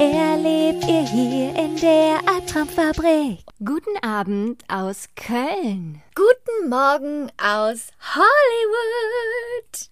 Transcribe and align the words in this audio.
erlebt 0.00 0.84
ihr 0.86 1.02
hier 1.02 1.56
in 1.56 1.76
der 1.76 2.20
Albtraumfabrik. 2.26 3.40
Guten 3.64 3.98
Abend 4.02 4.62
aus 4.68 5.08
Köln. 5.16 6.00
Guten 6.14 6.68
Morgen 6.68 7.32
aus 7.36 7.88
Hollywood. 8.14 9.90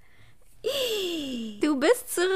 Du 1.60 1.80
bist 1.80 2.14
zurück. 2.14 2.30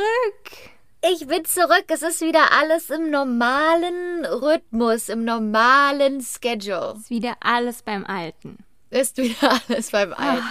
Ich 1.12 1.28
bin 1.28 1.44
zurück. 1.44 1.84
Es 1.88 2.02
ist 2.02 2.20
wieder 2.22 2.50
alles 2.52 2.90
im 2.90 3.10
normalen 3.10 4.24
Rhythmus, 4.24 5.08
im 5.08 5.24
normalen 5.24 6.20
Schedule. 6.22 6.94
Ist 6.96 7.10
wieder 7.10 7.36
alles 7.40 7.82
beim 7.82 8.04
Alten. 8.04 8.58
Ist 8.90 9.16
wieder 9.16 9.60
alles 9.68 9.92
beim 9.92 10.12
Alten, 10.12 10.42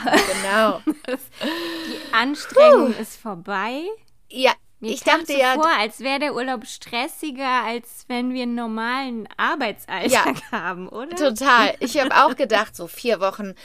genau. 0.42 0.82
Die 0.86 2.14
Anstrengung 2.14 2.96
ist 2.96 3.18
vorbei. 3.18 3.84
Ja, 4.30 4.54
Mir 4.82 4.92
ich 4.92 5.02
dachte 5.02 5.34
so 5.34 5.38
ja, 5.38 5.56
vor, 5.56 5.68
als 5.78 6.00
wäre 6.00 6.20
der 6.20 6.36
Urlaub 6.36 6.66
stressiger, 6.66 7.64
als 7.66 8.06
wenn 8.08 8.34
wir 8.34 8.44
einen 8.44 8.56
normalen 8.56 9.28
Arbeitsalltag 9.36 10.12
Ja. 10.12 10.34
haben, 10.52 10.88
oder? 10.88 11.16
total. 11.16 11.76
Ich 11.80 12.00
habe 12.00 12.16
auch 12.16 12.36
gedacht, 12.36 12.76
so 12.76 12.88
vier 12.88 13.20
Wochen 13.20 13.56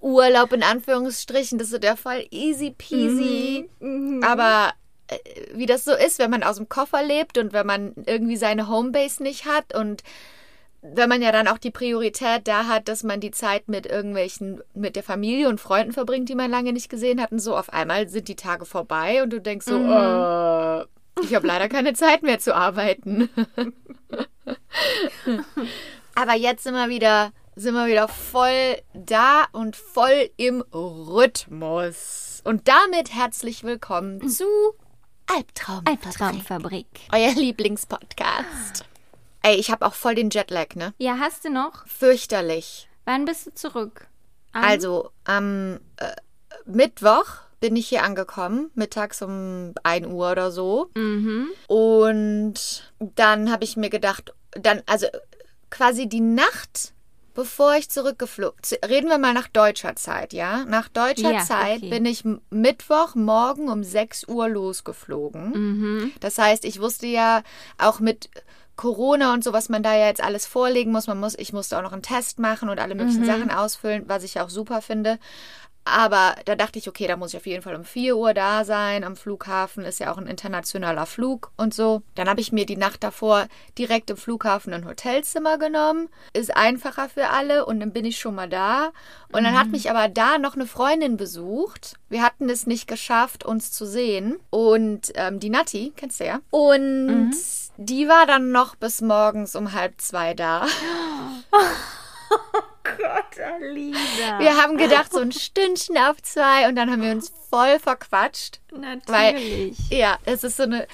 Urlaub 0.00 0.52
in 0.52 0.62
Anführungsstrichen, 0.64 1.58
das 1.58 1.72
ist 1.72 1.82
der 1.82 1.96
Fall 1.96 2.26
easy 2.30 2.74
peasy. 2.76 3.70
Aber 4.22 4.72
äh, 5.08 5.16
wie 5.54 5.66
das 5.66 5.84
so 5.84 5.92
ist, 5.94 6.18
wenn 6.18 6.30
man 6.30 6.42
aus 6.42 6.56
dem 6.56 6.68
Koffer 6.68 7.02
lebt 7.04 7.38
und 7.38 7.52
wenn 7.52 7.66
man 7.66 7.94
irgendwie 8.06 8.36
seine 8.36 8.68
Homebase 8.68 9.22
nicht 9.22 9.46
hat 9.46 9.74
und 9.74 10.02
wenn 10.86 11.08
man 11.08 11.22
ja 11.22 11.32
dann 11.32 11.48
auch 11.48 11.56
die 11.56 11.70
Priorität 11.70 12.46
da 12.46 12.66
hat, 12.66 12.88
dass 12.88 13.04
man 13.04 13.18
die 13.18 13.30
Zeit 13.30 13.68
mit 13.68 13.86
irgendwelchen, 13.86 14.60
mit 14.74 14.96
der 14.96 15.02
Familie 15.02 15.48
und 15.48 15.58
Freunden 15.58 15.92
verbringt, 15.92 16.28
die 16.28 16.34
man 16.34 16.50
lange 16.50 16.74
nicht 16.74 16.90
gesehen 16.90 17.22
hat 17.22 17.32
und 17.32 17.38
so, 17.38 17.56
auf 17.56 17.72
einmal 17.72 18.08
sind 18.08 18.28
die 18.28 18.36
Tage 18.36 18.66
vorbei 18.66 19.22
und 19.22 19.32
du 19.32 19.40
denkst 19.40 19.64
so, 19.64 19.76
äh, 19.76 20.82
ich 21.22 21.34
habe 21.34 21.46
leider 21.46 21.70
keine 21.70 21.94
Zeit 21.94 22.22
mehr 22.22 22.38
zu 22.38 22.54
arbeiten. 22.54 23.30
Aber 26.14 26.34
jetzt 26.34 26.64
sind 26.64 26.74
wir 26.74 26.90
wieder, 26.90 27.32
sind 27.56 27.72
wir 27.72 27.86
wieder 27.86 28.06
voll 28.06 28.76
da 28.92 29.46
und 29.52 29.76
voll 29.76 30.28
im 30.36 30.62
Rhythmus. 30.72 32.42
Und 32.44 32.68
damit 32.68 33.14
herzlich 33.14 33.64
willkommen 33.64 34.28
zu 34.28 34.44
Albtraum. 35.34 35.82
Albtraumfabrik. 35.86 36.86
Euer 37.10 37.32
Lieblingspodcast. 37.32 38.84
Ey, 39.44 39.56
ich 39.56 39.70
habe 39.70 39.84
auch 39.84 39.92
voll 39.92 40.14
den 40.14 40.30
Jetlag, 40.30 40.74
ne? 40.74 40.94
Ja, 40.96 41.18
hast 41.20 41.44
du 41.44 41.50
noch? 41.50 41.86
Fürchterlich. 41.86 42.88
Wann 43.04 43.26
bist 43.26 43.46
du 43.46 43.52
zurück? 43.54 44.06
Am- 44.52 44.64
Also, 44.64 45.10
am 45.24 45.80
äh, 45.98 46.14
Mittwoch 46.64 47.26
bin 47.60 47.76
ich 47.76 47.88
hier 47.88 48.04
angekommen, 48.04 48.70
mittags 48.74 49.20
um 49.20 49.74
1 49.82 50.06
Uhr 50.06 50.30
oder 50.32 50.50
so. 50.50 50.90
Mhm. 50.96 51.48
Und 51.68 52.90
dann 52.98 53.50
habe 53.52 53.64
ich 53.64 53.76
mir 53.76 53.90
gedacht, 53.90 54.32
dann, 54.52 54.82
also 54.86 55.08
quasi 55.70 56.08
die 56.08 56.20
Nacht, 56.20 56.94
bevor 57.34 57.74
ich 57.74 57.90
zurückgeflogen, 57.90 58.56
reden 58.88 59.08
wir 59.10 59.18
mal 59.18 59.34
nach 59.34 59.48
deutscher 59.48 59.94
Zeit, 59.96 60.32
ja? 60.32 60.64
Nach 60.64 60.88
deutscher 60.88 61.32
Ja, 61.32 61.40
Zeit 61.40 61.78
okay. 61.78 61.90
bin 61.90 62.06
ich 62.06 62.24
m- 62.24 62.40
Mittwoch 62.48 63.14
morgen 63.14 63.68
um 63.68 63.84
6 63.84 64.26
Uhr 64.26 64.48
losgeflogen. 64.48 65.50
Mhm. 65.50 66.12
Das 66.20 66.38
heißt, 66.38 66.64
ich 66.64 66.80
wusste 66.80 67.06
ja 67.08 67.42
auch 67.76 68.00
mit 68.00 68.30
Corona 68.76 69.32
und 69.32 69.44
so, 69.44 69.52
was 69.52 69.68
man 69.68 69.82
da 69.82 69.94
ja 69.94 70.06
jetzt 70.06 70.22
alles 70.22 70.46
vorlegen 70.46 70.90
muss. 70.92 71.06
Man 71.06 71.20
muss, 71.20 71.38
ich 71.38 71.52
musste 71.52 71.78
auch 71.78 71.82
noch 71.82 71.92
einen 71.92 72.02
Test 72.02 72.38
machen 72.38 72.68
und 72.68 72.80
alle 72.80 72.94
möglichen 72.94 73.24
Sachen 73.26 73.50
ausfüllen, 73.50 74.04
was 74.06 74.24
ich 74.24 74.40
auch 74.40 74.50
super 74.50 74.82
finde. 74.82 75.18
Aber 75.84 76.34
da 76.46 76.54
dachte 76.54 76.78
ich, 76.78 76.88
okay, 76.88 77.06
da 77.06 77.16
muss 77.16 77.34
ich 77.34 77.36
auf 77.36 77.46
jeden 77.46 77.62
Fall 77.62 77.76
um 77.76 77.84
4 77.84 78.16
Uhr 78.16 78.32
da 78.32 78.64
sein. 78.64 79.04
Am 79.04 79.16
Flughafen 79.16 79.84
ist 79.84 80.00
ja 80.00 80.12
auch 80.12 80.16
ein 80.16 80.26
internationaler 80.26 81.04
Flug 81.04 81.52
und 81.56 81.74
so. 81.74 82.02
Dann 82.14 82.28
habe 82.28 82.40
ich 82.40 82.52
mir 82.52 82.64
die 82.64 82.78
Nacht 82.78 83.04
davor 83.04 83.46
direkt 83.76 84.08
im 84.10 84.16
Flughafen 84.16 84.72
ein 84.72 84.86
Hotelzimmer 84.86 85.58
genommen. 85.58 86.08
Ist 86.32 86.56
einfacher 86.56 87.10
für 87.10 87.28
alle 87.28 87.66
und 87.66 87.80
dann 87.80 87.92
bin 87.92 88.06
ich 88.06 88.18
schon 88.18 88.34
mal 88.34 88.48
da. 88.48 88.92
Und 89.30 89.44
dann 89.44 89.58
hat 89.58 89.68
mich 89.68 89.90
aber 89.90 90.08
da 90.08 90.38
noch 90.38 90.54
eine 90.54 90.66
Freundin 90.66 91.18
besucht. 91.18 91.96
Wir 92.08 92.22
hatten 92.22 92.48
es 92.48 92.66
nicht 92.66 92.88
geschafft, 92.88 93.44
uns 93.44 93.70
zu 93.70 93.84
sehen. 93.84 94.38
Und 94.48 95.12
ähm, 95.16 95.38
die 95.38 95.50
Nati, 95.50 95.92
kennst 95.96 96.20
du 96.20 96.24
ja. 96.24 96.40
Und 96.50 97.34
die 97.76 98.08
war 98.08 98.26
dann 98.26 98.52
noch 98.52 98.74
bis 98.76 99.02
morgens 99.02 99.54
um 99.54 99.72
halb 99.72 100.00
zwei 100.00 100.32
da. 100.32 100.66
Gott, 102.84 103.40
Alina. 103.40 104.38
Wir 104.38 104.56
haben 104.56 104.76
gedacht, 104.76 105.12
so 105.12 105.20
ein 105.20 105.32
Stündchen 105.32 105.96
auf 105.96 106.22
zwei 106.22 106.68
und 106.68 106.76
dann 106.76 106.90
haben 106.90 107.02
wir 107.02 107.12
uns 107.12 107.32
voll 107.48 107.78
verquatscht. 107.78 108.60
Natürlich. 108.72 109.78
Ja, 109.90 110.18
es 110.24 110.44
ist 110.44 110.58
so 110.58 110.64
eine, 110.64 110.86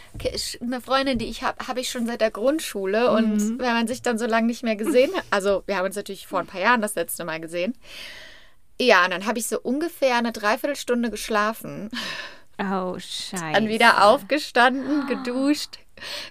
eine 0.60 0.80
Freundin, 0.80 1.18
die 1.18 1.26
ich 1.26 1.42
habe, 1.42 1.66
habe 1.66 1.80
ich 1.80 1.90
schon 1.90 2.06
seit 2.06 2.20
der 2.20 2.30
Grundschule. 2.30 3.10
Und 3.10 3.58
wenn 3.58 3.72
man 3.72 3.88
sich 3.88 4.02
dann 4.02 4.18
so 4.18 4.26
lange 4.26 4.46
nicht 4.46 4.62
mehr 4.62 4.76
gesehen 4.76 5.14
hat, 5.16 5.24
also 5.30 5.64
wir 5.66 5.76
haben 5.76 5.86
uns 5.86 5.96
natürlich 5.96 6.26
vor 6.26 6.38
ein 6.38 6.46
paar 6.46 6.60
Jahren 6.60 6.80
das 6.80 6.94
letzte 6.94 7.24
Mal 7.24 7.40
gesehen. 7.40 7.74
Ja, 8.80 9.04
und 9.04 9.10
dann 9.10 9.26
habe 9.26 9.38
ich 9.38 9.46
so 9.46 9.60
ungefähr 9.60 10.16
eine 10.16 10.32
Dreiviertelstunde 10.32 11.10
geschlafen, 11.10 11.90
oh, 12.58 12.98
scheiße. 12.98 13.52
dann 13.52 13.68
wieder 13.68 14.04
aufgestanden, 14.06 15.06
geduscht, 15.06 15.78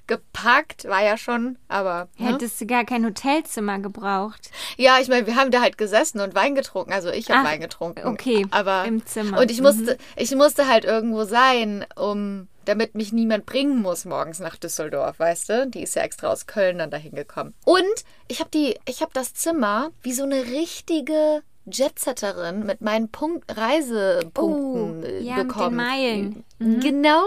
gepackt, 0.07 0.85
war 0.85 1.03
ja 1.03 1.17
schon, 1.17 1.57
aber. 1.67 2.07
Ne? 2.17 2.33
Hättest 2.33 2.59
du 2.61 2.65
gar 2.65 2.85
kein 2.85 3.05
Hotelzimmer 3.05 3.79
gebraucht. 3.79 4.51
Ja, 4.77 4.99
ich 4.99 5.07
meine, 5.07 5.27
wir 5.27 5.35
haben 5.35 5.51
da 5.51 5.61
halt 5.61 5.77
gesessen 5.77 6.19
und 6.19 6.35
Wein 6.35 6.55
getrunken. 6.55 6.93
Also 6.93 7.09
ich 7.09 7.29
habe 7.29 7.47
Wein 7.47 7.61
getrunken. 7.61 8.07
okay, 8.07 8.45
aber 8.51 8.85
im 8.85 9.05
Zimmer. 9.05 9.39
Und 9.39 9.51
ich 9.51 9.61
musste, 9.61 9.97
ich 10.15 10.33
musste 10.35 10.67
halt 10.67 10.85
irgendwo 10.85 11.23
sein, 11.23 11.85
um 11.95 12.47
damit 12.65 12.93
mich 12.93 13.11
niemand 13.11 13.47
bringen 13.47 13.81
muss 13.81 14.05
morgens 14.05 14.39
nach 14.39 14.55
Düsseldorf, 14.55 15.17
weißt 15.17 15.49
du? 15.49 15.67
Die 15.67 15.81
ist 15.81 15.95
ja 15.95 16.03
extra 16.03 16.27
aus 16.27 16.45
Köln 16.45 16.77
dann 16.77 16.91
dahin 16.91 17.13
gekommen. 17.15 17.55
Und 17.65 17.83
ich 18.27 18.39
habe 18.39 18.51
die, 18.51 18.77
ich 18.87 19.01
habe 19.01 19.11
das 19.13 19.33
Zimmer 19.33 19.89
wie 20.03 20.13
so 20.13 20.23
eine 20.23 20.45
richtige 20.45 21.41
Jetsetterin 21.65 22.65
mit 22.65 22.81
meinen 22.81 23.09
Punkt 23.09 23.45
Reisepunkten 23.55 25.03
Oh, 25.03 25.05
äh, 25.05 25.19
ja, 25.21 25.37
mit 25.37 25.43
den 25.43 25.47
bekommen. 25.47 25.75
Meilen. 25.75 26.43
Genau. 26.59 27.23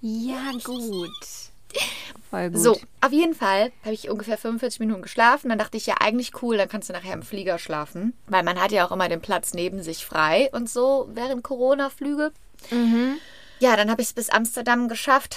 Ja, 0.00 0.52
gut. 0.64 1.10
So, 2.58 2.78
auf 3.00 3.12
jeden 3.12 3.34
Fall 3.34 3.72
habe 3.82 3.94
ich 3.94 4.10
ungefähr 4.10 4.36
45 4.36 4.80
Minuten 4.80 5.02
geschlafen. 5.02 5.48
Dann 5.48 5.58
dachte 5.58 5.76
ich 5.76 5.86
ja 5.86 5.94
eigentlich 6.00 6.42
cool, 6.42 6.56
dann 6.56 6.68
kannst 6.68 6.88
du 6.88 6.92
nachher 6.92 7.14
im 7.14 7.22
Flieger 7.22 7.58
schlafen. 7.58 8.12
Weil 8.26 8.42
man 8.42 8.60
hat 8.60 8.72
ja 8.72 8.86
auch 8.86 8.92
immer 8.92 9.08
den 9.08 9.20
Platz 9.20 9.54
neben 9.54 9.82
sich 9.82 10.04
frei 10.04 10.50
und 10.52 10.68
so 10.68 11.08
während 11.14 11.42
Corona-Flüge. 11.44 12.32
Ja, 13.58 13.76
dann 13.76 13.90
habe 13.90 14.02
ich 14.02 14.08
es 14.08 14.14
bis 14.14 14.28
Amsterdam 14.28 14.88
geschafft. 14.88 15.36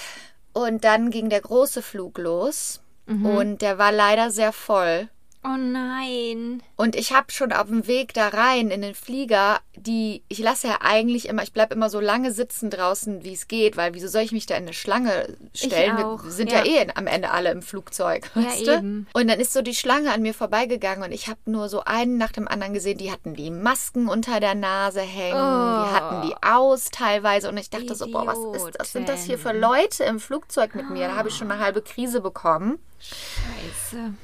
Und 0.52 0.84
dann 0.84 1.10
ging 1.10 1.30
der 1.30 1.40
große 1.40 1.80
Flug 1.80 2.18
los. 2.18 2.80
Und 3.26 3.62
der 3.62 3.78
war 3.78 3.92
leider 3.92 4.30
sehr 4.30 4.52
voll. 4.52 5.08
Oh 5.42 5.56
nein. 5.56 6.62
Und 6.76 6.96
ich 6.96 7.12
habe 7.14 7.32
schon 7.32 7.52
auf 7.52 7.68
dem 7.68 7.86
Weg 7.86 8.12
da 8.12 8.28
rein 8.28 8.70
in 8.70 8.82
den 8.82 8.94
Flieger, 8.94 9.60
die, 9.74 10.22
ich 10.28 10.38
lasse 10.38 10.68
ja 10.68 10.78
eigentlich 10.82 11.28
immer, 11.28 11.42
ich 11.42 11.54
bleib 11.54 11.72
immer 11.72 11.88
so 11.88 11.98
lange 11.98 12.30
sitzen 12.32 12.68
draußen, 12.68 13.24
wie 13.24 13.32
es 13.32 13.48
geht, 13.48 13.78
weil 13.78 13.94
wieso 13.94 14.08
soll 14.08 14.20
ich 14.20 14.32
mich 14.32 14.44
da 14.44 14.54
in 14.56 14.64
eine 14.64 14.74
Schlange 14.74 15.34
stellen? 15.54 15.96
Wir 15.96 16.18
sind 16.30 16.52
ja, 16.52 16.62
ja. 16.62 16.82
eh 16.82 16.86
am 16.94 17.06
Ende 17.06 17.30
alle 17.30 17.50
im 17.52 17.62
Flugzeug, 17.62 18.30
Ja, 18.34 18.44
weißt 18.44 18.66
du? 18.66 18.74
eben. 18.76 19.06
Und 19.14 19.28
dann 19.28 19.40
ist 19.40 19.54
so 19.54 19.62
die 19.62 19.74
Schlange 19.74 20.12
an 20.12 20.20
mir 20.20 20.34
vorbeigegangen 20.34 21.04
und 21.04 21.12
ich 21.12 21.28
habe 21.28 21.40
nur 21.46 21.70
so 21.70 21.84
einen 21.84 22.18
nach 22.18 22.32
dem 22.32 22.46
anderen 22.46 22.74
gesehen, 22.74 22.98
die 22.98 23.10
hatten 23.10 23.34
die 23.34 23.50
Masken 23.50 24.08
unter 24.08 24.40
der 24.40 24.54
Nase 24.54 25.00
hängen, 25.00 25.30
die 25.30 25.88
Oh. 25.90 25.92
hatten 25.92 26.28
die 26.28 26.34
aus 26.42 26.90
teilweise 26.90 27.48
und 27.48 27.56
ich 27.56 27.70
dachte 27.70 27.94
so, 27.94 28.06
boah, 28.10 28.26
was 28.26 28.38
ist 28.62 28.78
das? 28.78 28.92
sind 28.92 29.08
das 29.08 29.24
hier 29.24 29.38
für 29.38 29.52
Leute 29.52 30.04
im 30.04 30.20
Flugzeug 30.20 30.74
mit 30.74 30.90
mir? 30.90 31.08
Da 31.08 31.16
habe 31.16 31.30
ich 31.30 31.34
schon 31.36 31.50
eine 31.50 31.62
halbe 31.64 31.80
Krise 31.80 32.20
bekommen. 32.20 32.78
Scheiße. 33.02 33.49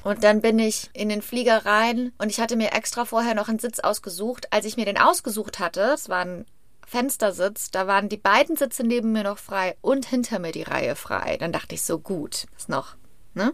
Und 0.05 0.25
dann 0.25 0.41
bin 0.41 0.59
ich 0.59 0.91
in 0.93 1.09
den 1.09 1.23
Flieger 1.23 1.67
rein 1.67 2.13
und 2.19 2.31
ich 2.31 2.41
hatte 2.41 2.57
mir 2.57 2.73
extra 2.73 3.05
vorher 3.05 3.35
noch 3.35 3.49
einen 3.49 3.59
Sitz 3.59 3.81
ausgesucht. 3.81 4.53
Als 4.53 4.65
ich 4.65 4.77
mir 4.77 4.85
den 4.85 4.99
ausgesucht 4.99 5.59
hatte, 5.59 5.93
es 5.95 6.09
war 6.09 6.25
ein 6.25 6.47
Fenstersitz, 6.87 7.71
da 7.71 7.87
waren 7.87 8.09
die 8.09 8.17
beiden 8.17 8.57
Sitze 8.57 8.85
neben 8.85 9.13
mir 9.13 9.25
noch 9.25 9.39
frei 9.39 9.77
und 9.81 10.07
hinter 10.07 10.39
mir 10.39 10.53
die 10.53 10.63
Reihe 10.63 10.95
frei. 10.95 11.37
Dann 11.37 11.53
dachte 11.53 11.75
ich 11.75 11.83
so, 11.83 11.99
gut, 11.99 12.47
ist 12.57 12.69
noch, 12.69 12.97
ne? 13.35 13.53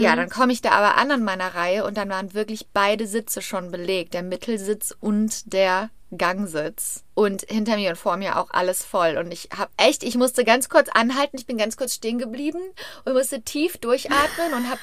Ja, 0.00 0.16
dann 0.16 0.30
komme 0.30 0.52
ich 0.52 0.62
da 0.62 0.70
aber 0.70 0.96
an 0.96 1.10
an 1.10 1.22
meiner 1.22 1.54
Reihe 1.54 1.84
und 1.84 1.96
dann 1.96 2.08
waren 2.08 2.34
wirklich 2.34 2.68
beide 2.72 3.06
Sitze 3.06 3.42
schon 3.42 3.70
belegt, 3.70 4.14
der 4.14 4.22
Mittelsitz 4.22 4.96
und 5.00 5.52
der 5.52 5.90
Gangsitz. 6.16 7.04
Und 7.14 7.42
hinter 7.48 7.76
mir 7.76 7.90
und 7.90 7.96
vor 7.96 8.16
mir 8.16 8.38
auch 8.38 8.48
alles 8.50 8.84
voll. 8.84 9.16
Und 9.16 9.32
ich 9.32 9.48
habe 9.56 9.70
echt, 9.76 10.02
ich 10.02 10.16
musste 10.16 10.44
ganz 10.44 10.68
kurz 10.68 10.88
anhalten, 10.92 11.36
ich 11.38 11.46
bin 11.46 11.56
ganz 11.58 11.76
kurz 11.76 11.94
stehen 11.94 12.18
geblieben 12.18 12.60
und 13.04 13.12
musste 13.14 13.42
tief 13.42 13.78
durchatmen 13.78 14.54
und 14.54 14.70
habe 14.70 14.80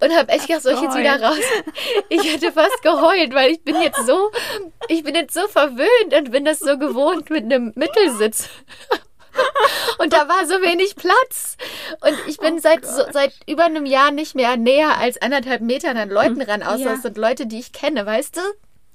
Und 0.00 0.14
habe 0.14 0.30
echt 0.30 0.46
gedacht, 0.46 0.62
soll 0.62 0.74
ich 0.74 0.82
jetzt 0.82 0.96
wieder 0.96 1.22
raus? 1.22 1.38
Ich 2.10 2.30
hätte 2.30 2.52
fast 2.52 2.82
geheult, 2.82 3.32
weil 3.34 3.52
ich 3.52 3.62
bin 3.64 3.80
jetzt 3.80 4.04
so, 4.06 4.30
ich 4.88 5.02
bin 5.02 5.14
jetzt 5.14 5.32
so 5.32 5.48
verwöhnt 5.48 6.14
und 6.14 6.30
bin 6.32 6.44
das 6.44 6.58
so 6.58 6.76
gewohnt 6.78 7.30
mit 7.30 7.44
einem 7.44 7.72
Mittelsitz. 7.76 8.48
Und 9.98 10.12
da 10.12 10.28
war 10.28 10.46
so 10.46 10.54
wenig 10.62 10.96
Platz. 10.96 11.56
Und 12.00 12.16
ich 12.26 12.38
bin 12.38 12.54
Oh 12.56 12.60
seit, 12.60 12.84
so, 12.86 13.02
seit 13.12 13.32
über 13.46 13.64
einem 13.64 13.86
Jahr 13.86 14.10
nicht 14.10 14.34
mehr 14.34 14.56
näher 14.56 14.98
als 14.98 15.20
anderthalb 15.20 15.60
Metern 15.62 15.96
an 15.96 16.10
Leuten 16.10 16.40
ran, 16.42 16.62
außer 16.62 16.78
Ja. 16.84 16.92
es 16.94 17.02
sind 17.02 17.16
Leute, 17.18 17.46
die 17.46 17.58
ich 17.58 17.72
kenne, 17.72 18.04
weißt 18.06 18.36
du? 18.36 18.40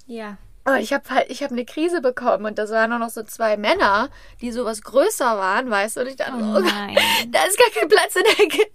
Ja. 0.08 0.38
Aber 0.64 0.80
ich 0.80 0.94
habe 0.94 1.10
halt, 1.10 1.30
ich 1.30 1.42
habe 1.42 1.54
eine 1.54 1.66
Krise 1.66 2.02
bekommen 2.02 2.46
und 2.46 2.60
das 2.60 2.70
waren 2.70 2.94
auch 2.94 3.00
noch 3.00 3.10
so 3.10 3.24
zwei 3.24 3.58
Männer, 3.58 4.10
die 4.42 4.52
sowas 4.52 4.84
größer 4.84 5.38
waren, 5.38 5.70
weißt 5.72 5.98
du? 5.98 6.02
Und 6.02 6.08
ich 6.08 6.18
dachte, 6.18 6.34
Oh 6.36 6.38
oh, 6.38 6.54
Gott, 6.62 6.66
nein. 6.66 6.98
da 7.30 7.44
ist 7.46 7.58
gar 7.58 7.70
kein 7.72 7.90
Platz 7.90 8.16
in 8.16 8.24
der 8.24 8.46
Ecke. 8.46 8.68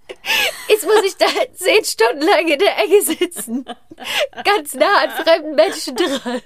Jetzt 0.68 0.84
muss 0.84 1.02
ich 1.04 1.16
da 1.16 1.26
zehn 1.54 1.84
Stunden 1.84 2.22
lang 2.22 2.48
in 2.48 2.58
der 2.58 2.78
Ecke 2.84 3.02
sitzen. 3.02 3.64
Ganz 4.44 4.74
nah 4.74 5.04
an 5.04 5.10
fremden 5.24 5.54
Menschen 5.54 5.96
dran. 5.96 6.42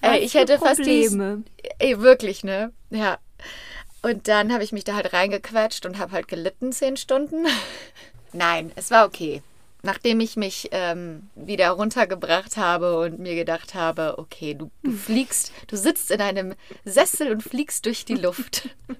Ey, 0.00 0.18
ich 0.18 0.32
für 0.32 0.40
hätte 0.40 0.58
fast 0.58 0.80
die, 0.80 1.06
Probleme. 1.06 1.44
Ey, 1.78 2.00
wirklich, 2.00 2.42
ne? 2.42 2.72
Ja. 2.90 3.18
Und 4.02 4.26
dann 4.26 4.52
habe 4.52 4.64
ich 4.64 4.72
mich 4.72 4.82
da 4.82 4.94
halt 4.94 5.12
reingequetscht 5.12 5.86
und 5.86 5.98
habe 5.98 6.12
halt 6.12 6.26
gelitten 6.26 6.72
zehn 6.72 6.96
Stunden. 6.96 7.46
Nein, 8.32 8.72
es 8.74 8.90
war 8.90 9.06
okay. 9.06 9.42
Nachdem 9.84 10.20
ich 10.20 10.36
mich 10.36 10.68
ähm, 10.70 11.28
wieder 11.34 11.70
runtergebracht 11.70 12.56
habe 12.56 13.00
und 13.00 13.18
mir 13.18 13.34
gedacht 13.34 13.74
habe, 13.74 14.14
okay, 14.18 14.54
du, 14.54 14.70
du 14.84 14.92
fliegst, 14.92 15.50
du 15.66 15.76
sitzt 15.76 16.10
in 16.12 16.20
einem 16.20 16.54
Sessel 16.84 17.32
und 17.32 17.42
fliegst 17.42 17.84
durch 17.86 18.04
die 18.04 18.14
Luft. 18.14 18.68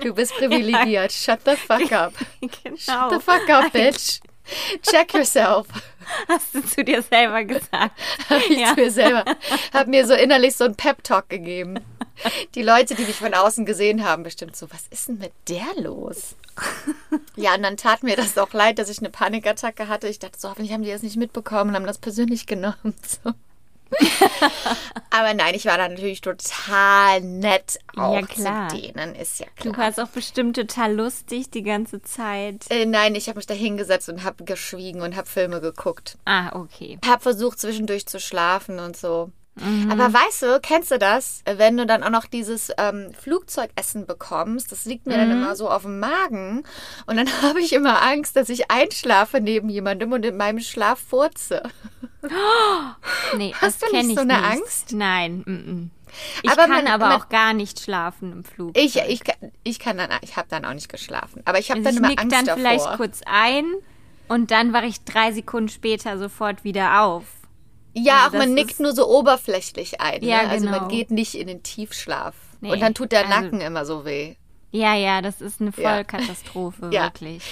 Du 0.00 0.14
bist 0.14 0.34
privilegiert. 0.36 1.12
Shut 1.12 1.40
the 1.44 1.56
fuck 1.56 1.90
up. 1.92 2.12
Shut 2.40 2.86
Genau. 2.86 3.10
the 3.10 3.18
fuck 3.18 3.48
up, 3.50 3.72
bitch. 3.72 4.20
Check 4.88 5.14
yourself. 5.14 5.66
Hast 6.28 6.54
du 6.54 6.64
zu 6.64 6.84
dir 6.84 7.02
selber 7.02 7.42
gesagt. 7.44 7.98
Habe 8.30 8.42
ich 8.48 8.58
Ja. 8.58 8.68
zu 8.68 8.74
mir 8.80 8.90
selber. 8.92 9.24
Habe 9.72 9.90
mir 9.90 10.06
so 10.06 10.14
innerlich 10.14 10.56
so 10.56 10.64
einen 10.64 10.76
Pep-Talk 10.76 11.28
gegeben. 11.28 11.80
Die 12.54 12.62
Leute, 12.62 12.94
die 12.94 13.02
mich 13.04 13.16
von 13.16 13.34
außen 13.34 13.64
gesehen 13.66 14.04
haben, 14.04 14.22
bestimmt 14.22 14.54
so, 14.56 14.70
was 14.70 14.86
ist 14.90 15.08
denn 15.08 15.18
mit 15.18 15.32
der 15.48 15.66
los? 15.82 16.36
Ja, 17.36 17.54
und 17.54 17.62
dann 17.62 17.76
tat 17.76 18.02
mir 18.02 18.16
das 18.16 18.36
auch 18.38 18.52
leid, 18.52 18.78
dass 18.78 18.88
ich 18.88 18.98
eine 18.98 19.10
Panikattacke 19.10 19.88
hatte. 19.88 20.08
Ich 20.08 20.18
dachte 20.18 20.38
so, 20.38 20.48
hoffentlich 20.50 20.72
haben 20.72 20.82
die 20.82 20.90
das 20.90 21.02
nicht 21.02 21.16
mitbekommen 21.16 21.70
und 21.70 21.76
haben 21.76 21.86
das 21.86 21.98
persönlich 21.98 22.46
genommen. 22.46 22.76
So. 23.24 23.32
Aber 25.10 25.34
nein, 25.34 25.54
ich 25.54 25.66
war 25.66 25.76
da 25.76 25.86
natürlich 25.88 26.22
total 26.22 27.20
nett 27.20 27.78
auch 27.96 28.14
Ja, 28.14 28.22
klar. 28.22 28.68
zu 28.70 28.76
denen, 28.78 29.14
ist 29.14 29.38
ja 29.40 29.46
Du 29.62 29.72
klar. 29.72 29.86
warst 29.86 30.00
auch 30.00 30.08
bestimmt 30.08 30.56
total 30.56 30.94
lustig 30.94 31.50
die 31.50 31.62
ganze 31.62 32.00
Zeit. 32.02 32.64
Äh, 32.70 32.86
nein, 32.86 33.14
ich 33.14 33.28
habe 33.28 33.36
mich 33.36 33.46
da 33.46 33.52
hingesetzt 33.54 34.08
und 34.08 34.24
habe 34.24 34.44
geschwiegen 34.44 35.02
und 35.02 35.14
habe 35.14 35.28
Filme 35.28 35.60
geguckt. 35.60 36.16
Ah, 36.24 36.58
okay. 36.58 36.98
Hab 37.06 37.22
versucht 37.22 37.60
zwischendurch 37.60 38.06
zu 38.06 38.18
schlafen 38.18 38.78
und 38.78 38.96
so. 38.96 39.30
Aber 39.90 40.12
weißt 40.14 40.42
du, 40.42 40.60
kennst 40.62 40.90
du 40.90 40.98
das? 40.98 41.42
Wenn 41.44 41.76
du 41.76 41.84
dann 41.84 42.02
auch 42.02 42.08
noch 42.10 42.24
dieses 42.24 42.70
ähm, 42.78 43.12
Flugzeugessen 43.20 44.06
bekommst, 44.06 44.72
das 44.72 44.86
liegt 44.86 45.06
mir 45.06 45.16
dann 45.18 45.30
immer 45.30 45.54
so 45.56 45.68
auf 45.68 45.82
dem 45.82 46.00
Magen. 46.00 46.64
Und 47.06 47.16
dann 47.16 47.28
habe 47.42 47.60
ich 47.60 47.74
immer 47.74 48.00
Angst, 48.02 48.34
dass 48.36 48.48
ich 48.48 48.70
einschlafe 48.70 49.40
neben 49.42 49.68
jemandem 49.68 50.10
und 50.12 50.24
in 50.24 50.36
meinem 50.38 50.60
Schlaf 50.60 50.98
furze. 51.00 51.62
Nee, 53.36 53.52
Hast 53.60 53.82
das 53.82 53.90
du 53.90 53.96
nicht 53.96 54.14
so 54.14 54.20
eine 54.22 54.34
nicht. 54.40 54.44
Angst? 54.44 54.92
Nein. 54.92 55.42
Mm 55.46 55.50
-mm. 55.50 55.88
Ich 56.42 56.50
Aber 56.50 56.62
kann 56.62 56.70
man- 56.70 56.86
aber 56.86 57.06
man- 57.08 57.20
auch 57.20 57.28
gar 57.28 57.52
nicht 57.54 57.80
schlafen 57.80 58.32
im 58.32 58.44
Flug. 58.44 58.76
Ich, 58.76 58.96
ich, 58.96 59.24
kann- 59.24 59.50
ich 59.64 59.78
kann 59.78 59.96
dann, 59.96 60.10
ich 60.22 60.36
habe 60.36 60.46
dann 60.50 60.64
auch 60.64 60.74
nicht 60.74 60.88
geschlafen. 60.90 61.42
Aber 61.46 61.58
ich 61.58 61.70
habe 61.70 61.80
also 61.84 62.00
dann 62.00 62.10
ich 62.10 62.16
immer 62.16 62.20
Angst 62.22 62.36
dann 62.36 62.44
davor. 62.46 62.58
vielleicht 62.60 62.96
kurz 62.96 63.20
ein 63.26 63.64
und 64.28 64.50
dann 64.50 64.72
wache 64.72 64.86
ich 64.86 65.02
drei 65.04 65.32
Sekunden 65.32 65.68
später 65.70 66.18
sofort 66.18 66.64
wieder 66.64 67.00
auf. 67.02 67.24
Ja, 67.94 68.24
also 68.24 68.36
auch 68.36 68.40
man 68.40 68.54
nickt 68.54 68.80
nur 68.80 68.92
so 68.94 69.08
oberflächlich 69.08 70.00
ein. 70.00 70.22
Ja, 70.22 70.42
ne? 70.42 70.48
Also 70.50 70.64
man 70.66 70.80
genau. 70.80 70.88
geht 70.88 71.10
nicht 71.10 71.34
in 71.34 71.46
den 71.46 71.62
Tiefschlaf. 71.62 72.34
Nee, 72.60 72.72
und 72.72 72.80
dann 72.80 72.94
tut 72.94 73.12
der 73.12 73.26
also- 73.26 73.40
Nacken 73.40 73.60
immer 73.60 73.84
so 73.84 74.04
weh. 74.04 74.34
Ja, 74.70 74.94
ja, 74.94 75.20
das 75.20 75.40
ist 75.42 75.60
eine. 75.60 75.72
Vollkatastrophe, 75.72 76.88
Ja. 76.92 77.04
wirklich. 77.04 77.42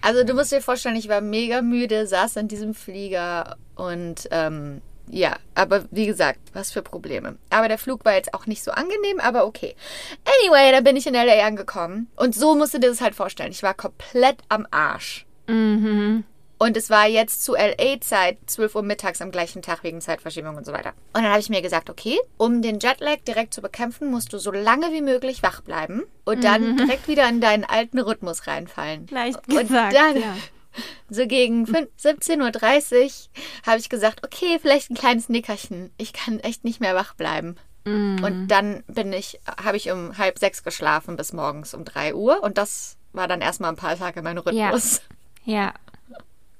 Also 0.00 0.22
du 0.22 0.34
musst 0.34 0.52
dir 0.52 0.60
vorstellen, 0.60 0.96
ich 0.96 1.08
war 1.08 1.20
mega 1.20 1.62
müde, 1.62 2.06
saß 2.06 2.36
in 2.36 2.46
diesem 2.48 2.74
Flieger 2.74 3.56
und 3.74 4.28
ähm, 4.30 4.80
ja, 5.10 5.36
aber 5.54 5.86
wie 5.90 6.06
gesagt, 6.06 6.38
was 6.52 6.70
für 6.70 6.82
Probleme. 6.82 7.36
Aber 7.50 7.68
der 7.68 7.78
Flug 7.78 8.04
war 8.04 8.14
jetzt 8.14 8.34
auch 8.34 8.46
nicht 8.46 8.62
so 8.62 8.70
angenehm, 8.70 9.18
aber 9.20 9.46
okay. 9.46 9.74
Anyway, 10.42 10.70
dann 10.70 10.84
bin 10.84 10.96
ich 10.96 11.06
in 11.06 11.14
LA 11.14 11.44
angekommen 11.46 12.08
und 12.16 12.34
so 12.34 12.54
musst 12.54 12.74
du 12.74 12.78
dir 12.78 12.90
das 12.90 13.00
halt 13.00 13.14
vorstellen. 13.14 13.50
Ich 13.50 13.62
war 13.62 13.74
komplett 13.74 14.36
am 14.48 14.66
Arsch. 14.70 15.26
Mhm. 15.48 16.24
Und 16.58 16.76
es 16.76 16.90
war 16.90 17.06
jetzt 17.06 17.44
zu 17.44 17.54
LA-Zeit, 17.54 18.38
12 18.46 18.74
Uhr 18.74 18.82
mittags 18.82 19.22
am 19.22 19.30
gleichen 19.30 19.62
Tag 19.62 19.84
wegen 19.84 20.00
Zeitverschiebung 20.00 20.56
und 20.56 20.66
so 20.66 20.72
weiter. 20.72 20.92
Und 21.12 21.22
dann 21.22 21.30
habe 21.30 21.38
ich 21.40 21.48
mir 21.50 21.62
gesagt, 21.62 21.88
okay, 21.88 22.18
um 22.36 22.62
den 22.62 22.80
Jetlag 22.80 23.18
direkt 23.26 23.54
zu 23.54 23.62
bekämpfen, 23.62 24.10
musst 24.10 24.32
du 24.32 24.38
so 24.38 24.50
lange 24.50 24.92
wie 24.92 25.02
möglich 25.02 25.42
wach 25.42 25.60
bleiben 25.60 26.02
und 26.24 26.42
dann 26.42 26.76
direkt 26.76 27.06
wieder 27.06 27.28
in 27.28 27.40
deinen 27.40 27.64
alten 27.64 27.98
Rhythmus 28.00 28.46
reinfallen. 28.48 29.06
Leicht 29.10 29.38
Und 29.48 29.56
gesagt, 29.56 29.94
dann, 29.94 30.16
ja. 30.20 30.36
so 31.08 31.26
gegen 31.26 31.64
fün- 31.64 31.88
17.30 32.00 33.04
Uhr 33.04 33.10
habe 33.66 33.78
ich 33.78 33.88
gesagt, 33.88 34.24
okay, 34.24 34.58
vielleicht 34.60 34.90
ein 34.90 34.94
kleines 34.96 35.28
Nickerchen. 35.28 35.92
Ich 35.96 36.12
kann 36.12 36.40
echt 36.40 36.64
nicht 36.64 36.80
mehr 36.80 36.94
wach 36.96 37.14
bleiben. 37.14 37.56
Mhm. 37.84 38.22
Und 38.24 38.48
dann 38.48 38.82
bin 38.88 39.12
ich, 39.12 39.40
habe 39.64 39.76
ich 39.76 39.90
um 39.92 40.18
halb 40.18 40.38
sechs 40.38 40.62
geschlafen 40.64 41.16
bis 41.16 41.32
morgens 41.32 41.72
um 41.72 41.84
drei 41.84 42.14
Uhr. 42.14 42.42
Und 42.42 42.58
das 42.58 42.96
war 43.12 43.28
dann 43.28 43.40
erstmal 43.40 43.70
ein 43.70 43.76
paar 43.76 43.96
Tage 43.96 44.22
mein 44.22 44.38
Rhythmus. 44.38 45.02
Ja. 45.44 45.72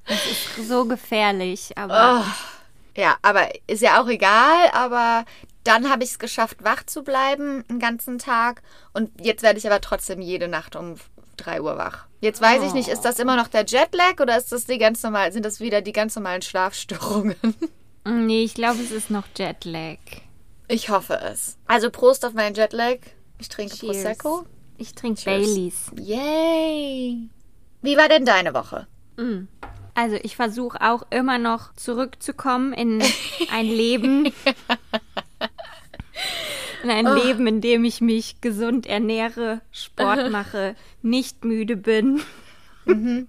Das 0.08 0.26
ist 0.26 0.69
so 0.69 0.87
gefährlich, 0.87 1.76
aber 1.76 2.25
Oh, 2.25 3.00
ja, 3.00 3.16
aber 3.22 3.49
ist 3.66 3.82
ja 3.82 4.02
auch 4.02 4.08
egal. 4.08 4.70
Aber 4.72 5.25
dann 5.64 5.90
habe 5.90 6.02
ich 6.02 6.10
es 6.10 6.19
geschafft, 6.19 6.64
wach 6.64 6.84
zu 6.84 7.02
bleiben 7.02 7.64
einen 7.69 7.78
ganzen 7.78 8.19
Tag. 8.19 8.62
Und 8.93 9.10
jetzt 9.25 9.43
werde 9.43 9.58
ich 9.58 9.66
aber 9.66 9.81
trotzdem 9.81 10.20
jede 10.20 10.49
Nacht 10.49 10.76
um 10.76 10.96
3 11.37 11.60
Uhr 11.60 11.76
wach. 11.76 12.06
Jetzt 12.20 12.40
weiß 12.40 12.62
ich 12.64 12.72
nicht, 12.72 12.88
ist 12.88 13.02
das 13.02 13.19
immer 13.20 13.37
noch 13.37 13.49
der 13.49 13.64
Jetlag 13.64 14.19
oder 14.20 14.37
ist 14.37 14.50
das 14.50 14.64
die 14.66 14.78
ganz 14.78 15.02
normal, 15.02 15.32
sind 15.32 15.44
das 15.44 15.60
wieder 15.60 15.82
die 15.82 15.93
ganz 15.93 16.16
normalen 16.16 16.43
Schlafstörungen? 16.43 17.37
nee, 18.04 18.43
ich 18.43 18.54
glaube, 18.54 18.82
es 18.82 18.90
ist 18.90 19.11
noch 19.11 19.25
Jetlag. 19.37 19.99
Ich 20.66 20.90
hoffe 20.90 21.20
es. 21.22 21.56
Also 21.66 21.90
Prost 21.90 22.25
auf 22.25 22.32
meinen 22.32 22.54
Jetlag. 22.56 22.96
Ich 23.38 23.49
trinke 23.49 23.76
Cheers. 23.76 24.02
Prosecco. 24.02 24.44
Ich 24.78 24.94
trinke 24.94 25.20
Cheers. 25.20 25.46
Baileys. 25.46 25.93
Yay. 25.96 27.28
Wie 27.82 27.96
war 27.96 28.08
denn 28.08 28.25
deine 28.25 28.52
Woche? 28.52 28.87
Also 29.98 30.14
ich 30.22 30.36
versuche 30.36 30.80
auch 30.80 31.04
immer 31.10 31.38
noch 31.38 31.74
zurückzukommen 31.74 32.72
in 32.72 33.02
ein 33.50 33.66
Leben. 33.82 34.26
In 36.84 36.90
ein 36.90 37.06
Leben, 37.16 37.49
in 37.49 37.61
dem 37.61 37.84
ich 37.84 38.00
mich 38.00 38.40
gesund 38.40 38.87
ernähre, 38.87 39.61
Sport 39.73 40.30
mache, 40.30 40.76
nicht 41.02 41.44
müde 41.44 41.76
bin. 41.76 42.20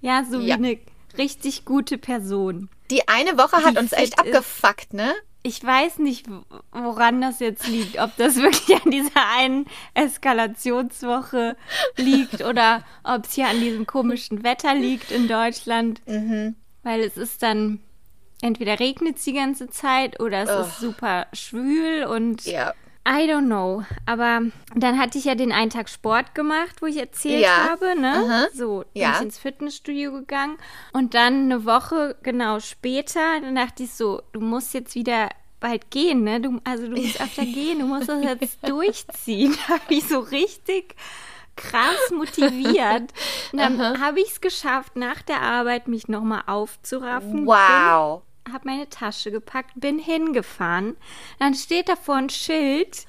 Ja, 0.00 0.22
so 0.30 0.40
wie 0.40 0.48
Ja. 0.48 0.54
eine 0.56 0.78
richtig 1.18 1.64
gute 1.64 1.98
Person. 1.98 2.68
Die 2.90 3.08
eine 3.08 3.36
Woche 3.36 3.56
hat 3.64 3.74
Die 3.74 3.78
uns 3.78 3.92
echt 3.92 4.18
abgefuckt, 4.18 4.92
ne? 4.94 5.12
Ich 5.46 5.62
weiß 5.62 5.98
nicht, 5.98 6.26
wo- 6.30 6.42
woran 6.72 7.20
das 7.20 7.38
jetzt 7.38 7.68
liegt. 7.68 8.00
Ob 8.00 8.16
das 8.16 8.36
wirklich 8.42 8.82
an 8.82 8.90
dieser 8.90 9.28
einen 9.36 9.66
Eskalationswoche 9.92 11.56
liegt 11.96 12.42
oder 12.44 12.82
ob 13.02 13.24
es 13.26 13.34
hier 13.34 13.48
an 13.48 13.60
diesem 13.60 13.86
komischen 13.86 14.42
Wetter 14.42 14.74
liegt 14.74 15.10
in 15.10 15.28
Deutschland. 15.28 16.00
Weil 16.82 17.00
es 17.00 17.16
ist 17.16 17.42
dann, 17.42 17.80
entweder 18.42 18.78
regnet 18.80 19.16
es 19.18 19.24
die 19.24 19.32
ganze 19.32 19.68
Zeit 19.68 20.20
oder 20.20 20.42
es 20.42 20.50
ist 20.66 20.78
super 20.80 21.26
schwül 21.32 22.04
und 22.04 22.44
Ja. 22.44 22.74
I 23.06 23.26
don't 23.30 23.46
know. 23.46 23.84
Aber 24.06 24.40
dann 24.74 24.98
hatte 24.98 25.18
ich 25.18 25.24
ja 25.26 25.34
den 25.34 25.52
einen 25.52 25.70
Tag 25.70 25.88
Sport 25.90 26.34
gemacht, 26.34 26.80
wo 26.80 26.86
ich 26.86 26.96
erzählt 26.96 27.42
Ja. 27.42 27.68
habe, 27.70 27.98
ne? 28.00 28.12
Aha. 28.26 28.46
So, 28.54 28.84
bin 28.94 29.02
Ja. 29.02 29.16
ich 29.16 29.22
ins 29.22 29.38
Fitnessstudio 29.38 30.12
gegangen. 30.12 30.56
Und 30.92 31.14
dann 31.14 31.44
eine 31.44 31.64
Woche 31.66 32.16
genau 32.22 32.60
später, 32.60 33.40
dann 33.42 33.56
dachte 33.56 33.82
ich 33.82 33.92
so, 33.92 34.22
du 34.32 34.40
musst 34.40 34.72
jetzt 34.72 34.94
wieder 34.94 35.28
bald 35.60 35.90
gehen, 35.90 36.24
ne? 36.24 36.40
Du, 36.40 36.60
also 36.64 36.86
du 36.88 36.96
musst 36.96 37.20
öfter 37.20 37.44
gehen, 37.44 37.80
du 37.80 37.86
musst 37.86 38.08
das 38.08 38.22
jetzt 38.22 38.58
durchziehen. 38.68 39.54
Da 39.68 39.74
habe 39.74 39.94
ich 39.94 40.04
so 40.08 40.20
richtig 40.20 40.94
krass 41.56 42.10
motiviert. 42.10 43.12
Und 43.52 43.58
dann 43.58 44.00
habe 44.00 44.20
ich 44.20 44.28
es 44.32 44.40
geschafft, 44.40 44.96
nach 44.96 45.22
der 45.22 45.40
Arbeit 45.42 45.88
mich 45.88 46.08
nochmal 46.08 46.42
aufzuraffen. 46.46 47.46
Wow. 47.46 48.22
Habe 48.52 48.66
meine 48.68 48.88
Tasche 48.88 49.30
gepackt, 49.30 49.72
bin 49.76 49.98
hingefahren. 49.98 50.96
Dann 51.38 51.54
steht 51.54 51.88
davor 51.88 52.16
ein 52.16 52.30
Schild. 52.30 53.06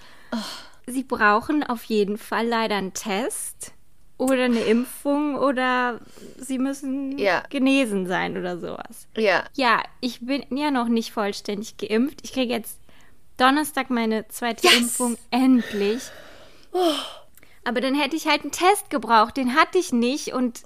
Sie 0.86 1.04
brauchen 1.04 1.64
auf 1.64 1.84
jeden 1.86 2.18
Fall 2.18 2.48
leider 2.48 2.76
einen 2.76 2.94
Test 2.94 3.74
oder 4.18 4.44
eine 4.46 4.62
Impfung 4.62 5.36
oder 5.36 6.00
sie 6.38 6.58
müssen 6.58 7.18
Ja. 7.18 7.44
genesen 7.50 8.08
sein 8.08 8.38
oder 8.38 8.58
sowas. 8.60 9.08
Ja. 9.18 9.44
Ja, 9.56 9.84
ich 10.00 10.22
bin 10.26 10.44
ja 10.56 10.72
noch 10.72 10.88
nicht 10.88 11.12
vollständig 11.12 11.78
geimpft. 11.78 12.20
Ich 12.24 12.32
kriege 12.34 12.54
jetzt 12.54 12.80
Donnerstag 13.38 13.90
meine 13.90 14.28
zweite 14.30 14.68
Yes! 14.68 14.78
Impfung 14.78 15.18
endlich. 15.32 16.04
Aber 17.68 17.82
dann 17.82 17.96
hätte 17.96 18.16
ich 18.16 18.28
halt 18.28 18.44
einen 18.44 18.52
Test 18.52 18.90
gebraucht, 18.92 19.38
den 19.38 19.56
hatte 19.56 19.78
ich 19.80 19.92
nicht 19.92 20.34
und 20.34 20.62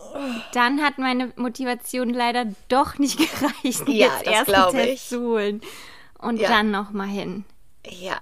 dann 0.54 0.82
hat 0.84 0.98
meine 0.98 1.32
Motivation 1.38 2.10
leider 2.14 2.46
doch 2.68 2.98
nicht 3.00 3.18
gereicht, 3.40 3.88
Ja, 3.88 4.08
jetzt 4.24 4.28
das 4.28 4.34
erst 4.34 4.54
einen 4.54 4.80
ich. 4.80 4.86
Test 4.92 5.10
zu 5.10 5.22
holen 5.22 5.62
und 6.20 6.40
Ja. 6.42 6.50
dann 6.50 6.72
noch 6.72 6.92
mal 6.92 7.08
hin. 7.08 7.46
Ja. 7.88 8.18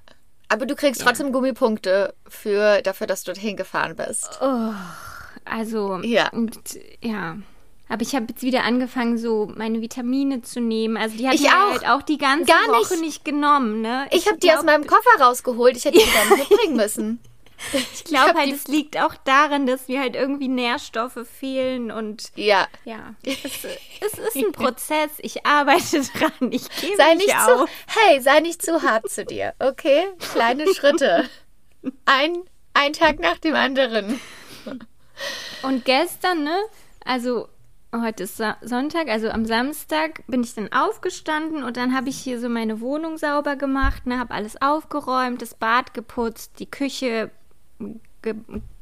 Aber 0.50 0.66
du 0.66 0.76
kriegst 0.76 1.02
trotzdem 1.02 1.32
Gummipunkte 1.34 2.14
für, 2.28 2.82
dafür, 2.84 3.08
dass 3.08 3.24
du 3.24 3.34
dorthin 3.34 3.58
gefahren 3.58 3.96
bist. 3.98 4.40
Also, 5.46 5.98
Ja. 6.04 6.30
und, 6.30 6.58
ja. 7.04 7.38
Aber 7.90 8.02
ich 8.02 8.16
habe 8.16 8.26
jetzt 8.30 8.44
wieder 8.44 8.64
angefangen, 8.64 9.18
so 9.18 9.50
meine 9.56 9.82
Vitamine 9.82 10.42
zu 10.42 10.60
nehmen. 10.60 10.98
Also 10.98 11.18
die 11.18 11.26
hatte 11.26 11.38
Ich 11.38 11.44
ich 11.46 11.50
auch. 11.50 11.72
halt 11.72 11.88
auch 11.88 12.02
die 12.02 12.18
ganze 12.18 12.46
Gar 12.52 12.68
Woche 12.68 12.94
nicht. 12.96 13.02
nicht 13.02 13.26
genommen, 13.26 13.82
ne? 13.82 14.08
Ich 14.12 14.28
habe 14.28 14.38
die 14.38 14.52
aus 14.52 14.64
meinem 14.64 14.86
Koffer 14.86 15.22
rausgeholt. 15.22 15.78
Ich 15.78 15.86
hätte 15.86 15.98
die 15.98 16.04
nicht 16.38 16.50
mitbringen 16.50 16.76
müssen. 16.76 17.20
Ich 17.94 18.04
glaube 18.04 18.36
halt, 18.36 18.54
es 18.54 18.68
liegt 18.68 18.98
auch 18.98 19.16
daran, 19.24 19.66
dass 19.66 19.88
mir 19.88 20.00
halt 20.00 20.16
irgendwie 20.16 20.48
Nährstoffe 20.48 21.20
fehlen 21.40 21.92
und 21.92 22.32
Ja. 22.36 22.68
ja, 22.86 23.16
es, 23.26 23.36
es 23.44 24.20
ist 24.20 24.36
ein 24.36 24.52
Prozess. 24.52 25.12
Ich 25.20 25.46
arbeite 25.46 26.02
dran. 26.18 26.52
Ich 26.52 26.70
gebe 26.82 26.96
Sei 26.98 27.16
nicht 27.16 27.36
auf. 27.36 27.46
zu, 27.46 27.68
hey, 27.88 28.22
sei 28.22 28.40
nicht 28.40 28.62
zu 28.62 28.82
hart 28.84 29.10
zu 29.10 29.26
dir, 29.26 29.54
okay? 29.60 30.06
Kleine 30.34 30.72
Schritte. 30.74 31.30
Ein, 32.06 32.38
ein 32.74 32.94
Tag 32.94 33.20
nach 33.20 33.38
dem 33.40 33.56
anderen. 33.56 34.20
Und 35.64 35.86
gestern, 35.86 36.44
ne, 36.44 36.58
also 37.06 37.48
heute 37.96 38.24
ist 38.24 38.42
Sonntag, 38.62 39.08
also 39.08 39.30
am 39.30 39.46
Samstag 39.46 40.22
bin 40.28 40.44
ich 40.44 40.54
dann 40.54 40.72
aufgestanden 40.72 41.64
und 41.64 41.78
dann 41.78 41.96
habe 41.96 42.10
ich 42.10 42.18
hier 42.18 42.40
so 42.40 42.50
meine 42.50 42.82
Wohnung 42.82 43.18
sauber 43.18 43.56
gemacht, 43.56 44.06
ne, 44.06 44.20
habe 44.20 44.34
alles 44.34 44.62
aufgeräumt, 44.62 45.42
das 45.42 45.56
Bad 45.56 45.94
geputzt, 45.94 46.60
die 46.60 46.70
Küche 46.70 47.32
ge 48.22 48.36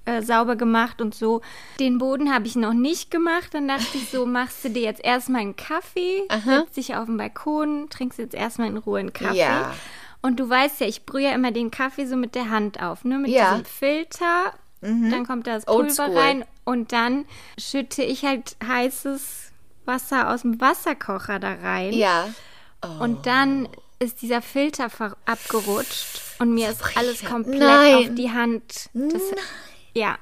äh, 0.07 0.21
sauber 0.21 0.55
gemacht 0.55 1.01
und 1.01 1.15
so. 1.15 1.41
Den 1.79 1.97
Boden 1.97 2.31
habe 2.33 2.45
ich 2.45 2.55
noch 2.55 2.73
nicht 2.73 3.09
gemacht. 3.09 3.53
Dann 3.53 3.67
dachte 3.67 3.85
ich 3.97 4.09
so, 4.09 4.25
machst 4.27 4.63
du 4.63 4.69
dir 4.69 4.83
jetzt 4.83 5.03
erstmal 5.03 5.41
einen 5.41 5.55
Kaffee, 5.55 6.27
setzt 6.45 6.77
dich 6.77 6.95
auf 6.95 7.05
den 7.07 7.17
Balkon, 7.17 7.89
trinkst 7.89 8.19
jetzt 8.19 8.35
erstmal 8.35 8.67
in 8.67 8.77
Ruhe 8.77 8.99
einen 8.99 9.13
Kaffee. 9.13 9.37
Ja. 9.39 9.73
Und 10.21 10.39
du 10.39 10.47
weißt 10.49 10.81
ja, 10.81 10.87
ich 10.87 11.05
brühe 11.05 11.23
ja 11.23 11.31
immer 11.33 11.51
den 11.51 11.71
Kaffee 11.71 12.05
so 12.05 12.15
mit 12.17 12.35
der 12.35 12.49
Hand 12.51 12.81
auf, 12.81 13.03
ne? 13.03 13.17
Mit 13.17 13.31
Ja. 13.31 13.51
diesem 13.51 13.65
Filter. 13.65 14.53
Dann 14.81 15.25
kommt 15.25 15.47
da 15.47 15.55
das 15.55 15.65
Pulver 15.65 16.15
rein 16.15 16.45
und 16.63 16.91
dann 16.91 17.25
schütte 17.57 18.03
ich 18.03 18.23
halt 18.23 18.55
heißes 18.63 19.51
Wasser 19.85 20.29
aus 20.29 20.43
dem 20.43 20.61
Wasserkocher 20.61 21.39
da 21.39 21.53
rein. 21.53 21.93
Ja. 21.93 22.27
Und 22.99 23.25
dann 23.25 23.67
ist 23.99 24.21
dieser 24.21 24.41
Filter 24.41 24.89
abgerutscht 25.25 26.21
und 26.39 26.53
mir 26.53 26.69
ist 26.69 26.81
alles 26.97 27.23
komplett 27.23 27.59
Nein. 27.59 27.95
auf 27.95 28.15
die 28.15 28.31
Hand. 28.31 28.89
Das, 28.93 29.21
Ja. 29.93 30.17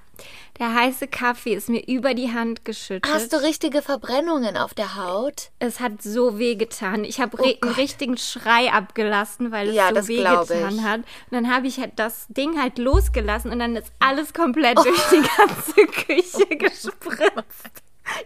Der 0.59 0.75
heiße 0.75 1.07
Kaffee 1.07 1.55
ist 1.55 1.67
mir 1.67 1.83
über 1.87 2.13
die 2.13 2.31
Hand 2.31 2.63
geschüttet. 2.63 3.11
Hast 3.11 3.33
du 3.33 3.37
richtige 3.41 3.81
Verbrennungen 3.81 4.55
auf 4.55 4.75
der 4.75 4.95
Haut? 4.95 5.49
es 5.57 5.79
hat 5.79 6.03
so 6.03 6.37
weh 6.37 6.53
getan. 6.53 7.05
Ich 7.05 7.19
habe 7.19 7.39
re 7.39 7.57
einen 7.59 7.73
richtigen 7.73 8.17
Schrei 8.17 8.71
abgelassen, 8.71 9.51
weil 9.51 9.69
es 9.69 9.75
Ja, 9.75 9.87
so 9.89 9.95
das 9.95 10.07
weh 10.09 10.17
glaub 10.19 10.47
getan 10.47 10.75
ich. 10.75 10.81
hat. 10.83 10.99
Und 10.99 11.05
dann 11.31 11.51
habe 11.51 11.65
ich 11.65 11.79
halt 11.79 11.93
das 11.95 12.27
Ding 12.29 12.61
halt 12.61 12.77
losgelassen 12.77 13.51
und 13.51 13.57
dann 13.57 13.75
ist 13.75 13.91
alles 13.99 14.31
komplett 14.35 14.77
durch 14.77 15.01
die 15.11 15.23
ganze 15.37 15.73
Küche 16.05 16.55
gespritzt, 16.55 17.81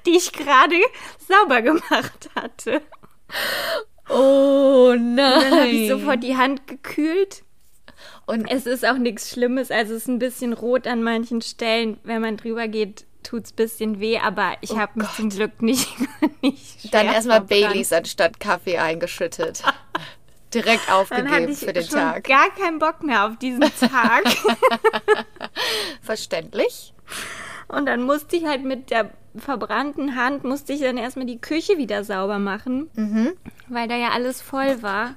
die 0.06 0.18
ich 0.18 0.34
gerade 0.34 0.75
sauber 1.30 1.62
gemacht 1.62 2.30
hatte. 2.36 2.82
Oh 4.09 4.93
Dann 4.95 5.19
habe 5.19 5.67
ich 5.67 5.89
nein. 5.89 5.99
sofort 5.99 6.23
die 6.23 6.37
Hand 6.37 6.67
gekühlt. 6.67 7.43
Und 8.25 8.49
Es 8.49 8.65
ist 8.65 8.85
auch 8.85 8.97
nichts 8.97 9.29
Schlimmes, 9.31 9.71
also 9.71 9.93
es 9.93 10.03
ist 10.03 10.07
ein 10.07 10.19
bisschen 10.19 10.53
rot 10.53 10.85
an 10.85 11.01
manchen 11.03 11.41
Stellen. 11.41 11.97
Wenn 12.03 12.21
man 12.21 12.37
drüber 12.37 12.67
geht, 12.67 13.05
tut 13.23 13.45
es 13.45 13.51
ein 13.51 13.55
bisschen 13.55 13.99
weh, 13.99 14.19
aber 14.19 14.53
ich 14.61 14.77
habe 14.77 14.99
mich 14.99 15.09
zum 15.15 15.29
Glück 15.29 15.61
nicht, 15.61 15.87
nicht 16.41 16.77
Oh 16.85 16.89
dann 16.91 17.07
erstmal. 17.07 17.41
Baileys 17.41 17.91
anstatt 17.93 18.39
Kaffee 18.39 18.77
eingeschüttet. 18.77 19.63
Direkt 20.53 20.89
aufgegeben 20.91 21.49
ich 21.49 21.57
für 21.57 21.73
den 21.73 21.83
schon 21.83 21.99
Tag. 21.99 22.23
gar 22.23 22.49
keinen 22.55 22.79
Bock 22.79 23.03
mehr 23.03 23.25
auf 23.27 23.37
diesen 23.37 23.61
Tag. 23.61 24.23
Verständlich. 26.01 26.93
Und 27.67 27.86
dann 27.86 28.03
musste 28.03 28.36
ich 28.38 28.45
halt 28.45 28.63
mit 28.63 28.89
der 28.91 29.09
verbrannten 29.38 30.15
Hand, 30.15 30.43
musste 30.43 30.74
ich 30.74 30.81
dann 30.81 30.97
erstmal 30.97 31.25
die 31.25 31.39
Küche 31.39 31.77
wieder 31.77 32.03
sauber 32.03 32.39
machen, 32.39 32.89
Mhm. 32.95 33.33
weil 33.67 33.88
da 33.88 33.95
ja 33.95 34.09
alles 34.12 34.41
voll 34.41 34.81
war. 34.81 35.15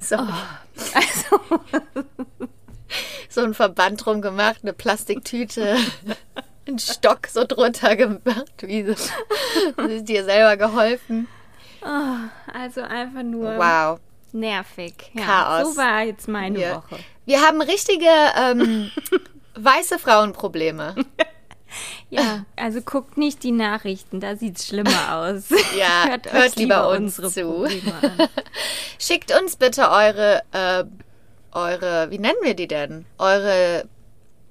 So, 0.00 0.16
Also, 0.94 1.40
so 3.28 3.42
ein 3.42 3.54
Verband 3.54 4.04
drum 4.04 4.22
gemacht, 4.22 4.58
eine 4.62 4.72
Plastiktüte, 4.72 5.76
einen 6.66 6.78
Stock 6.78 7.26
so 7.28 7.44
drunter 7.44 7.96
gemacht. 7.96 8.52
Wie 8.62 8.84
so. 8.84 8.94
Das 9.76 9.90
ist 9.90 10.08
dir 10.08 10.24
selber 10.24 10.56
geholfen. 10.56 11.28
also 12.52 12.80
einfach 12.82 13.22
nur 13.22 13.56
Wow. 13.58 14.00
nervig. 14.32 14.94
Ja, 15.12 15.24
Chaos. 15.24 15.74
So 15.74 15.76
war 15.80 16.02
jetzt 16.02 16.28
meine 16.28 16.58
Wir, 16.58 16.76
Woche. 16.76 16.98
wir 17.26 17.40
haben 17.42 17.60
richtige 17.60 18.06
ähm, 18.36 18.90
weiße 19.56 19.98
Frauenprobleme. 19.98 20.94
Ja, 22.10 22.44
also 22.56 22.80
guckt 22.80 23.16
nicht 23.16 23.42
die 23.42 23.52
Nachrichten, 23.52 24.20
da 24.20 24.36
sieht's 24.36 24.66
schlimmer 24.66 24.90
aus. 25.16 25.50
Ja, 25.76 26.04
hört, 26.08 26.32
hört 26.32 26.56
lieber 26.56 26.76
lieber 26.76 26.88
uns 26.90 27.18
unsere 27.18 27.30
zu. 27.30 27.66
Schickt 28.98 29.38
uns 29.38 29.56
bitte 29.56 29.90
eure, 29.90 30.42
äh, 30.52 30.84
eure, 31.52 32.10
wie 32.10 32.18
nennen 32.18 32.38
wir 32.42 32.54
die 32.54 32.68
denn? 32.68 33.06
Eure 33.18 33.88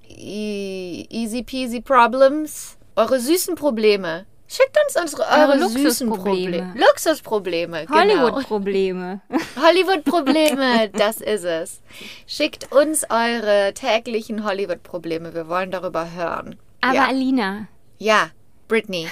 e 0.08 1.06
easy 1.10 1.44
peasy 1.44 1.82
Problems, 1.82 2.78
eure 2.96 3.20
süßen 3.20 3.56
Probleme. 3.56 4.26
Schickt 4.54 4.78
uns 4.86 5.02
unsere, 5.02 5.24
eure, 5.24 5.54
Eure 5.54 5.60
Luxusprobleme. 5.62 6.58
Probleme. 6.60 6.74
Luxusprobleme, 6.76 7.86
genau. 7.88 8.00
Hollywood-Probleme. 8.00 9.22
Hollywood-Probleme, 9.60 10.90
das 10.90 11.22
ist 11.22 11.44
es. 11.44 11.82
Schickt 12.28 12.72
uns 12.72 13.04
eure 13.10 13.74
täglichen 13.74 14.44
Hollywood-Probleme. 14.44 15.34
Wir 15.34 15.48
wollen 15.48 15.72
darüber 15.72 16.12
hören. 16.12 16.60
Aber 16.84 16.94
ja. 16.96 17.08
Alina, 17.08 17.68
ja, 17.98 18.30
Britney. 18.68 19.08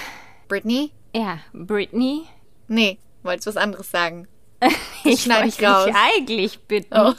Britney? 0.48 0.90
ja, 1.14 1.38
Britney, 1.54 2.24
Nee, 2.68 2.98
wolltest 3.22 3.46
was 3.48 3.56
anderes 3.56 3.90
sagen. 3.90 4.28
ich 5.04 5.22
schneide 5.22 5.48
ich 5.48 5.62
raus. 5.62 5.86
dich 5.86 5.94
eigentlich 5.94 6.60
bitten, 6.60 6.94
Oh, 6.94 7.14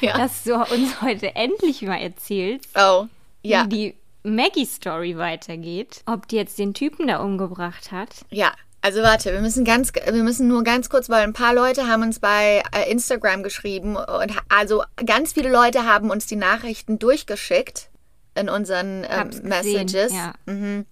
ja. 0.00 0.16
dass 0.18 0.44
du 0.44 0.54
uns 0.56 1.00
heute 1.02 1.36
endlich 1.36 1.82
mal 1.82 1.96
erzählst, 2.00 2.68
Oh, 2.74 3.06
ja. 3.42 3.64
wie 3.64 3.68
die 3.68 3.94
Maggie-Story 4.24 5.16
weitergeht. 5.18 6.02
Ob 6.06 6.26
die 6.28 6.36
jetzt 6.36 6.58
den 6.58 6.74
Typen 6.74 7.06
da 7.06 7.18
umgebracht 7.18 7.92
hat. 7.92 8.08
Ja, 8.30 8.52
also 8.80 9.02
warte, 9.02 9.32
wir 9.32 9.40
müssen 9.40 9.64
ganz, 9.64 9.92
wir 9.92 10.24
müssen 10.24 10.48
nur 10.48 10.64
ganz 10.64 10.88
kurz, 10.88 11.08
weil 11.08 11.22
ein 11.22 11.32
paar 11.34 11.54
Leute 11.54 11.86
haben 11.86 12.02
uns 12.02 12.18
bei 12.18 12.62
äh, 12.74 12.90
Instagram 12.90 13.42
geschrieben 13.42 13.96
und 13.96 14.32
also 14.48 14.82
ganz 15.04 15.32
viele 15.34 15.50
Leute 15.50 15.84
haben 15.84 16.10
uns 16.10 16.26
die 16.26 16.36
Nachrichten 16.36 16.98
durchgeschickt 16.98 17.90
in 18.38 18.48
unseren 18.48 19.04
ähm, 19.08 19.30
Messages. 19.42 20.12
ja. 20.12 20.34
Mhm. 20.46 20.86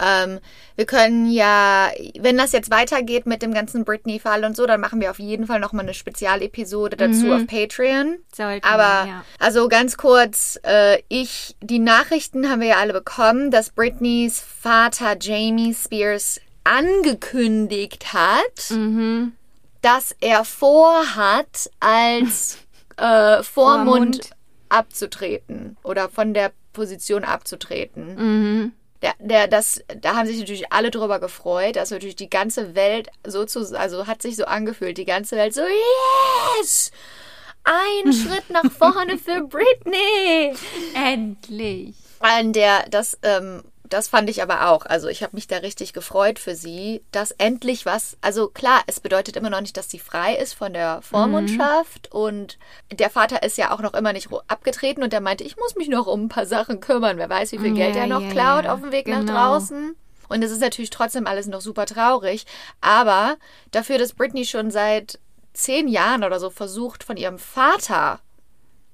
Ähm, 0.00 0.38
wir 0.76 0.86
können 0.86 1.28
ja, 1.30 1.88
wenn 2.20 2.36
das 2.38 2.52
jetzt 2.52 2.70
weitergeht 2.70 3.26
mit 3.26 3.42
dem 3.42 3.52
ganzen 3.52 3.84
Britney-Fall 3.84 4.44
und 4.44 4.54
so, 4.56 4.66
dann 4.66 4.80
machen 4.80 5.00
wir 5.00 5.10
auf 5.10 5.18
jeden 5.18 5.46
Fall 5.48 5.58
nochmal 5.58 5.84
eine 5.84 5.94
Spezialepisode 5.94 6.96
dazu 6.96 7.32
auf 7.32 7.46
Patreon. 7.48 8.18
Sollten 8.32 8.64
Aber 8.64 9.04
wir, 9.06 9.10
ja. 9.12 9.24
also 9.40 9.68
ganz 9.68 9.96
kurz, 9.96 10.60
äh, 10.64 11.02
ich, 11.08 11.56
die 11.60 11.80
Nachrichten 11.80 12.48
haben 12.48 12.60
wir 12.60 12.68
ja 12.68 12.76
alle 12.78 12.92
bekommen, 12.92 13.50
dass 13.50 13.70
Britneys 13.70 14.40
Vater 14.40 15.16
Jamie 15.20 15.74
Spears 15.74 16.40
angekündigt 16.62 18.12
hat, 18.12 18.70
Mhm. 18.70 19.32
dass 19.82 20.14
er 20.20 20.44
vorhat, 20.44 21.70
als 21.80 22.58
äh, 22.96 23.42
Vormund 23.42 23.44
Vormund. 23.44 24.30
abzutreten 24.68 25.76
oder 25.82 26.08
von 26.08 26.34
der 26.34 26.52
Position 26.78 27.24
abzutreten. 27.24 28.14
Mhm. 28.14 28.72
Der, 29.02 29.14
der, 29.20 29.46
das, 29.46 29.82
da 30.00 30.16
haben 30.16 30.26
sich 30.26 30.38
natürlich 30.38 30.72
alle 30.72 30.90
drüber 30.90 31.20
gefreut, 31.20 31.76
dass 31.76 31.90
natürlich 31.90 32.16
die 32.16 32.30
ganze 32.30 32.74
Welt 32.74 33.08
so 33.24 33.44
zu, 33.44 33.60
also 33.78 34.06
hat 34.06 34.22
sich 34.22 34.36
so 34.36 34.44
angefühlt, 34.44 34.98
die 34.98 35.04
ganze 35.04 35.36
Welt 35.36 35.54
so, 35.54 35.62
yes! 36.60 36.90
Ein 37.64 38.12
Schritt 38.12 38.50
nach 38.50 38.70
vorne 38.72 39.18
für 39.18 39.42
Britney! 39.42 40.54
Endlich. 40.94 41.94
An 42.20 42.52
der, 42.52 42.88
das, 42.88 43.18
ähm, 43.22 43.62
das 43.88 44.08
fand 44.08 44.28
ich 44.30 44.42
aber 44.42 44.68
auch. 44.70 44.86
Also 44.86 45.08
ich 45.08 45.22
habe 45.22 45.36
mich 45.36 45.46
da 45.46 45.58
richtig 45.58 45.92
gefreut 45.92 46.38
für 46.38 46.54
sie, 46.54 47.02
dass 47.12 47.30
endlich 47.32 47.86
was, 47.86 48.16
also 48.20 48.48
klar, 48.48 48.82
es 48.86 49.00
bedeutet 49.00 49.36
immer 49.36 49.50
noch 49.50 49.60
nicht, 49.60 49.76
dass 49.76 49.90
sie 49.90 49.98
frei 49.98 50.34
ist 50.34 50.54
von 50.54 50.72
der 50.72 51.00
Vormundschaft 51.02 52.12
und 52.12 52.58
der 52.92 53.10
Vater 53.10 53.42
ist 53.42 53.58
ja 53.58 53.72
auch 53.72 53.80
noch 53.80 53.94
immer 53.94 54.12
nicht 54.12 54.28
abgetreten 54.48 55.02
und 55.02 55.12
der 55.12 55.20
meinte, 55.20 55.44
ich 55.44 55.56
muss 55.56 55.76
mich 55.76 55.88
noch 55.88 56.06
um 56.06 56.24
ein 56.24 56.28
paar 56.28 56.46
Sachen 56.46 56.80
kümmern. 56.80 57.18
Wer 57.18 57.28
weiß, 57.28 57.52
wie 57.52 57.58
viel 57.58 57.74
Geld 57.74 57.94
Ja, 57.96 58.02
er 58.02 58.06
noch 58.08 58.20
ja, 58.22 58.30
klaut 58.30 58.64
ja. 58.64 58.74
auf 58.74 58.80
dem 58.80 58.92
Weg 58.92 59.06
nach 59.08 59.20
Genau. 59.20 59.32
draußen. 59.32 59.94
Und 60.28 60.44
es 60.44 60.50
ist 60.50 60.60
natürlich 60.60 60.90
trotzdem 60.90 61.26
alles 61.26 61.46
noch 61.46 61.60
super 61.62 61.86
traurig. 61.86 62.44
Aber 62.80 63.36
dafür, 63.70 63.98
dass 63.98 64.12
Britney 64.12 64.44
schon 64.44 64.70
seit 64.70 65.18
zehn 65.54 65.88
Jahren 65.88 66.22
oder 66.22 66.38
so 66.38 66.50
versucht, 66.50 67.02
von 67.02 67.16
ihrem 67.16 67.38
Vater 67.38 68.20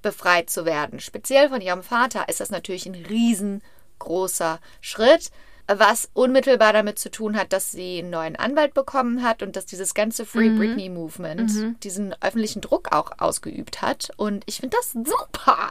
befreit 0.01 0.51
zu 0.51 0.65
werden, 0.65 1.01
speziell 1.01 1.49
von 1.49 1.61
ihrem 1.61 1.83
Vater, 1.83 2.29
ist 2.29 2.41
das 2.41 2.51
natürlich 2.51 2.87
ein 2.87 2.95
riesen 2.95 3.63
großer 4.05 4.61
Schritt, 4.81 5.31
was 5.67 6.11
unmittelbar 6.13 6.73
damit 6.73 6.99
zu 6.99 7.11
tun 7.11 7.37
hat, 7.37 7.53
dass 7.53 7.73
sie 7.73 7.99
einen 7.99 8.11
neuen 8.11 8.37
Anwalt 8.37 8.75
bekommen 8.75 9.23
hat 9.23 9.43
und 9.43 9.57
dass 9.57 9.67
dieses 9.67 9.95
ganze 9.95 10.27
Free 10.27 10.51
Britney 10.51 10.91
Movement 10.91 11.83
diesen 11.83 12.15
öffentlichen 12.23 12.61
Druck 12.61 12.93
auch 12.93 13.13
ausgeübt 13.19 13.81
hat. 13.81 14.11
Und 14.17 14.45
ich 14.47 14.61
finde 14.61 14.77
das 14.77 14.93
super. 14.93 15.71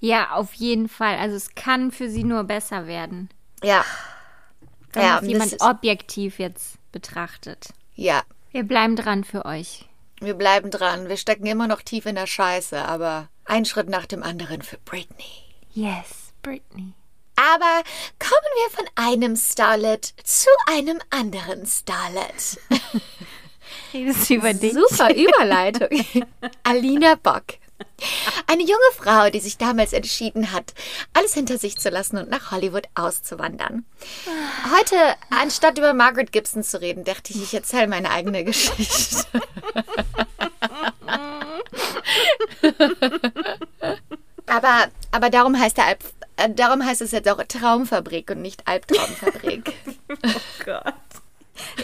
Ja, 0.00 0.32
auf 0.32 0.52
jeden 0.54 0.88
Fall. 0.88 1.16
Also 1.18 1.36
es 1.36 1.54
kann 1.54 1.92
für 1.92 2.10
sie 2.10 2.24
nur 2.24 2.44
besser 2.44 2.86
werden. 2.88 3.28
Ja. 3.62 3.84
Wenn 4.92 5.02
Ja, 5.02 5.22
jemand 5.22 5.56
objektiv 5.60 6.38
jetzt 6.38 6.78
betrachtet. 6.90 7.68
Ja. 7.94 8.22
Wir 8.50 8.64
bleiben 8.64 8.96
dran 8.96 9.24
für 9.24 9.44
euch. 9.44 9.88
Wir 10.20 10.34
bleiben 10.34 10.70
dran. 10.70 11.08
Wir 11.08 11.16
stecken 11.16 11.46
immer 11.46 11.68
noch 11.68 11.82
tief 11.82 12.06
in 12.06 12.16
der 12.16 12.26
Scheiße, 12.26 12.84
aber 12.84 13.28
ein 13.44 13.64
Schritt 13.64 13.88
nach 13.88 14.06
dem 14.06 14.22
anderen 14.22 14.62
für 14.62 14.78
Britney. 14.78 15.24
Yes, 15.72 16.32
Britney. 16.42 16.92
Aber 17.42 17.82
kommen 18.20 18.52
wir 18.54 18.70
von 18.70 18.86
einem 18.94 19.34
Starlet 19.36 20.14
zu 20.22 20.48
einem 20.68 21.00
anderen 21.10 21.66
Starlet. 21.66 22.60
Redest 23.92 24.30
du 24.30 24.34
über 24.34 24.54
dich? 24.54 24.74
Super 24.74 25.12
Überleitung. 25.12 25.88
Alina 26.62 27.16
Bock. 27.16 27.44
Eine 28.46 28.62
junge 28.62 28.78
Frau, 28.96 29.28
die 29.30 29.40
sich 29.40 29.58
damals 29.58 29.92
entschieden 29.92 30.52
hat, 30.52 30.72
alles 31.14 31.34
hinter 31.34 31.58
sich 31.58 31.78
zu 31.78 31.90
lassen 31.90 32.16
und 32.16 32.30
nach 32.30 32.52
Hollywood 32.52 32.86
auszuwandern. 32.94 33.84
Heute, 34.76 34.96
anstatt 35.30 35.78
über 35.78 35.94
Margaret 35.94 36.30
Gibson 36.30 36.62
zu 36.62 36.80
reden, 36.80 37.02
dachte 37.02 37.32
ich, 37.32 37.42
ich 37.42 37.54
erzähle 37.54 37.88
meine 37.88 38.12
eigene 38.12 38.44
Geschichte. 38.44 39.24
aber, 44.46 44.86
aber 45.10 45.30
darum 45.30 45.58
heißt 45.58 45.76
der 45.76 45.86
Alp, 45.86 46.04
darum 46.56 46.84
heißt 46.84 47.02
es 47.02 47.12
jetzt 47.12 47.28
auch 47.28 47.42
Traumfabrik 47.42 48.30
und 48.30 48.42
nicht 48.42 48.66
Albtraumfabrik. 48.66 49.72
Gott. 50.64 50.94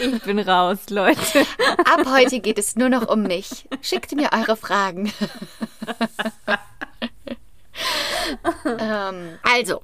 Ich 0.01 0.23
bin 0.23 0.39
raus, 0.39 0.79
Leute. 0.89 1.47
Ab 1.85 2.07
heute 2.07 2.41
geht 2.41 2.59
es 2.59 2.77
nur 2.77 2.89
noch 2.89 3.09
um 3.09 3.23
mich. 3.23 3.69
Schickt 3.83 4.13
mir 4.13 4.31
eure 4.33 4.57
Fragen. 4.57 5.13
ähm, 8.79 9.39
also, 9.43 9.83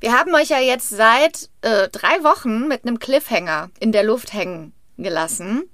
wir 0.00 0.12
haben 0.12 0.34
euch 0.34 0.48
ja 0.48 0.58
jetzt 0.58 0.90
seit 0.90 1.50
äh, 1.60 1.88
drei 1.88 2.24
Wochen 2.24 2.68
mit 2.68 2.84
einem 2.84 2.98
Cliffhanger 2.98 3.70
in 3.80 3.92
der 3.92 4.02
Luft 4.02 4.32
hängen 4.32 4.72
gelassen. 4.96 5.68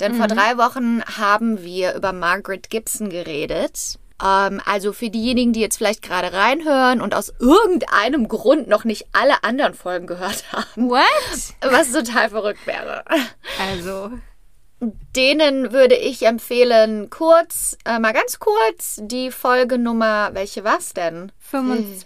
Denn 0.00 0.16
vor 0.16 0.26
drei 0.26 0.58
Wochen 0.58 1.02
haben 1.04 1.62
wir 1.62 1.94
über 1.94 2.12
Margaret 2.12 2.68
Gibson 2.68 3.10
geredet. 3.10 3.98
Ähm, 4.22 4.60
also 4.64 4.92
für 4.92 5.10
diejenigen, 5.10 5.52
die 5.52 5.60
jetzt 5.60 5.76
vielleicht 5.76 6.02
gerade 6.02 6.32
reinhören 6.32 7.00
und 7.00 7.14
aus 7.14 7.32
irgendeinem 7.40 8.28
Grund 8.28 8.68
noch 8.68 8.84
nicht 8.84 9.06
alle 9.12 9.42
anderen 9.42 9.74
Folgen 9.74 10.06
gehört 10.06 10.44
haben, 10.52 10.88
What? 10.88 11.02
was 11.60 11.92
total 11.92 12.30
verrückt 12.30 12.66
wäre. 12.66 13.04
Also, 13.60 14.10
Denen 15.16 15.72
würde 15.72 15.94
ich 15.94 16.26
empfehlen, 16.26 17.08
kurz, 17.08 17.78
äh, 17.84 17.98
mal 17.98 18.12
ganz 18.12 18.38
kurz, 18.38 19.00
die 19.02 19.30
Folge 19.30 19.78
Nummer, 19.78 20.30
welche 20.34 20.64
war's 20.64 20.92
denn? 20.92 21.32
25? 21.38 22.04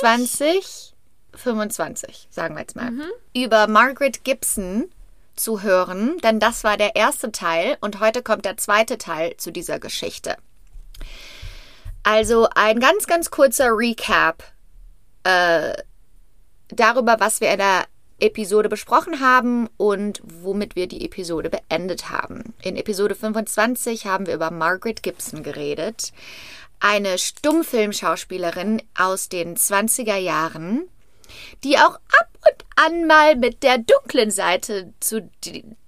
25? 0.00 0.94
25, 1.34 2.28
sagen 2.30 2.54
wir 2.56 2.60
jetzt 2.60 2.76
mal. 2.76 2.92
Über 3.34 3.68
Margaret 3.68 4.24
Gibson 4.24 4.90
zu 5.36 5.62
hören, 5.62 6.18
denn 6.18 6.40
das 6.40 6.64
war 6.64 6.76
der 6.76 6.96
erste 6.96 7.32
Teil 7.32 7.78
und 7.80 8.00
heute 8.00 8.22
kommt 8.22 8.44
der 8.44 8.56
zweite 8.56 8.98
Teil 8.98 9.36
zu 9.36 9.50
dieser 9.50 9.78
Geschichte. 9.78 10.36
Also 12.02 12.48
ein 12.54 12.80
ganz, 12.80 13.06
ganz 13.06 13.30
kurzer 13.30 13.70
Recap 13.70 14.42
äh, 15.24 15.74
darüber, 16.68 17.16
was 17.20 17.40
wir 17.40 17.50
in 17.50 17.58
der 17.58 17.84
Episode 18.20 18.68
besprochen 18.68 19.20
haben 19.20 19.68
und 19.76 20.20
womit 20.22 20.76
wir 20.76 20.86
die 20.86 21.04
Episode 21.04 21.50
beendet 21.50 22.10
haben. 22.10 22.54
In 22.62 22.76
Episode 22.76 23.14
25 23.14 24.06
haben 24.06 24.26
wir 24.26 24.34
über 24.34 24.50
Margaret 24.50 25.02
Gibson 25.02 25.42
geredet, 25.42 26.12
eine 26.80 27.18
Stummfilmschauspielerin 27.18 28.82
aus 28.96 29.28
den 29.28 29.56
20er 29.56 30.16
Jahren, 30.16 30.88
die 31.64 31.78
auch 31.78 31.94
ab 31.94 32.28
und 32.46 32.64
an 32.76 33.06
mal 33.06 33.36
mit 33.36 33.62
der 33.62 33.78
dunklen 33.78 34.30
Seite 34.30 34.92
zu 35.00 35.30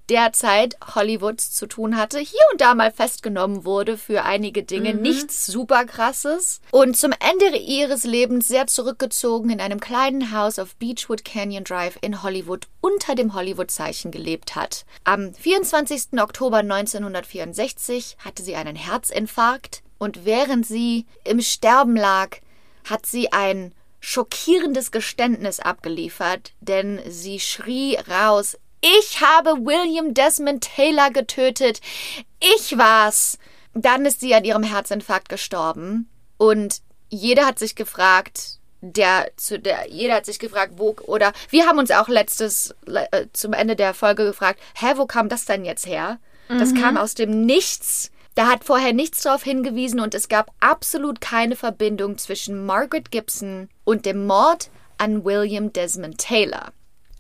d- 0.09 0.13
der 0.15 0.33
Zeit 0.35 0.77
Hollywoods 0.95 1.53
zu 1.53 1.67
tun 1.67 1.97
hatte, 1.97 2.19
hier 2.19 2.41
und 2.53 2.61
da 2.61 2.75
mal 2.75 2.93
festgenommen 2.93 3.65
wurde 3.65 3.97
für 3.97 4.25
einige 4.25 4.63
Dinge, 4.63 4.93
nichts 4.95 5.47
super 5.47 5.87
krasses 5.87 6.61
und 6.71 6.97
zum 6.99 7.13
Ende 7.13 7.57
ihres 7.57 8.05
Lebens 8.05 8.47
sehr 8.47 8.67
zurückgezogen 8.67 9.49
in 9.49 9.61
einem 9.61 9.81
kleinen 9.81 10.33
Haus 10.37 10.59
auf 10.59 10.77
Beechwood 10.77 11.25
Canyon 11.25 11.65
Drive 11.65 11.97
in 12.03 12.23
Hollywood 12.23 12.67
unter 12.83 13.15
dem 13.15 13.33
Hollywood-Zeichen 13.35 14.11
gelebt 14.11 14.55
hat. 14.55 14.85
Am 15.05 15.33
24. 15.33 16.21
Oktober 16.21 16.59
1964 16.59 18.17
hatte 18.25 18.43
sie 18.43 18.55
einen 18.57 18.77
Herzinfarkt 18.77 19.83
und 19.99 20.25
während 20.25 20.67
sie 20.67 21.07
im 21.25 21.41
Sterben 21.41 21.97
lag, 21.97 22.37
hat 22.85 23.07
sie 23.07 23.33
ein 23.33 23.73
schockierendes 24.01 24.91
Geständnis 24.91 25.61
abgeliefert, 25.61 26.53
denn 26.61 27.01
sie 27.09 27.39
schrie 27.39 27.97
raus, 28.11 28.59
ich 28.83 29.21
habe 29.21 29.51
William 29.65 30.13
Desmond 30.13 30.63
Taylor 30.77 31.11
getötet. 31.11 31.81
Ich 32.41 32.77
war's. 32.77 33.39
Dann 33.75 34.05
ist 34.05 34.21
sie 34.21 34.35
an 34.35 34.45
ihrem 34.45 34.63
Herzinfarkt 34.65 35.29
gestorben. 35.29 36.11
Und 36.37 36.81
jeder 37.09 37.47
hat 37.47 37.59
sich 37.59 37.75
gefragt, 37.75 38.59
der 38.81 39.31
zu 39.37 39.59
der, 39.61 39.89
jeder 39.89 40.15
hat 40.17 40.27
sich 40.27 40.39
gefragt, 40.41 40.75
wo, 40.77 40.97
oder 41.07 41.33
wir 41.51 41.67
haben 41.67 41.79
uns 41.79 41.91
auch 41.93 42.09
letztes, 42.09 42.75
le- 42.85 43.07
äh, 43.13 43.27
zum 43.33 43.53
Ende 43.53 43.77
der 43.77 43.95
Folge 43.95 44.25
gefragt, 44.25 44.61
hä, 44.75 44.95
wo 44.97 45.07
kam 45.07 45.29
das 45.29 45.45
denn 45.45 45.65
jetzt 45.65 45.87
her? 45.87 46.19
Das 46.49 46.75
kam 46.75 46.97
aus 46.99 47.15
dem 47.15 47.47
Nichts. 47.47 48.11
Da 48.35 48.47
hat 48.49 48.65
vorher 48.65 48.93
nichts 48.93 49.23
darauf 49.23 49.43
hingewiesen 49.43 50.01
und 50.01 50.15
es 50.15 50.29
gab 50.29 50.51
absolut 50.61 51.21
keine 51.21 51.55
Verbindung 51.55 52.19
zwischen 52.19 52.67
Margaret 52.67 53.11
Gibson 53.11 53.69
und 53.85 54.05
dem 54.07 54.27
Mord 54.27 54.71
an 54.99 55.25
William 55.25 55.73
Desmond 55.73 56.19
Taylor. 56.19 56.73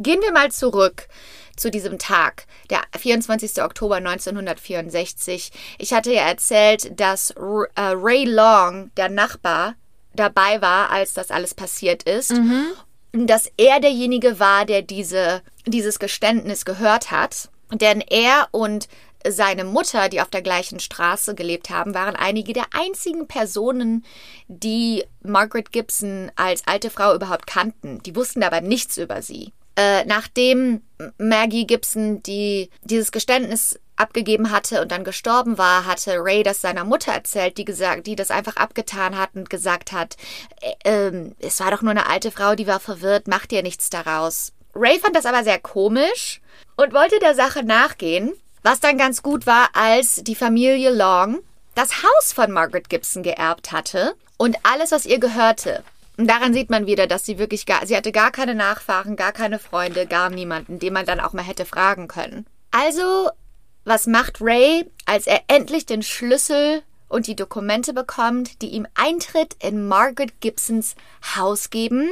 Gehen 0.02 0.20
wir 0.20 0.32
mal 0.32 0.50
zurück 0.50 1.06
zu 1.56 1.70
diesem 1.70 1.98
Tag, 1.98 2.46
der 2.70 2.80
24. 2.98 3.62
Oktober 3.62 3.96
1964. 3.96 5.52
Ich 5.78 5.92
hatte 5.92 6.12
ja 6.12 6.22
erzählt, 6.22 6.98
dass 6.98 7.30
äh, 7.30 7.34
Ray 7.76 8.24
Long, 8.24 8.90
der 8.96 9.08
Nachbar, 9.08 9.74
dabei 10.14 10.60
war, 10.60 10.90
als 10.90 11.14
das 11.14 11.30
alles 11.30 11.54
passiert 11.54 12.02
ist. 12.02 12.32
Und 13.12 13.26
dass 13.28 13.50
er 13.56 13.80
derjenige 13.80 14.40
war, 14.40 14.64
der 14.64 14.82
diese, 14.82 15.42
dieses 15.66 15.98
Geständnis 15.98 16.64
gehört 16.64 17.10
hat. 17.10 17.50
Denn 17.70 18.00
er 18.00 18.48
und 18.50 18.88
seine 19.26 19.64
Mutter, 19.64 20.08
die 20.08 20.20
auf 20.20 20.28
der 20.30 20.42
gleichen 20.42 20.80
Straße 20.80 21.34
gelebt 21.34 21.70
haben, 21.70 21.94
waren 21.94 22.16
einige 22.16 22.52
der 22.52 22.66
einzigen 22.72 23.28
Personen, 23.28 24.04
die 24.48 25.04
Margaret 25.22 25.70
Gibson 25.70 26.32
als 26.34 26.66
alte 26.66 26.90
Frau 26.90 27.14
überhaupt 27.14 27.46
kannten. 27.46 28.02
Die 28.02 28.16
wussten 28.16 28.42
aber 28.42 28.60
nichts 28.60 28.96
über 28.98 29.22
sie. 29.22 29.52
Äh, 29.76 30.04
nachdem 30.04 30.82
Maggie 31.18 31.66
Gibson 31.66 32.22
die, 32.22 32.70
dieses 32.82 33.10
Geständnis 33.10 33.78
abgegeben 33.96 34.50
hatte 34.50 34.82
und 34.82 34.90
dann 34.90 35.04
gestorben 35.04 35.58
war, 35.58 35.86
hatte 35.86 36.16
Ray 36.18 36.42
das 36.42 36.60
seiner 36.60 36.84
Mutter 36.84 37.12
erzählt, 37.12 37.56
die 37.58 37.64
gesagt, 37.64 38.06
die 38.06 38.16
das 38.16 38.30
einfach 38.30 38.56
abgetan 38.56 39.16
hat 39.16 39.30
und 39.34 39.48
gesagt 39.48 39.92
hat, 39.92 40.16
äh, 40.60 40.74
ähm, 40.84 41.34
es 41.38 41.60
war 41.60 41.70
doch 41.70 41.82
nur 41.82 41.92
eine 41.92 42.06
alte 42.06 42.30
Frau, 42.30 42.54
die 42.54 42.66
war 42.66 42.80
verwirrt, 42.80 43.28
mach 43.28 43.46
dir 43.46 43.62
nichts 43.62 43.90
daraus. 43.90 44.52
Ray 44.74 44.98
fand 44.98 45.16
das 45.16 45.26
aber 45.26 45.44
sehr 45.44 45.58
komisch 45.58 46.40
und 46.76 46.94
wollte 46.94 47.18
der 47.18 47.34
Sache 47.34 47.62
nachgehen, 47.62 48.32
was 48.62 48.80
dann 48.80 48.98
ganz 48.98 49.22
gut 49.22 49.46
war, 49.46 49.70
als 49.74 50.22
die 50.22 50.34
Familie 50.34 50.90
Long 50.90 51.40
das 51.74 52.02
Haus 52.02 52.32
von 52.32 52.50
Margaret 52.50 52.88
Gibson 52.88 53.22
geerbt 53.22 53.72
hatte 53.72 54.14
und 54.36 54.56
alles, 54.62 54.92
was 54.92 55.06
ihr 55.06 55.18
gehörte. 55.18 55.82
Und 56.16 56.28
daran 56.28 56.52
sieht 56.52 56.70
man 56.70 56.86
wieder, 56.86 57.06
dass 57.06 57.24
sie 57.24 57.38
wirklich 57.38 57.64
gar, 57.66 57.86
sie 57.86 57.96
hatte 57.96 58.12
gar 58.12 58.30
keine 58.30 58.54
Nachfahren, 58.54 59.16
gar 59.16 59.32
keine 59.32 59.58
Freunde, 59.58 60.06
gar 60.06 60.30
niemanden, 60.30 60.78
den 60.78 60.92
man 60.92 61.06
dann 61.06 61.20
auch 61.20 61.32
mal 61.32 61.44
hätte 61.44 61.64
fragen 61.64 62.06
können. 62.06 62.46
Also, 62.70 63.30
was 63.84 64.06
macht 64.06 64.40
Ray, 64.40 64.90
als 65.06 65.26
er 65.26 65.42
endlich 65.48 65.86
den 65.86 66.02
Schlüssel 66.02 66.82
und 67.08 67.26
die 67.26 67.36
Dokumente 67.36 67.92
bekommt, 67.92 68.62
die 68.62 68.68
ihm 68.68 68.86
Eintritt 68.94 69.56
in 69.62 69.88
Margaret 69.88 70.40
Gibsons 70.40 70.94
Haus 71.36 71.70
geben? 71.70 72.10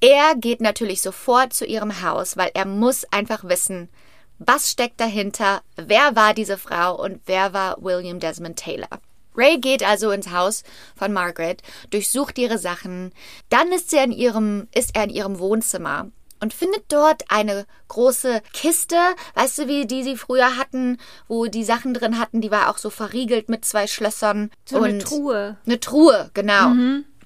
Er 0.00 0.34
geht 0.34 0.60
natürlich 0.60 1.02
sofort 1.02 1.52
zu 1.52 1.66
ihrem 1.66 2.02
Haus, 2.02 2.36
weil 2.36 2.50
er 2.54 2.64
muss 2.64 3.04
einfach 3.12 3.44
wissen, 3.44 3.90
was 4.38 4.70
steckt 4.70 4.98
dahinter, 5.00 5.62
wer 5.76 6.16
war 6.16 6.32
diese 6.32 6.56
Frau 6.56 6.98
und 6.98 7.20
wer 7.26 7.52
war 7.52 7.82
William 7.82 8.20
Desmond 8.20 8.58
Taylor. 8.58 8.88
Ray 9.36 9.58
geht 9.58 9.82
also 9.86 10.10
ins 10.10 10.30
Haus 10.30 10.64
von 10.96 11.12
Margaret, 11.12 11.62
durchsucht 11.90 12.38
ihre 12.38 12.58
Sachen, 12.58 13.12
dann 13.48 13.72
ist, 13.72 13.90
sie 13.90 13.98
in 13.98 14.12
ihrem, 14.12 14.68
ist 14.74 14.94
er 14.94 15.04
in 15.04 15.10
ihrem 15.10 15.38
Wohnzimmer 15.38 16.10
und 16.40 16.54
findet 16.54 16.84
dort 16.88 17.24
eine 17.28 17.66
große 17.88 18.42
Kiste, 18.52 18.96
weißt 19.34 19.58
du, 19.58 19.68
wie 19.68 19.86
die 19.86 20.02
sie 20.02 20.16
früher 20.16 20.56
hatten, 20.56 20.98
wo 21.28 21.46
die 21.46 21.64
Sachen 21.64 21.94
drin 21.94 22.18
hatten, 22.18 22.40
die 22.40 22.50
war 22.50 22.70
auch 22.70 22.78
so 22.78 22.90
verriegelt 22.90 23.48
mit 23.48 23.64
zwei 23.64 23.86
Schlössern. 23.86 24.50
So 24.64 24.78
und 24.78 24.84
eine 24.84 24.98
Truhe. 24.98 25.56
Eine 25.66 25.80
Truhe, 25.80 26.30
genau. 26.34 26.72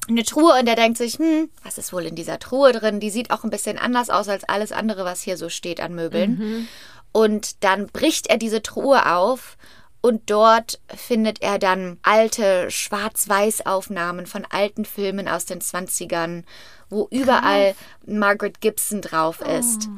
eine 0.09 0.25
Truhe 0.25 0.59
und 0.59 0.67
er 0.67 0.77
denkt 0.77 0.99
sich, 0.99 1.19
hm, 1.19 1.49
was 1.63 1.79
ist 1.79 1.93
wohl 1.93 2.05
in 2.05 2.17
dieser 2.17 2.39
Truhe 2.39 2.73
drin? 2.73 3.01
Die 3.01 3.11
sieht 3.11 3.31
auch 3.31 3.45
ein 3.45 3.51
bisschen 3.51 3.79
anders 3.79 4.11
aus 4.11 4.29
als 4.29 4.45
alles 4.45 4.73
andere, 4.73 5.05
was 5.05 5.23
hier 5.23 5.37
so 5.37 5.49
steht 5.49 5.81
an 5.81 5.95
Möbeln. 5.95 6.69
Und 7.13 7.63
dann 7.63 7.87
bricht 7.87 8.27
er 8.27 8.37
diese 8.37 8.61
Truhe 8.61 9.15
auf 9.15 9.57
und 10.05 10.29
dort 10.31 10.81
findet 10.95 11.41
er 11.41 11.59
dann 11.59 11.99
alte 12.03 12.71
Schwarz-Weiß-Aufnahmen 12.71 14.27
von 14.27 14.45
alten 14.51 14.85
Filmen 14.85 15.29
aus 15.29 15.47
den 15.47 15.61
20ern, 15.63 16.45
wo 16.91 17.09
überall 17.11 17.75
Margaret 18.05 18.61
Gibson 18.61 19.01
drauf 19.01 19.41
ist. 19.41 19.89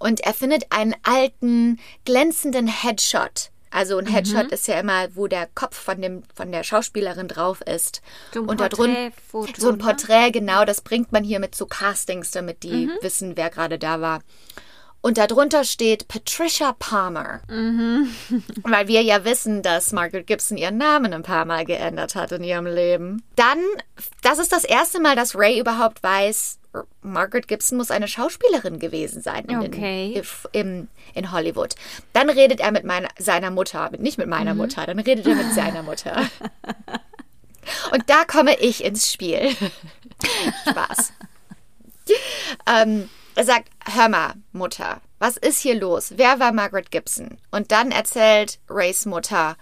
Und 0.00 0.18
er 0.22 0.34
findet 0.34 0.72
einen 0.72 0.96
alten, 1.04 1.78
glänzenden 2.04 2.66
Headshot. 2.66 3.50
Also 3.70 3.98
ein 3.98 4.06
Headshot 4.06 4.50
ist 4.50 4.66
ja 4.66 4.80
immer, 4.80 5.14
wo 5.14 5.28
der 5.28 5.46
Kopf 5.54 5.78
von, 5.78 6.02
dem, 6.02 6.24
von 6.34 6.50
der 6.50 6.64
Schauspielerin 6.64 7.28
drauf 7.28 7.60
ist. 7.60 8.02
So 8.34 8.42
ein 8.42 8.48
und 8.48 8.60
da 8.60 8.68
drun- 8.68 8.92
Porträtfoto, 9.30 9.60
So 9.60 9.68
ein 9.68 9.76
ne? 9.76 9.84
Porträt, 9.84 10.32
genau. 10.32 10.64
Das 10.64 10.80
bringt 10.80 11.12
man 11.12 11.22
hier 11.22 11.38
mit 11.38 11.54
so 11.54 11.66
Castings, 11.66 12.32
damit 12.32 12.64
die 12.64 12.90
wissen, 13.00 13.36
wer 13.36 13.48
gerade 13.48 13.78
da 13.78 14.00
war. 14.00 14.22
Und 15.02 15.18
darunter 15.18 15.64
steht 15.64 16.06
Patricia 16.08 16.72
Palmer. 16.78 17.40
Weil 17.48 18.88
wir 18.88 19.02
ja 19.02 19.24
wissen, 19.24 19.62
dass 19.62 19.92
Margaret 19.92 20.26
Gibson 20.28 20.56
ihren 20.56 20.78
Namen 20.78 21.12
ein 21.12 21.24
paar 21.24 21.44
Mal 21.44 21.64
geändert 21.64 22.14
hat 22.14 22.30
in 22.32 22.44
ihrem 22.44 22.66
Leben. 22.66 23.22
Dann, 23.36 23.58
das 24.22 24.38
ist 24.38 24.52
das 24.52 24.62
erste 24.64 25.00
Mal, 25.00 25.16
dass 25.16 25.36
Ray 25.36 25.58
überhaupt 25.58 26.02
weiß, 26.04 26.58
Margaret 27.02 27.48
Gibson 27.48 27.76
muss 27.78 27.90
eine 27.90 28.08
Schauspielerin 28.08 28.78
gewesen 28.78 29.20
sein 29.22 29.44
in, 29.46 29.58
Okay. 29.58 30.14
den, 30.14 30.24
im, 30.52 30.88
in 31.14 31.32
Hollywood. 31.32 31.74
Dann 32.12 32.30
redet 32.30 32.60
er 32.60 32.70
mit 32.70 32.84
meiner, 32.84 33.08
seiner 33.18 33.50
Mutter, 33.50 33.90
mit, 33.90 34.00
nicht 34.00 34.18
mit 34.18 34.28
meiner 34.28 34.54
Mutter, 34.54 34.86
dann 34.86 34.98
redet 35.00 35.26
er 35.26 35.34
mit 35.34 35.52
seiner 35.52 35.82
Mutter. 35.82 36.22
Und 37.92 38.08
da 38.08 38.24
komme 38.24 38.58
ich 38.58 38.82
ins 38.84 39.12
Spiel. 39.12 39.50
Spaß. 40.70 41.12
ähm, 42.66 43.08
er 43.34 43.44
sagt, 43.44 43.68
hör 43.84 44.08
mal, 44.08 44.34
Mutter, 44.52 45.00
was 45.18 45.36
ist 45.36 45.60
hier 45.60 45.78
los? 45.78 46.14
Wer 46.16 46.40
war 46.40 46.52
Margaret 46.52 46.90
Gibson? 46.90 47.38
Und 47.50 47.72
dann 47.72 47.90
erzählt 47.90 48.58
Rays 48.68 49.06
Mutter, 49.06 49.56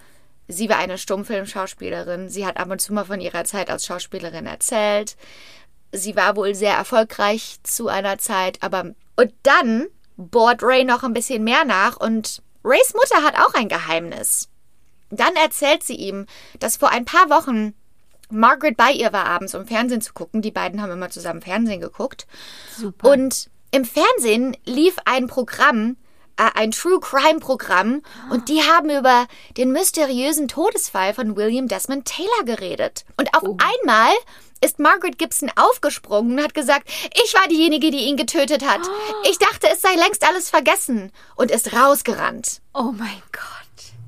sie 0.47 0.69
war 0.69 0.77
eine 0.77 0.97
Stummfilmschauspielerin. 0.97 2.29
Sie 2.29 2.45
hat 2.45 2.57
ab 2.57 2.69
und 2.69 2.81
zu 2.81 2.93
mal 2.93 3.05
von 3.05 3.21
ihrer 3.21 3.43
Zeit 3.45 3.69
als 3.69 3.85
Schauspielerin 3.85 4.45
erzählt. 4.45 5.15
Sie 5.91 6.15
war 6.15 6.35
wohl 6.35 6.55
sehr 6.55 6.73
erfolgreich 6.73 7.57
zu 7.63 7.87
einer 7.87 8.17
Zeit, 8.17 8.57
aber 8.61 8.91
und 9.15 9.33
dann 9.43 9.87
bohrt 10.17 10.63
Ray 10.63 10.83
noch 10.83 11.03
ein 11.03 11.13
bisschen 11.13 11.43
mehr 11.43 11.65
nach 11.65 11.97
und 11.97 12.41
Rays 12.63 12.93
Mutter 12.93 13.23
hat 13.23 13.35
auch 13.35 13.53
ein 13.53 13.69
Geheimnis. 13.69 14.49
Dann 15.09 15.35
erzählt 15.35 15.83
sie 15.83 15.95
ihm, 15.95 16.25
dass 16.59 16.77
vor 16.77 16.89
ein 16.89 17.05
paar 17.05 17.29
Wochen 17.29 17.73
Margaret 18.29 18.77
bei 18.77 18.91
ihr 18.91 19.11
war 19.11 19.25
abends, 19.25 19.53
um 19.55 19.67
Fernsehen 19.67 20.01
zu 20.01 20.13
gucken. 20.13 20.41
Die 20.41 20.51
beiden 20.51 20.81
haben 20.81 20.91
immer 20.91 21.09
zusammen 21.09 21.41
Fernsehen 21.41 21.81
geguckt. 21.81 22.27
Super. 22.77 23.11
Und 23.11 23.49
im 23.71 23.85
Fernsehen 23.85 24.55
lief 24.65 24.97
ein 25.05 25.27
Programm, 25.27 25.97
äh, 26.37 26.49
ein 26.55 26.71
True 26.71 26.99
Crime 26.99 27.39
Programm, 27.39 28.01
und 28.29 28.49
die 28.49 28.61
haben 28.61 28.89
über 28.89 29.27
den 29.57 29.71
mysteriösen 29.71 30.47
Todesfall 30.47 31.13
von 31.13 31.35
William 31.35 31.67
Desmond 31.67 32.05
Taylor 32.05 32.43
geredet. 32.45 33.05
Und 33.17 33.33
auf 33.33 33.43
einmal 33.43 34.11
ist 34.63 34.77
Margaret 34.79 35.17
Gibson 35.17 35.49
aufgesprungen 35.55 36.37
und 36.37 36.43
hat 36.43 36.53
gesagt, 36.53 36.87
ich 37.23 37.33
war 37.33 37.47
diejenige, 37.47 37.91
die 37.91 38.05
ihn 38.05 38.17
getötet 38.17 38.65
hat. 38.65 38.81
Ich 39.29 39.37
dachte, 39.37 39.67
es 39.71 39.81
sei 39.81 39.93
längst 39.95 40.27
alles 40.27 40.49
vergessen 40.49 41.11
und 41.35 41.51
ist 41.51 41.73
rausgerannt. 41.73 42.61
oh 42.73 42.91
mein 42.91 43.21
Gott. 43.31 43.43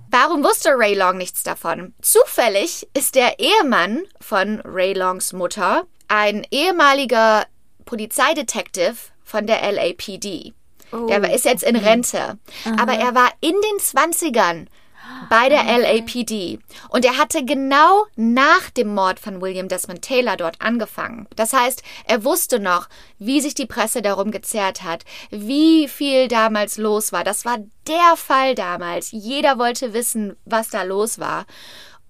Warum 0.09 0.43
wusste 0.43 0.69
Ray 0.75 0.93
Long 0.95 1.17
nichts 1.17 1.43
davon? 1.43 1.93
Zufällig 2.01 2.87
ist 2.93 3.15
der 3.15 3.39
Ehemann 3.39 4.03
von 4.21 4.59
Ray 4.63 4.93
Longs 4.93 5.33
Mutter 5.33 5.85
ein 6.07 6.45
ehemaliger 6.51 7.45
Polizeidetektiv 7.85 9.12
von 9.23 9.47
der 9.47 9.61
LAPD. 9.71 10.53
Der 11.07 11.21
war- 11.23 11.33
ist 11.33 11.45
jetzt 11.45 11.63
in 11.63 11.75
Rente. 11.75 12.37
Aber 12.77 12.93
er 12.93 13.15
war 13.15 13.31
in 13.41 13.51
den 13.53 13.79
20ern 13.79 14.67
bei 15.29 15.49
der 15.49 15.63
LAPD. 15.63 16.59
Und 16.89 17.03
er 17.05 17.17
hatte 17.17 17.43
genau 17.43 18.05
nach 18.15 18.69
dem 18.69 18.93
Mord 18.93 19.19
von 19.19 19.41
William 19.41 19.67
Desmond 19.67 20.01
Taylor 20.01 20.37
dort 20.37 20.61
angefangen. 20.61 21.27
Das 21.35 21.51
heißt, 21.53 21.81
er 22.05 22.23
wusste 22.23 22.59
noch, 22.59 22.87
wie 23.19 23.41
sich 23.41 23.53
die 23.55 23.65
Presse 23.65 24.01
darum 24.01 24.31
gezerrt 24.31 24.83
hat, 24.83 25.03
wie 25.31 25.87
viel 25.87 26.27
damals 26.27 26.77
los 26.77 27.11
war. 27.11 27.23
Das 27.23 27.43
war 27.43 27.57
der 27.87 28.15
Fall 28.15 28.55
damals. 28.55 29.11
Jeder 29.11 29.57
wollte 29.59 29.93
wissen, 29.93 30.35
was 30.45 30.69
da 30.69 30.83
los 30.83 31.19
war. 31.19 31.45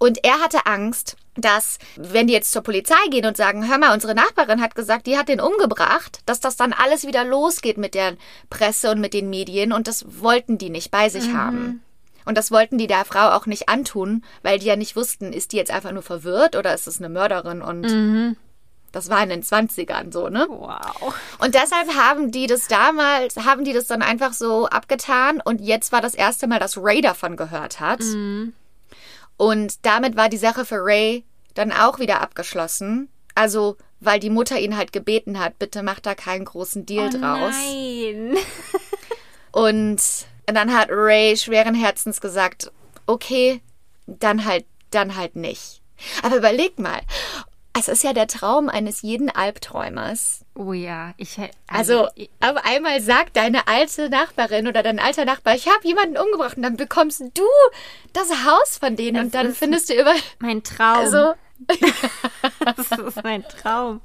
Und 0.03 0.25
er 0.25 0.41
hatte 0.41 0.65
Angst, 0.65 1.15
dass, 1.35 1.77
wenn 1.95 2.27
die 2.27 2.33
jetzt 2.33 2.51
zur 2.51 2.61
Polizei 2.61 2.97
gehen 3.09 3.25
und 3.25 3.37
sagen, 3.37 3.69
hör 3.69 3.77
mal, 3.77 3.93
unsere 3.93 4.13
Nachbarin 4.13 4.61
hat 4.61 4.75
gesagt, 4.75 5.07
die 5.07 5.17
hat 5.17 5.29
den 5.29 5.39
umgebracht, 5.39 6.19
dass 6.25 6.41
das 6.41 6.57
dann 6.57 6.73
alles 6.73 7.07
wieder 7.07 7.23
losgeht 7.23 7.77
mit 7.77 7.95
der 7.95 8.17
Presse 8.49 8.91
und 8.91 8.99
mit 8.99 9.13
den 9.13 9.29
Medien. 9.29 9.71
Und 9.71 9.87
das 9.87 10.21
wollten 10.21 10.57
die 10.57 10.69
nicht 10.69 10.91
bei 10.91 11.07
sich 11.07 11.31
haben. 11.33 11.81
Und 12.25 12.37
das 12.37 12.51
wollten 12.51 12.77
die 12.77 12.87
der 12.87 13.05
Frau 13.05 13.29
auch 13.29 13.45
nicht 13.45 13.69
antun, 13.69 14.25
weil 14.41 14.59
die 14.59 14.65
ja 14.65 14.75
nicht 14.75 14.97
wussten, 14.97 15.31
ist 15.31 15.53
die 15.53 15.57
jetzt 15.57 15.71
einfach 15.71 15.93
nur 15.93 16.03
verwirrt 16.03 16.57
oder 16.57 16.73
ist 16.73 16.85
es 16.85 16.99
eine 16.99 17.07
Mörderin? 17.07 17.61
Und 17.61 17.87
das 18.91 19.09
war 19.09 19.23
in 19.23 19.29
den 19.29 19.41
20ern 19.41 20.11
so, 20.11 20.27
ne? 20.27 20.47
Wow. 20.49 21.15
Und 21.39 21.55
deshalb 21.55 21.95
haben 21.95 22.29
die 22.29 22.47
das 22.47 22.67
damals, 22.67 23.37
haben 23.37 23.63
die 23.63 23.71
das 23.71 23.87
dann 23.87 24.01
einfach 24.01 24.33
so 24.33 24.67
abgetan 24.67 25.39
und 25.41 25.61
jetzt 25.61 25.93
war 25.93 26.01
das 26.01 26.13
erste 26.13 26.47
Mal, 26.47 26.59
dass 26.59 26.77
Ray 26.77 26.99
davon 26.99 27.37
gehört 27.37 27.79
hat. 27.79 28.01
Und 29.37 29.85
damit 29.85 30.15
war 30.15 30.29
die 30.29 30.37
Sache 30.37 30.65
für 30.65 30.83
Ray 30.83 31.23
dann 31.53 31.71
auch 31.71 31.99
wieder 31.99 32.21
abgeschlossen. 32.21 33.09
Also, 33.35 33.77
weil 33.99 34.19
die 34.19 34.29
Mutter 34.29 34.59
ihn 34.59 34.77
halt 34.77 34.91
gebeten 34.93 35.39
hat, 35.39 35.59
bitte 35.59 35.81
mach 35.83 35.99
da 35.99 36.15
keinen 36.15 36.45
großen 36.45 36.85
Deal 36.85 37.07
Oh 37.07 37.17
draus. 37.17 37.53
nein. 37.55 38.37
Und 39.51 40.01
dann 40.45 40.73
hat 40.75 40.89
Ray 40.91 41.37
schweren 41.37 41.75
Herzens 41.75 42.21
gesagt, 42.21 42.71
okay, 43.05 43.61
dann 44.07 44.45
halt, 44.45 44.65
dann 44.91 45.15
halt 45.15 45.35
nicht. 45.35 45.81
Aber 46.21 46.37
überleg 46.37 46.79
mal, 46.79 47.01
es 47.77 47.87
ist 47.87 48.03
ja 48.03 48.13
der 48.13 48.27
Traum 48.27 48.69
eines 48.69 49.01
jeden 49.01 49.29
Albträumers. 49.29 50.45
Oh 50.55 50.73
ja, 50.73 51.13
ich 51.17 51.37
hätte. 51.37 51.55
Also, 51.67 52.05
auf 52.05 52.57
einmal 52.63 53.01
sagt 53.01 53.35
deine 53.35 53.67
alte 53.67 54.09
Nachbarin 54.09 54.67
oder 54.67 54.83
dein 54.83 54.99
alter 54.99 55.25
Nachbar, 55.25 55.55
ich 55.55 55.67
habe 55.67 55.79
jemanden 55.83 56.17
umgebracht 56.17 56.57
und 56.57 56.63
dann 56.63 56.77
bekommst 56.77 57.21
du 57.21 57.43
das 58.13 58.29
Haus 58.45 58.77
von 58.77 58.95
denen 58.95 59.25
und 59.25 59.33
dann 59.33 59.53
findest 59.55 59.89
du 59.89 59.95
über... 59.95 60.13
mein 60.39 60.61
Traum. 60.63 60.97
Also, 60.97 61.33
das 62.65 62.91
ist 62.91 63.23
mein 63.23 63.43
Traum. 63.43 64.01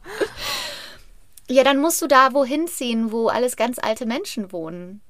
ja, 1.49 1.63
dann 1.63 1.79
musst 1.79 2.01
du 2.01 2.07
da 2.07 2.33
wohin 2.33 2.69
ziehen, 2.69 3.13
wo 3.13 3.29
alles 3.29 3.57
ganz 3.57 3.79
alte 3.79 4.07
Menschen 4.07 4.51
wohnen. 4.51 5.03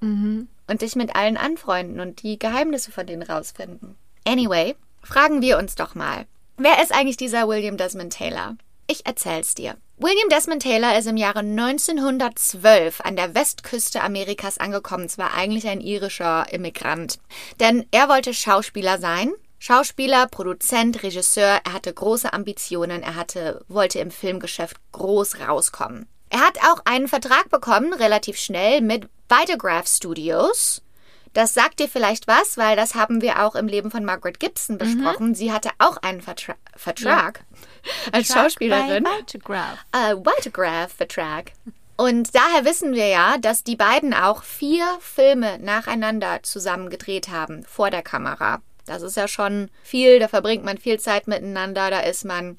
Und 0.67 0.83
dich 0.83 0.97
mit 0.97 1.15
allen 1.15 1.37
anfreunden 1.37 2.01
und 2.01 2.23
die 2.25 2.39
Geheimnisse 2.39 2.91
von 2.91 3.07
denen 3.07 3.23
rausfinden. 3.23 3.97
Anyway, 4.27 4.75
fragen 5.03 5.43
wir 5.43 5.59
uns 5.59 5.77
doch 5.77 5.95
mal. 5.95 6.27
Wer 6.61 6.83
ist 6.83 6.93
eigentlich 6.93 7.17
dieser 7.17 7.47
William 7.47 7.77
Desmond 7.77 8.13
Taylor? 8.13 8.57
Ich 8.89 9.07
erzähl's 9.07 9.55
dir. 9.55 9.77
William 9.97 10.29
Desmond 10.29 10.61
Taylor 10.61 10.99
ist 10.99 11.07
im 11.07 11.17
Jahre 11.17 11.39
1912 11.39 13.01
an 13.03 13.15
der 13.15 13.37
Westküste 13.37 14.03
Amerikas 14.03 14.59
angekommen. 14.59 15.05
Es 15.05 15.19
war 15.19 15.35
eigentlich 15.35 15.69
ein 15.69 15.81
irischer 15.81 16.53
Immigrant. 16.53 17.21
Denn 17.61 17.87
er 17.93 18.09
wollte 18.09 18.35
Schauspieler 18.35 18.99
sein. 18.99 19.33
Schauspieler, 19.61 20.27
Produzent, 20.27 21.05
Regisseur. 21.05 21.61
Er 21.65 21.73
hatte 21.75 21.95
große 21.95 22.33
Ambitionen. 22.33 23.05
Er 23.05 23.15
hatte, 23.15 23.65
wollte 23.69 24.01
im 24.01 24.11
Filmgeschäft 24.11 24.79
groß 24.91 25.39
rauskommen. 25.39 26.09
Er 26.29 26.41
hat 26.41 26.59
auch 26.59 26.81
einen 26.87 27.07
Vertrag 27.07 27.51
bekommen, 27.51 27.93
relativ 27.93 28.37
schnell, 28.37 28.81
mit 28.81 29.09
Vitagraph 29.29 29.87
Studios. 29.87 30.83
Das 31.33 31.55
sagt 31.55 31.81
dir 31.81 31.89
vielleicht 31.89 32.27
was, 32.27 32.57
weil 32.57 32.77
das 32.77 32.95
haben 32.95 33.21
wir 33.23 33.45
auch 33.45 33.55
im 33.55 33.69
Leben 33.69 33.91
von 33.91 34.05
Margaret 34.05 34.41
Gibson 34.41 34.79
besprochen. 34.79 35.35
Sie 35.35 35.53
hatte 35.53 35.71
auch 35.79 35.97
einen 35.99 36.21
Vertra 36.21 36.55
Vertrag 36.77 37.45
als 38.13 38.29
Schauspielerin. 38.29 39.05
Bei 39.05 39.19
Vitagraph. 39.19 39.85
Äh, 39.93 40.15
Vitagraph-Vertrag. 40.17 41.53
Und 41.97 42.35
daher 42.35 42.65
wissen 42.65 42.95
wir 42.95 43.09
ja, 43.09 43.39
dass 43.39 43.65
die 43.65 43.75
beiden 43.75 44.15
auch 44.15 44.45
vier 44.45 44.87
Filme 45.01 45.59
nacheinander 45.59 46.45
zusammen 46.45 46.91
gedreht 46.91 47.29
haben 47.29 47.65
vor 47.65 47.91
der 47.91 48.03
Kamera. 48.03 48.63
Das 48.87 49.03
ist 49.03 49.17
ja 49.17 49.27
schon 49.27 49.69
viel, 49.83 50.21
da 50.21 50.29
verbringt 50.29 50.65
man 50.65 50.79
viel 50.79 51.01
Zeit 51.01 51.27
miteinander, 51.27 51.91
da 51.91 52.01
ist 52.01 52.25
man 52.25 52.57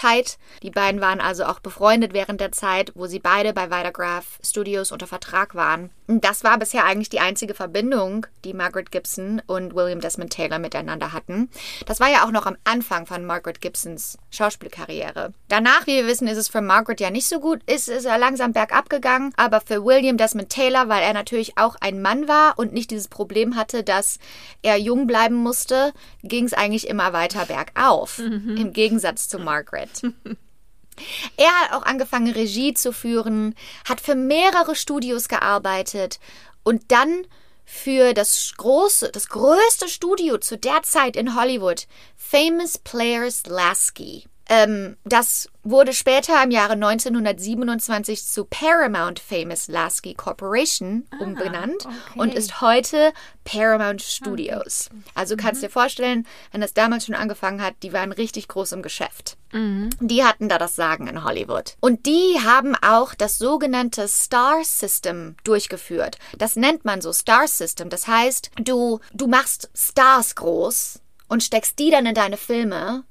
tight. 0.00 0.38
Die 0.62 0.70
beiden 0.70 1.00
waren 1.00 1.20
also 1.20 1.44
auch 1.44 1.60
befreundet 1.60 2.12
während 2.12 2.40
der 2.40 2.52
Zeit, 2.52 2.92
wo 2.94 3.06
sie 3.06 3.18
beide 3.18 3.52
bei 3.52 3.70
Vitagraph 3.70 4.38
Studios 4.42 4.92
unter 4.92 5.06
Vertrag 5.06 5.54
waren. 5.54 5.90
Und 6.06 6.24
das 6.24 6.42
war 6.42 6.58
bisher 6.58 6.84
eigentlich 6.84 7.08
die 7.08 7.20
einzige 7.20 7.54
Verbindung, 7.54 8.26
die 8.44 8.54
Margaret 8.54 8.90
Gibson 8.90 9.40
und 9.46 9.74
William 9.74 10.00
Desmond 10.00 10.32
Taylor 10.32 10.58
miteinander 10.58 11.12
hatten. 11.12 11.50
Das 11.86 12.00
war 12.00 12.10
ja 12.10 12.24
auch 12.24 12.30
noch 12.30 12.46
am 12.46 12.56
Anfang 12.64 13.06
von 13.06 13.24
Margaret 13.24 13.60
Gibsons 13.60 14.18
Schauspielkarriere. 14.30 15.32
Danach, 15.48 15.86
wie 15.86 15.96
wir 15.96 16.06
wissen, 16.06 16.26
ist 16.26 16.38
es 16.38 16.48
für 16.48 16.62
Margaret 16.62 17.00
ja 17.00 17.10
nicht 17.10 17.28
so 17.28 17.38
gut, 17.38 17.60
ist 17.70 17.88
es 17.88 18.04
ja 18.04 18.16
langsam 18.16 18.52
bergab 18.52 18.90
gegangen, 18.90 19.32
aber 19.36 19.60
für 19.60 19.84
William 19.84 20.16
Desmond 20.16 20.50
Taylor, 20.50 20.88
weil 20.88 21.02
er 21.02 21.12
natürlich 21.12 21.58
auch 21.58 21.76
ein 21.80 22.02
Mann 22.02 22.26
war 22.26 22.58
und 22.58 22.72
nicht 22.72 22.90
dieses 22.90 23.08
Problem 23.08 23.54
hatte, 23.54 23.84
dass 23.84 24.18
er 24.62 24.76
jung 24.76 25.06
bleiben 25.06 25.36
musste, 25.36 25.92
ging 26.22 26.44
es 26.44 26.54
eigentlich 26.54 26.88
immer 26.88 27.12
weiter 27.12 27.46
bergauf, 27.46 28.18
im 28.18 28.72
Gegensatz 28.72 29.28
zu 29.28 29.38
Margaret. 29.38 29.89
Er 31.36 31.48
hat 31.60 31.72
auch 31.72 31.82
angefangen, 31.84 32.30
Regie 32.30 32.74
zu 32.74 32.92
führen, 32.92 33.54
hat 33.88 34.02
für 34.02 34.14
mehrere 34.14 34.74
Studios 34.74 35.28
gearbeitet 35.28 36.20
und 36.62 36.92
dann 36.92 37.26
für 37.64 38.12
das 38.12 38.52
große, 38.56 39.10
das 39.12 39.28
größte 39.28 39.88
Studio 39.88 40.38
zu 40.38 40.58
der 40.58 40.82
Zeit 40.82 41.16
in 41.16 41.36
Hollywood, 41.36 41.86
Famous 42.16 42.78
Players 42.78 43.44
Lasky. 43.46 44.24
Ähm, 44.52 44.96
das 45.04 45.48
wurde 45.62 45.92
später 45.92 46.42
im 46.42 46.50
Jahre 46.50 46.72
1927 46.72 48.24
zu 48.24 48.44
Paramount 48.44 49.20
Famous 49.20 49.68
Lasky 49.68 50.14
Corporation 50.14 51.06
Ah, 51.12 51.22
umbenannt 51.22 51.86
okay. 51.86 52.18
und 52.18 52.34
ist 52.34 52.60
heute 52.60 53.12
Paramount 53.44 54.02
Studios. 54.02 54.88
Also 55.14 55.36
du 55.36 55.42
kannst 55.42 55.62
dir 55.62 55.70
vorstellen, 55.70 56.26
wenn 56.50 56.60
das 56.62 56.74
damals 56.74 57.06
schon 57.06 57.14
angefangen 57.14 57.62
hat, 57.62 57.74
die 57.84 57.92
waren 57.92 58.10
richtig 58.10 58.48
groß 58.48 58.72
im 58.72 58.82
Geschäft. 58.82 59.36
Die 59.52 60.22
hatten 60.24 60.48
da 60.48 60.58
das 60.58 60.76
Sagen 60.76 61.08
in 61.08 61.24
Hollywood. 61.24 61.74
Und 61.80 62.06
die 62.06 62.38
haben 62.44 62.74
auch 62.76 63.14
das 63.14 63.38
sogenannte 63.38 64.06
Star 64.06 64.62
System 64.64 65.36
durchgeführt. 65.44 66.18
Das 66.38 66.54
nennt 66.56 66.84
man 66.84 67.00
so 67.00 67.12
Star 67.12 67.48
System. 67.48 67.88
Das 67.88 68.06
heißt, 68.06 68.50
du, 68.62 69.00
du 69.12 69.26
machst 69.26 69.68
Stars 69.74 70.36
groß 70.36 71.00
und 71.30 71.44
steckst 71.44 71.78
die 71.78 71.90
dann 71.90 72.06
in 72.06 72.14
deine 72.14 72.36
Filme. 72.36 73.04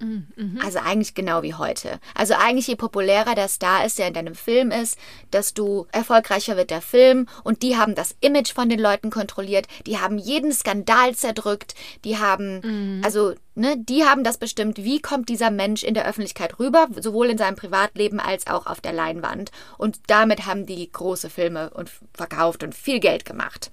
Also 0.61 0.79
eigentlich 0.79 1.15
genau 1.15 1.41
wie 1.41 1.53
heute. 1.53 1.99
Also 2.13 2.33
eigentlich 2.35 2.67
je 2.67 2.75
populärer 2.75 3.33
der 3.33 3.47
Star 3.47 3.85
ist, 3.85 3.97
der 3.97 4.09
in 4.09 4.13
deinem 4.13 4.35
Film 4.35 4.71
ist, 4.71 4.97
desto 5.31 5.87
erfolgreicher 5.93 6.57
wird 6.57 6.69
der 6.69 6.81
Film. 6.81 7.27
Und 7.45 7.63
die 7.63 7.77
haben 7.77 7.95
das 7.95 8.15
Image 8.19 8.53
von 8.53 8.67
den 8.67 8.79
Leuten 8.79 9.09
kontrolliert. 9.09 9.67
Die 9.87 9.99
haben 9.99 10.17
jeden 10.17 10.51
Skandal 10.51 11.15
zerdrückt. 11.15 11.75
Die 12.03 12.17
haben, 12.17 13.01
also, 13.05 13.35
ne, 13.55 13.77
die 13.77 14.03
haben 14.03 14.25
das 14.25 14.37
bestimmt, 14.37 14.83
wie 14.83 14.99
kommt 14.99 15.29
dieser 15.29 15.49
Mensch 15.49 15.83
in 15.83 15.93
der 15.93 16.05
Öffentlichkeit 16.05 16.59
rüber, 16.59 16.89
sowohl 16.99 17.29
in 17.29 17.37
seinem 17.37 17.55
Privatleben 17.55 18.19
als 18.19 18.47
auch 18.47 18.65
auf 18.65 18.81
der 18.81 18.91
Leinwand. 18.91 19.51
Und 19.77 19.97
damit 20.07 20.45
haben 20.45 20.65
die 20.65 20.91
große 20.91 21.29
Filme 21.29 21.69
und 21.69 21.89
verkauft 22.13 22.63
und 22.63 22.75
viel 22.75 22.99
Geld 22.99 23.23
gemacht. 23.23 23.71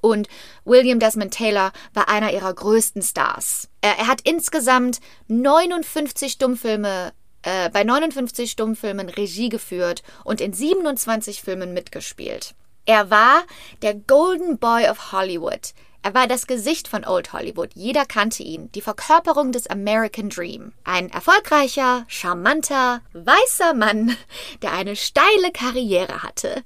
Und 0.00 0.28
William 0.64 0.98
Desmond 0.98 1.34
Taylor 1.34 1.72
war 1.94 2.08
einer 2.08 2.32
ihrer 2.32 2.52
größten 2.52 3.02
Stars. 3.02 3.68
Er, 3.80 3.98
er 3.98 4.06
hat 4.06 4.20
insgesamt 4.22 5.00
59 5.28 6.32
Stummfilme, 6.32 7.12
äh, 7.42 7.70
bei 7.70 7.84
59 7.84 8.50
Stummfilmen 8.50 9.08
Regie 9.08 9.48
geführt 9.48 10.02
und 10.24 10.40
in 10.40 10.52
27 10.52 11.42
Filmen 11.42 11.74
mitgespielt. 11.74 12.54
Er 12.86 13.10
war 13.10 13.44
der 13.82 13.94
Golden 13.94 14.58
Boy 14.58 14.88
of 14.88 15.12
Hollywood. 15.12 15.74
Er 16.02 16.14
war 16.14 16.26
das 16.26 16.46
Gesicht 16.46 16.88
von 16.88 17.04
Old 17.04 17.32
Hollywood. 17.32 17.70
Jeder 17.74 18.06
kannte 18.06 18.42
ihn. 18.42 18.72
Die 18.72 18.80
Verkörperung 18.80 19.52
des 19.52 19.66
American 19.66 20.30
Dream. 20.30 20.72
Ein 20.84 21.10
erfolgreicher, 21.10 22.04
charmanter, 22.08 23.02
weißer 23.12 23.74
Mann, 23.74 24.16
der 24.62 24.72
eine 24.72 24.96
steile 24.96 25.52
Karriere 25.52 26.22
hatte. 26.22 26.62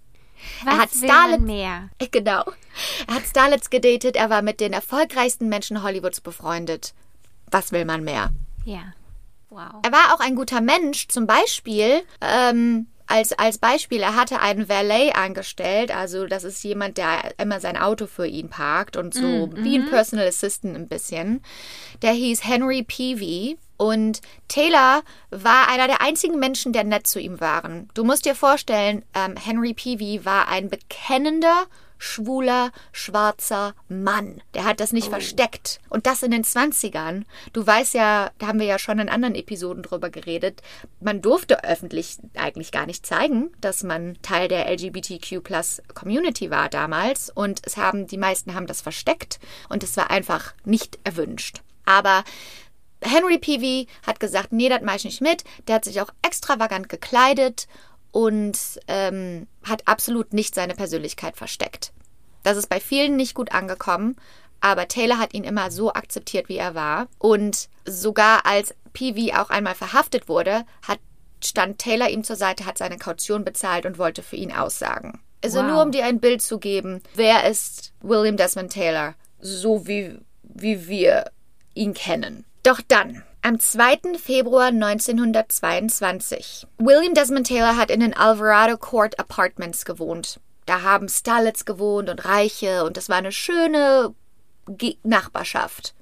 Was 0.64 0.74
er 0.74 0.80
hat 0.80 0.94
will 0.94 1.08
Starlet 1.08 1.40
man 1.40 1.46
mehr? 1.46 1.88
Genau. 2.10 2.44
Er 3.06 3.14
hat 3.14 3.24
Starlets 3.26 3.70
gedatet, 3.70 4.16
er 4.16 4.30
war 4.30 4.42
mit 4.42 4.60
den 4.60 4.72
erfolgreichsten 4.72 5.48
Menschen 5.48 5.82
Hollywoods 5.82 6.20
befreundet. 6.20 6.94
Was 7.50 7.72
will 7.72 7.84
man 7.84 8.04
mehr? 8.04 8.30
Ja. 8.64 8.94
Wow. 9.50 9.82
Er 9.82 9.92
war 9.92 10.14
auch 10.14 10.20
ein 10.20 10.34
guter 10.34 10.62
Mensch, 10.62 11.08
zum 11.08 11.26
Beispiel, 11.26 12.02
ähm, 12.22 12.86
als, 13.12 13.32
als 13.34 13.58
Beispiel, 13.58 14.00
er 14.00 14.16
hatte 14.16 14.40
einen 14.40 14.70
Valet 14.70 15.14
angestellt, 15.14 15.94
also 15.94 16.26
das 16.26 16.44
ist 16.44 16.64
jemand, 16.64 16.96
der 16.96 17.38
immer 17.38 17.60
sein 17.60 17.76
Auto 17.76 18.06
für 18.06 18.26
ihn 18.26 18.48
parkt 18.48 18.96
und 18.96 19.12
so 19.12 19.50
wie 19.54 19.76
ein 19.76 19.90
Personal 19.90 20.26
Assistant 20.26 20.74
ein 20.74 20.88
bisschen. 20.88 21.42
Der 22.00 22.12
hieß 22.12 22.44
Henry 22.44 22.82
Peavy 22.82 23.58
und 23.76 24.22
Taylor 24.48 25.02
war 25.30 25.68
einer 25.68 25.88
der 25.88 26.00
einzigen 26.00 26.38
Menschen, 26.38 26.72
der 26.72 26.84
nett 26.84 27.06
zu 27.06 27.20
ihm 27.20 27.38
waren. 27.38 27.90
Du 27.92 28.02
musst 28.02 28.24
dir 28.24 28.34
vorstellen, 28.34 29.04
ähm, 29.14 29.36
Henry 29.36 29.74
Peavy 29.74 30.24
war 30.24 30.48
ein 30.48 30.70
bekennender, 30.70 31.66
schwuler, 32.02 32.72
schwarzer 32.90 33.74
Mann. 33.88 34.42
Der 34.54 34.64
hat 34.64 34.80
das 34.80 34.92
nicht 34.92 35.08
versteckt. 35.08 35.80
Und 35.88 36.06
das 36.06 36.24
in 36.24 36.32
den 36.32 36.42
20ern. 36.42 37.22
Du 37.52 37.64
weißt 37.64 37.94
ja, 37.94 38.30
da 38.38 38.48
haben 38.48 38.58
wir 38.58 38.66
ja 38.66 38.80
schon 38.80 38.98
in 38.98 39.08
anderen 39.08 39.36
Episoden 39.36 39.84
drüber 39.84 40.10
geredet, 40.10 40.62
man 41.00 41.22
durfte 41.22 41.62
öffentlich 41.62 42.18
eigentlich 42.34 42.72
gar 42.72 42.86
nicht 42.86 43.06
zeigen, 43.06 43.52
dass 43.60 43.84
man 43.84 44.18
Teil 44.20 44.48
der 44.48 44.68
LGBTQ 44.68 45.42
Community 45.94 46.50
war 46.50 46.68
damals. 46.68 47.30
Und 47.30 47.60
es 47.64 47.76
haben, 47.76 48.08
die 48.08 48.18
meisten 48.18 48.54
haben 48.54 48.66
das 48.66 48.80
versteckt 48.80 49.38
und 49.68 49.84
es 49.84 49.96
war 49.96 50.10
einfach 50.10 50.54
nicht 50.64 50.98
erwünscht. 51.04 51.62
Aber 51.84 52.24
Henry 53.00 53.38
Peavy 53.38 53.86
hat 54.06 54.18
gesagt, 54.18 54.52
nee, 54.52 54.68
das 54.68 54.82
mache 54.82 54.96
ich 54.96 55.04
nicht 55.04 55.20
mit. 55.20 55.44
Der 55.68 55.76
hat 55.76 55.84
sich 55.84 56.00
auch 56.00 56.10
extravagant 56.22 56.88
gekleidet 56.88 57.68
und 58.12 58.56
ähm, 58.86 59.48
hat 59.64 59.88
absolut 59.88 60.32
nicht 60.32 60.54
seine 60.54 60.74
Persönlichkeit 60.74 61.36
versteckt. 61.36 61.92
Das 62.44 62.56
ist 62.56 62.68
bei 62.68 62.78
vielen 62.80 63.16
nicht 63.16 63.34
gut 63.34 63.52
angekommen, 63.52 64.16
aber 64.60 64.86
Taylor 64.86 65.18
hat 65.18 65.34
ihn 65.34 65.44
immer 65.44 65.70
so 65.70 65.92
akzeptiert, 65.92 66.48
wie 66.48 66.56
er 66.56 66.74
war. 66.74 67.08
Und 67.18 67.68
sogar 67.84 68.46
als 68.46 68.74
Peavy 68.92 69.32
auch 69.32 69.50
einmal 69.50 69.74
verhaftet 69.74 70.28
wurde, 70.28 70.64
hat, 70.86 71.00
stand 71.42 71.78
Taylor 71.78 72.08
ihm 72.10 72.22
zur 72.22 72.36
Seite, 72.36 72.66
hat 72.66 72.78
seine 72.78 72.98
Kaution 72.98 73.44
bezahlt 73.44 73.86
und 73.86 73.98
wollte 73.98 74.22
für 74.22 74.36
ihn 74.36 74.52
aussagen. 74.52 75.20
Also 75.42 75.58
Wow. 75.58 75.66
nur 75.66 75.82
um 75.82 75.90
dir 75.90 76.04
ein 76.04 76.20
Bild 76.20 76.42
zu 76.42 76.58
geben, 76.58 77.02
wer 77.14 77.48
ist 77.50 77.92
William 78.00 78.36
Desmond 78.36 78.72
Taylor, 78.72 79.14
so 79.40 79.86
wie, 79.88 80.18
wie 80.42 80.86
wir 80.86 81.30
ihn 81.74 81.94
kennen. 81.94 82.44
Doch 82.62 82.80
dann, 82.86 83.24
am 83.42 83.58
2. 83.58 84.18
Februar 84.18 84.68
1922. 84.68 86.66
William 86.78 87.12
Desmond 87.12 87.48
Taylor 87.48 87.76
hat 87.76 87.90
in 87.90 88.00
den 88.00 88.14
Alvarado 88.14 88.78
Court 88.78 89.18
Apartments 89.18 89.84
gewohnt. 89.84 90.38
Da 90.66 90.82
haben 90.82 91.08
Starlets 91.08 91.64
gewohnt 91.64 92.08
und 92.08 92.24
Reiche 92.24 92.84
und 92.84 92.96
es 92.96 93.08
war 93.08 93.16
eine 93.16 93.32
schöne 93.32 94.14
Ge 94.68 94.96
Nachbarschaft. 95.02 95.94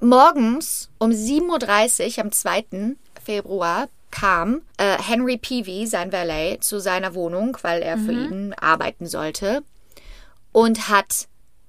Morgens 0.00 0.90
um 0.98 1.10
7.30 1.10 2.18
Uhr 2.18 2.24
am 2.24 2.32
2. 2.32 2.96
Februar 3.22 3.88
kam 4.10 4.62
äh, 4.76 4.98
Henry 5.00 5.36
Peavy, 5.36 5.86
sein 5.86 6.10
Valet, 6.10 6.64
zu 6.64 6.80
seiner 6.80 7.14
Wohnung, 7.14 7.56
weil 7.62 7.82
er 7.82 7.98
für 7.98 8.10
ihn 8.10 8.52
arbeiten 8.54 9.06
sollte 9.06 9.62
und 10.50 10.88
hat 10.88 11.28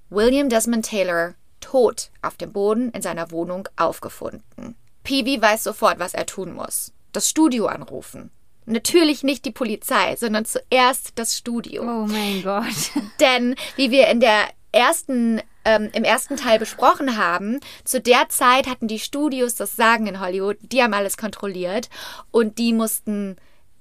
William 0.10 0.50
Desmond 0.50 0.88
Taylor 0.88 1.36
tot 1.60 2.10
auf 2.24 2.38
dem 2.38 2.52
Boden 2.52 2.90
in 2.92 3.04
seiner 3.04 3.30
Wohnung 3.30 3.70
aufgefunden. 3.76 4.76
Peavy 5.04 5.42
weiß 5.42 5.64
sofort, 5.64 6.00
was 6.00 6.14
er 6.14 6.26
tun 6.26 6.54
muss. 6.54 6.92
Das 7.12 7.30
Studio 7.30 7.68
anrufen. 7.68 8.32
Natürlich 8.66 9.24
nicht 9.24 9.44
die 9.46 9.52
Polizei, 9.52 10.16
sondern 10.16 10.46
zuerst 10.46 11.14
das 11.16 11.38
Studio. 11.38 11.84
Oh 11.84 12.06
mein 12.08 12.44
Gott. 12.44 12.92
Denn, 13.20 13.56
wie 13.76 13.92
wir 13.92 14.08
in 14.08 14.20
der 14.20 14.48
ersten, 14.72 15.42
ähm, 15.66 15.90
im 15.94 16.04
ersten 16.04 16.38
Teil 16.38 16.60
besprochen 16.60 17.18
haben, 17.18 17.60
zu 17.84 18.00
der 18.00 18.30
Zeit 18.30 18.68
hatten 18.68 18.88
die 18.88 19.00
Studios 19.00 19.56
das 19.56 19.76
Sagen 19.76 20.08
in 20.08 20.20
Hollywood, 20.20 20.58
die 20.62 20.82
haben 20.82 20.94
alles 20.94 21.18
kontrolliert 21.18 21.90
und 22.30 22.60
die 22.60 22.72
mussten, 22.72 23.36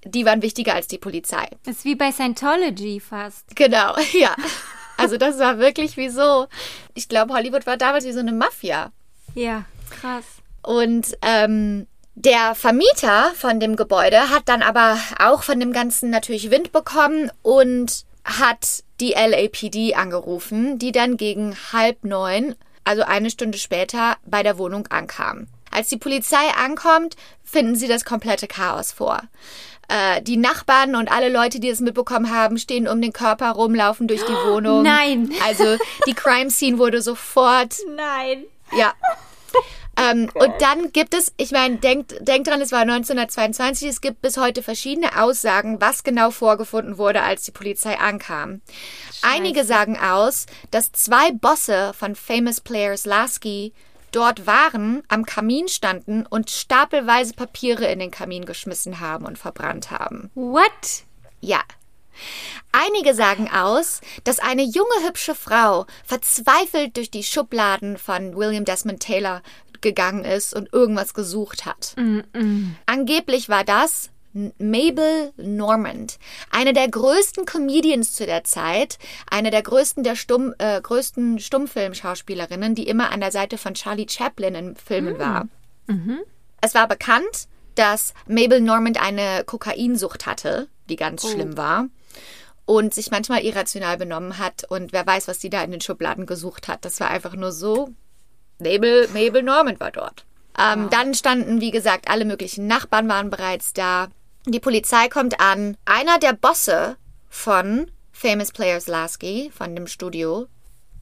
die 0.04 0.24
waren 0.24 0.42
wichtiger 0.42 0.74
als 0.74 0.88
die 0.88 0.98
Polizei. 0.98 1.48
Das 1.64 1.76
ist 1.76 1.84
wie 1.84 1.94
bei 1.94 2.10
Scientology 2.10 3.00
fast. 3.00 3.54
Genau, 3.56 3.96
ja. 4.12 4.34
Also 4.96 5.16
das 5.16 5.38
war 5.38 5.58
wirklich 5.58 5.96
wie 5.96 6.10
so. 6.10 6.46
Ich 6.92 7.08
glaube, 7.08 7.32
Hollywood 7.32 7.64
war 7.64 7.78
damals 7.78 8.04
wie 8.04 8.12
so 8.12 8.20
eine 8.20 8.32
Mafia. 8.32 8.92
Ja, 9.34 9.64
krass. 9.88 10.26
Und 10.62 11.16
ähm, 11.22 11.86
der 12.14 12.54
Vermieter 12.54 13.32
von 13.34 13.60
dem 13.60 13.76
Gebäude 13.76 14.30
hat 14.30 14.42
dann 14.46 14.62
aber 14.62 14.98
auch 15.18 15.42
von 15.42 15.58
dem 15.58 15.72
Ganzen 15.72 16.10
natürlich 16.10 16.50
Wind 16.50 16.72
bekommen 16.72 17.30
und 17.42 18.04
hat 18.24 18.84
die 19.00 19.12
LAPD 19.12 19.94
angerufen, 19.94 20.78
die 20.78 20.92
dann 20.92 21.16
gegen 21.16 21.56
halb 21.72 22.04
neun, 22.04 22.54
also 22.84 23.02
eine 23.02 23.30
Stunde 23.30 23.58
später, 23.58 24.16
bei 24.26 24.42
der 24.42 24.58
Wohnung 24.58 24.86
ankam. 24.88 25.46
Als 25.70 25.88
die 25.88 25.96
Polizei 25.96 26.50
ankommt, 26.62 27.16
finden 27.44 27.76
sie 27.76 27.88
das 27.88 28.04
komplette 28.04 28.48
Chaos 28.48 28.92
vor. 28.92 29.22
Äh, 29.88 30.20
die 30.22 30.36
Nachbarn 30.36 30.96
und 30.96 31.10
alle 31.10 31.28
Leute, 31.28 31.58
die 31.58 31.68
es 31.68 31.80
mitbekommen 31.80 32.30
haben, 32.34 32.58
stehen 32.58 32.86
um 32.86 33.00
den 33.00 33.12
Körper 33.12 33.50
rum, 33.52 33.74
laufen 33.74 34.08
durch 34.08 34.24
die 34.24 34.32
Wohnung. 34.46 34.82
Nein. 34.82 35.30
Also 35.46 35.76
die 36.06 36.14
Crime 36.14 36.50
Scene 36.50 36.78
wurde 36.78 37.02
sofort 37.02 37.76
Nein. 37.96 38.44
ja. 38.76 38.92
Ähm, 40.00 40.30
und 40.34 40.52
dann 40.60 40.92
gibt 40.92 41.14
es, 41.14 41.32
ich 41.36 41.50
meine, 41.50 41.76
denkt, 41.76 42.14
denkt 42.20 42.48
dran, 42.48 42.60
es 42.60 42.72
war 42.72 42.80
1922, 42.80 43.88
es 43.88 44.00
gibt 44.00 44.22
bis 44.22 44.36
heute 44.36 44.62
verschiedene 44.62 45.20
Aussagen, 45.20 45.80
was 45.80 46.04
genau 46.04 46.30
vorgefunden 46.30 46.96
wurde, 46.96 47.22
als 47.22 47.42
die 47.42 47.50
Polizei 47.50 47.98
ankam. 47.98 48.62
Einige 49.22 49.64
sagen 49.64 49.98
aus, 49.98 50.46
dass 50.70 50.92
zwei 50.92 51.32
Bosse 51.32 51.92
von 51.98 52.14
Famous 52.14 52.60
Players 52.60 53.04
Lasky 53.04 53.72
dort 54.12 54.46
waren, 54.46 55.02
am 55.08 55.24
Kamin 55.24 55.68
standen 55.68 56.26
und 56.26 56.50
stapelweise 56.50 57.34
Papiere 57.34 57.86
in 57.86 57.98
den 57.98 58.10
Kamin 58.10 58.44
geschmissen 58.44 59.00
haben 59.00 59.26
und 59.26 59.38
verbrannt 59.38 59.90
haben. 59.90 60.30
What? 60.34 61.04
Ja. 61.40 61.60
Einige 62.72 63.14
sagen 63.14 63.50
aus, 63.50 64.00
dass 64.24 64.38
eine 64.38 64.62
junge, 64.62 65.06
hübsche 65.06 65.34
Frau 65.34 65.86
verzweifelt 66.04 66.96
durch 66.96 67.10
die 67.10 67.22
Schubladen 67.22 67.98
von 67.98 68.36
William 68.36 68.64
Desmond 68.64 69.00
Taylor 69.00 69.42
gegangen 69.82 70.24
ist 70.24 70.54
und 70.54 70.72
irgendwas 70.72 71.14
gesucht 71.14 71.66
hat. 71.66 71.94
Angeblich 72.86 73.48
war 73.48 73.64
das 73.64 74.10
Mabel 74.58 75.32
Normand, 75.36 76.18
eine 76.52 76.72
der 76.72 76.88
größten 76.88 77.46
Comedians 77.46 78.14
zu 78.14 78.26
der 78.26 78.44
Zeit, 78.44 78.98
eine 79.28 79.50
der 79.50 79.62
größten 79.62 80.04
der 80.04 80.14
Stumm, 80.14 80.54
äh, 80.58 80.80
größten 80.80 81.40
Stummfilmschauspielerinnen, 81.40 82.76
die 82.76 82.86
immer 82.86 83.10
an 83.10 83.18
der 83.20 83.32
Seite 83.32 83.58
von 83.58 83.74
Charlie 83.74 84.06
Chaplin 84.08 84.54
in 84.54 84.76
Filmen 84.76 85.14
war. 85.18 85.48
Es 86.60 86.74
war 86.74 86.86
bekannt, 86.86 87.48
dass 87.74 88.14
Mabel 88.28 88.60
Normand 88.60 89.02
eine 89.02 89.42
Kokainsucht 89.44 90.26
hatte, 90.26 90.68
die 90.88 90.96
ganz 90.96 91.22
schlimm 91.28 91.56
war. 91.56 91.86
Und 92.66 92.94
sich 92.94 93.10
manchmal 93.10 93.42
irrational 93.42 93.96
benommen 93.96 94.38
hat. 94.38 94.62
Und 94.68 94.92
wer 94.92 95.04
weiß, 95.04 95.26
was 95.26 95.40
sie 95.40 95.50
da 95.50 95.62
in 95.64 95.72
den 95.72 95.80
Schubladen 95.80 96.24
gesucht 96.26 96.68
hat. 96.68 96.84
Das 96.84 97.00
war 97.00 97.10
einfach 97.10 97.34
nur 97.34 97.50
so. 97.50 97.90
Mabel, 98.60 99.08
Mabel 99.12 99.42
Normand 99.42 99.80
war 99.80 99.90
dort. 99.90 100.24
Ähm, 100.58 100.88
Dann 100.90 101.14
standen, 101.14 101.60
wie 101.60 101.70
gesagt, 101.70 102.08
alle 102.08 102.24
möglichen 102.24 102.66
Nachbarn 102.66 103.08
waren 103.08 103.30
bereits 103.30 103.72
da. 103.72 104.08
Die 104.46 104.60
Polizei 104.60 105.08
kommt 105.08 105.40
an. 105.40 105.76
Einer 105.84 106.18
der 106.18 106.32
Bosse 106.32 106.96
von 107.28 107.90
Famous 108.12 108.52
Players 108.52 108.86
Lasky, 108.86 109.50
von 109.54 109.74
dem 109.74 109.86
Studio, 109.86 110.46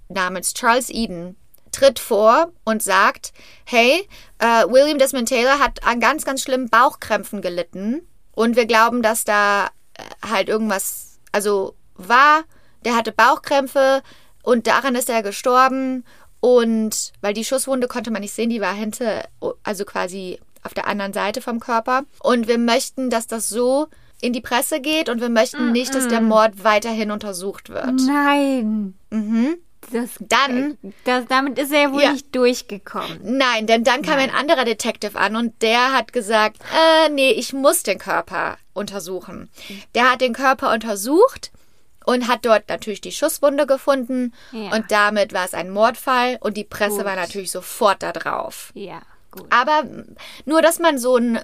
namens 0.09 0.55
Charles 0.55 0.91
Eden 0.91 1.37
tritt 1.73 1.99
vor 1.99 2.53
und 2.65 2.83
sagt, 2.83 3.33
hey, 3.65 4.09
äh, 4.39 4.65
William 4.69 4.99
Desmond 4.99 5.29
Taylor 5.29 5.59
hat 5.59 5.85
an 5.85 6.01
ganz, 6.01 6.25
ganz 6.25 6.43
schlimmen 6.43 6.69
Bauchkrämpfen 6.69 7.43
gelitten 7.43 8.07
und 8.33 8.57
wir 8.57 8.67
glauben, 8.67 9.03
dass 9.03 9.25
da 9.25 9.67
äh, 9.95 10.03
halt 10.29 10.49
irgendwas, 10.49 11.19
also 11.33 11.75
war, 11.95 12.45
der 12.85 12.97
hatte 12.97 13.13
Bauchkrämpfe 13.13 14.03
und 14.43 14.67
daran 14.67 14.95
ist 14.95 15.11
er 15.11 15.23
gestorben 15.23 16.05
und 16.41 17.13
weil 17.21 17.35
die 17.35 17.45
Schusswunde 17.45 17.89
konnte 17.89 18.11
man 18.11 18.23
nicht 18.23 18.35
sehen, 18.35 18.51
die 18.51 18.61
war 18.61 18.75
hinter, 18.75 19.29
also 19.65 19.85
quasi 19.85 20.39
auf 20.63 20.75
der 20.75 20.87
anderen 20.87 21.13
Seite 21.13 21.41
vom 21.41 21.61
Körper 21.61 22.03
und 22.23 22.49
wir 22.49 22.59
möchten, 22.59 23.11
dass 23.11 23.27
das 23.27 23.49
so 23.49 23.89
in 24.21 24.33
die 24.33 24.41
Presse 24.41 24.81
geht 24.81 25.09
und 25.09 25.21
wir 25.21 25.29
möchten 25.29 25.71
nicht, 25.73 25.95
dass 25.95 26.09
der 26.09 26.21
Mord 26.21 26.65
weiterhin 26.65 27.11
untersucht 27.13 27.69
wird. 27.71 27.87
Nein. 28.07 28.95
Mhm. 29.11 29.57
Das, 29.93 30.11
Dann- 30.21 30.77
das, 31.05 31.25
damit 31.29 31.59
ist 31.59 31.73
er 31.73 31.83
ja 31.83 31.93
wohl 31.93 32.03
Ja. 32.03 32.13
nicht 32.13 32.35
durchgekommen. 32.35 33.21
Nein, 33.23 33.67
denn 33.67 33.85
dann 33.85 34.03
kam 34.03 34.19
ein 34.19 34.35
anderer 34.35 34.65
Detective 34.65 35.17
an 35.19 35.37
und 35.37 35.63
der 35.63 35.93
hat 35.93 36.13
gesagt, 36.13 36.59
äh, 36.75 37.09
nee, 37.11 37.31
ich 37.31 37.53
muss 37.55 37.85
den 37.85 37.99
Körper 37.99 38.59
untersuchen. 38.75 39.49
Der 39.95 40.11
hat 40.13 40.21
den 40.21 40.35
Körper 40.35 40.75
untersucht 40.75 41.53
und 42.09 42.27
hat 42.27 42.47
dort 42.47 42.71
natürlich 42.71 43.03
die 43.03 43.13
Schusswunde 43.13 43.67
gefunden 43.67 44.33
Ja. 44.53 44.75
und 44.75 44.91
damit 44.91 45.35
war 45.35 45.45
es 45.45 45.53
ein 45.53 45.69
Mordfall 45.71 46.39
und 46.41 46.57
die 46.57 46.65
Presse 46.65 46.97
Gut. 46.99 47.05
war 47.05 47.17
natürlich 47.17 47.51
sofort 47.51 48.03
da 48.03 48.13
drauf. 48.13 48.71
Ja, 48.75 49.03
gut. 49.31 49.47
Aber 49.51 49.83
nur, 50.47 50.63
dass 50.63 50.79
man 50.79 50.97
so 50.99 51.17
einen 51.17 51.39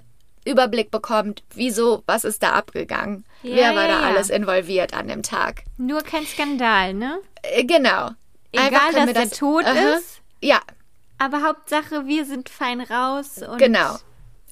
Überblick 0.46 0.90
bekommt, 0.90 1.42
wieso, 1.54 2.02
was 2.06 2.24
ist 2.24 2.42
da 2.42 2.52
abgegangen? 2.52 3.26
Ja, 3.42 3.56
Wer 3.56 3.76
war 3.76 3.88
ja, 3.88 4.00
da 4.00 4.06
alles 4.06 4.30
involviert 4.30 4.94
an 4.94 5.08
dem 5.08 5.22
Tag? 5.22 5.64
Nur 5.76 6.00
kein 6.02 6.26
Skandal, 6.26 6.94
ne? 6.94 7.18
Äh, 7.42 7.64
genau. 7.64 8.10
Egal, 8.52 8.92
dass 8.94 9.06
wir 9.06 9.12
der 9.14 9.30
tot 9.30 9.64
Aha. 9.66 9.96
ist. 9.96 10.20
Ja, 10.40 10.60
Aber 11.18 11.42
Hauptsache, 11.42 12.06
wir 12.06 12.24
sind 12.24 12.48
fein 12.48 12.80
raus. 12.80 13.40
Und 13.46 13.58
Genau. 13.58 13.96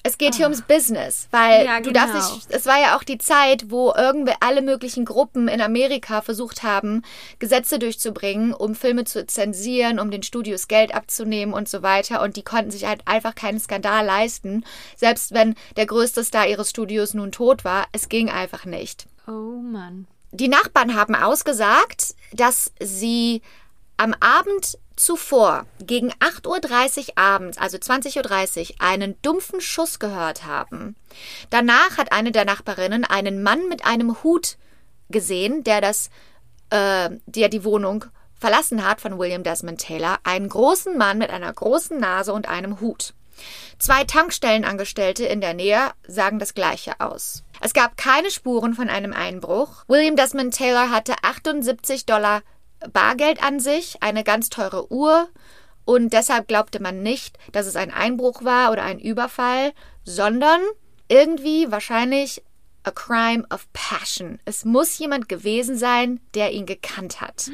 Es 0.04 0.18
geht 0.18 0.34
hier 0.34 0.46
ums 0.46 0.62
Business, 0.62 1.28
weil 1.30 1.64
Ja, 1.64 1.80
du 1.80 1.92
darfst 1.92 2.12
genau. 2.14 2.34
nicht, 2.34 2.50
es 2.50 2.66
war 2.66 2.80
ja 2.80 2.96
auch 2.96 3.04
die 3.04 3.18
Zeit, 3.18 3.70
wo 3.70 3.92
irgendwie 3.96 4.34
alle 4.40 4.60
möglichen 4.60 5.04
Gruppen 5.04 5.46
in 5.46 5.60
Amerika 5.60 6.22
versucht 6.22 6.64
haben, 6.64 7.02
Gesetze 7.38 7.78
durchzubringen, 7.78 8.52
um 8.52 8.74
Filme 8.74 9.04
zu 9.04 9.24
zensieren, 9.26 10.00
um 10.00 10.10
den 10.10 10.24
Studios 10.24 10.66
Geld 10.66 10.92
abzunehmen 10.92 11.54
und 11.54 11.68
so 11.68 11.82
weiter. 11.82 12.20
Und 12.22 12.36
die 12.36 12.42
konnten 12.42 12.72
sich 12.72 12.84
halt 12.84 13.02
einfach 13.06 13.36
keinen 13.36 13.60
Skandal 13.60 14.04
leisten. 14.04 14.64
Selbst 14.96 15.32
wenn 15.32 15.54
der 15.76 15.86
größte 15.86 16.24
Star 16.24 16.48
ihres 16.48 16.70
Studios 16.70 17.14
nun 17.14 17.30
tot 17.30 17.64
war, 17.64 17.86
es 17.92 18.08
ging 18.08 18.28
einfach 18.28 18.64
nicht. 18.64 19.06
Oh 19.28 19.60
Mann. 19.62 20.08
Die 20.32 20.48
Nachbarn 20.48 20.96
haben 20.96 21.14
ausgesagt, 21.14 22.14
dass 22.32 22.72
sie 22.80 23.42
am 23.98 24.14
Abend 24.18 24.78
zuvor 24.96 25.66
gegen 25.80 26.12
8.30 26.14 27.08
Uhr 27.08 27.18
abends, 27.18 27.58
also 27.58 27.76
20.30 27.78 28.70
Uhr, 28.70 28.76
einen 28.80 29.20
dumpfen 29.22 29.60
Schuss 29.60 29.98
gehört 29.98 30.44
haben. 30.44 30.96
Danach 31.50 31.98
hat 31.98 32.12
eine 32.12 32.32
der 32.32 32.44
Nachbarinnen 32.44 33.04
einen 33.04 33.42
Mann 33.42 33.68
mit 33.68 33.84
einem 33.84 34.22
Hut 34.22 34.56
gesehen, 35.10 35.64
der 35.64 35.80
das, 35.80 36.10
äh, 36.70 37.10
der 37.26 37.48
die 37.48 37.64
Wohnung 37.64 38.04
verlassen 38.34 38.84
hat 38.84 39.00
von 39.00 39.18
William 39.18 39.42
Desmond 39.44 39.80
Taylor. 39.80 40.18
Einen 40.24 40.48
großen 40.48 40.98
Mann 40.98 41.18
mit 41.18 41.30
einer 41.30 41.52
großen 41.52 41.98
Nase 41.98 42.32
und 42.32 42.48
einem 42.48 42.80
Hut. 42.80 43.14
Zwei 43.78 44.04
Tankstellenangestellte 44.04 45.24
in 45.24 45.40
der 45.40 45.54
Nähe 45.54 45.92
sagen 46.06 46.38
das 46.38 46.54
Gleiche 46.54 47.00
aus. 47.00 47.44
Es 47.60 47.72
gab 47.72 47.96
keine 47.96 48.30
Spuren 48.30 48.74
von 48.74 48.88
einem 48.88 49.12
Einbruch. 49.12 49.84
William 49.88 50.16
Desmond 50.16 50.54
Taylor 50.54 50.90
hatte 50.90 51.14
78 51.22 52.06
Dollar 52.06 52.42
Bargeld 52.92 53.42
an 53.42 53.60
sich, 53.60 54.02
eine 54.02 54.24
ganz 54.24 54.50
teure 54.50 54.90
Uhr 54.92 55.28
und 55.84 56.12
deshalb 56.12 56.48
glaubte 56.48 56.80
man 56.80 57.02
nicht, 57.02 57.38
dass 57.52 57.66
es 57.66 57.76
ein 57.76 57.90
Einbruch 57.92 58.44
war 58.44 58.70
oder 58.70 58.82
ein 58.82 59.00
Überfall, 59.00 59.72
sondern 60.04 60.60
irgendwie 61.08 61.70
wahrscheinlich 61.70 62.42
a 62.84 62.90
crime 62.90 63.44
of 63.52 63.66
passion. 63.72 64.38
Es 64.44 64.64
muss 64.64 64.98
jemand 64.98 65.28
gewesen 65.28 65.76
sein, 65.76 66.20
der 66.34 66.52
ihn 66.52 66.66
gekannt 66.66 67.20
hat. 67.20 67.50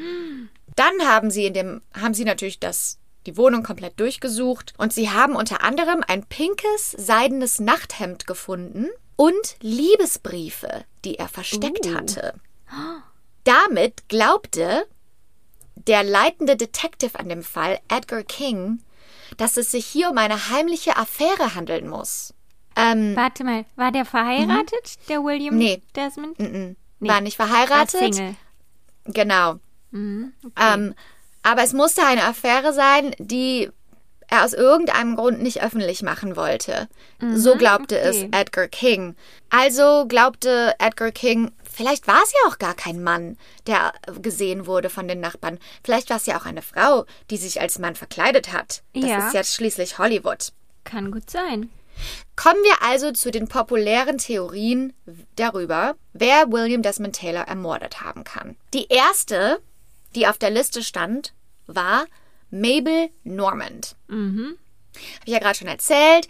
Dann 0.77 1.07
haben 1.07 1.31
sie 1.31 1.47
in 1.47 1.55
dem, 1.55 1.83
haben 1.95 2.15
sie 2.15 2.25
natürlich 2.25 2.61
das, 2.61 2.99
die 3.27 3.37
Wohnung 3.37 3.63
komplett 3.63 3.99
durchgesucht 4.01 4.75
und 4.79 4.93
sie 4.93 5.11
haben 5.11 5.37
unter 5.37 5.63
anderem 5.63 6.03
ein 6.07 6.25
pinkes, 6.25 6.93
seidenes 6.93 7.59
Nachthemd 7.59 8.27
gefunden 8.27 8.89
und 9.17 9.57
Liebesbriefe, 9.61 10.85
die 11.05 11.17
er 11.17 11.29
versteckt 11.29 11.87
Uh. 11.87 11.95
hatte. 11.95 12.35
Damit 13.45 14.09
glaubte 14.09 14.87
der 15.89 16.05
leitende 16.05 16.57
Detective 16.57 17.19
an 17.19 17.29
dem 17.29 17.43
Fall, 17.43 17.79
Edgar 17.89 18.23
King, 18.23 18.81
dass 19.37 19.57
es 19.57 19.71
sich 19.73 19.87
hier 19.87 20.11
um 20.11 20.19
eine 20.19 20.51
heimliche 20.51 20.97
Affäre 20.97 21.55
handeln 21.55 21.89
muss. 21.89 22.33
Ähm, 22.77 23.17
Warte 23.17 23.43
mal, 23.43 23.65
war 23.77 23.91
der 23.91 24.05
verheiratet, 24.05 24.99
der 25.09 25.25
William 25.25 25.57
Nee. 25.57 25.83
Desmond? 25.97 26.39
mm, 26.39 26.77
Nee. 27.01 27.09
war 27.09 27.21
nicht 27.21 27.39
War 27.39 27.47
verheiratet. 27.49 28.15
Single. 28.15 28.35
Genau. 29.07 29.57
Mhm. 29.91 30.33
Ähm, 30.61 30.95
aber 31.43 31.63
es 31.63 31.73
musste 31.73 32.05
eine 32.05 32.25
Affäre 32.25 32.73
sein, 32.73 33.15
die 33.19 33.71
er 34.31 34.45
aus 34.45 34.53
irgendeinem 34.53 35.17
Grund 35.17 35.41
nicht 35.43 35.63
öffentlich 35.63 36.03
machen 36.03 36.37
wollte. 36.37 36.89
so 37.35 37.57
glaubte 37.57 37.95
Mhm, 37.95 38.01
okay. 38.11 38.29
es 38.33 38.39
Edgar 38.41 38.69
King. 38.69 39.17
Also 39.49 40.05
glaubte 40.07 40.75
Edgar 40.79 41.11
King, 41.13 41.51
vielleicht 41.79 42.07
war 42.07 42.21
es 42.23 42.33
ja 42.33 42.51
auch 42.51 42.59
gar 42.59 42.75
kein 42.75 43.03
Mann, 43.03 43.39
der 43.67 43.95
gesehen 44.21 44.67
wurde 44.67 44.91
von 44.91 45.09
den 45.09 45.21
Nachbarn. 45.21 45.59
Vielleicht 45.83 46.11
war 46.11 46.19
es 46.19 46.27
ja 46.27 46.39
auch 46.39 46.45
eine 46.45 46.61
Frau, 46.61 47.07
die 47.31 47.37
sich 47.39 47.61
als 47.63 47.79
Mann 47.79 47.95
verkleidet 47.95 48.53
hat. 48.53 48.83
Das 48.93 49.05
Ja. 49.05 49.27
ist 49.29 49.33
jetzt 49.35 49.55
schließlich 49.55 49.97
Hollywood. 49.99 50.53
Kann 50.85 51.11
gut 51.11 51.31
sein. 51.31 51.71
Kommen 52.37 52.63
wir 52.63 52.83
also 52.83 53.13
zu 53.13 53.31
den 53.31 53.49
populären 53.49 54.19
Theorien 54.19 54.93
darüber, 55.37 55.97
wer 56.13 56.51
William 56.53 56.83
Desmond 56.83 57.17
Taylor 57.17 57.43
ermordet 57.43 58.01
haben 58.03 58.25
kann. 58.25 58.57
Die 58.75 58.87
erste, 58.89 59.61
die 60.15 60.27
auf 60.27 60.39
der 60.39 60.51
Liste 60.51 60.83
stand, 60.83 61.33
war 61.67 62.07
Mabel 62.51 63.09
Normand. 63.25 63.97
Mhm. 64.09 64.57
Habe 64.95 65.25
ich 65.27 65.33
ja 65.33 65.39
gerade 65.39 65.59
schon 65.59 65.69
erzählt. 65.69 66.27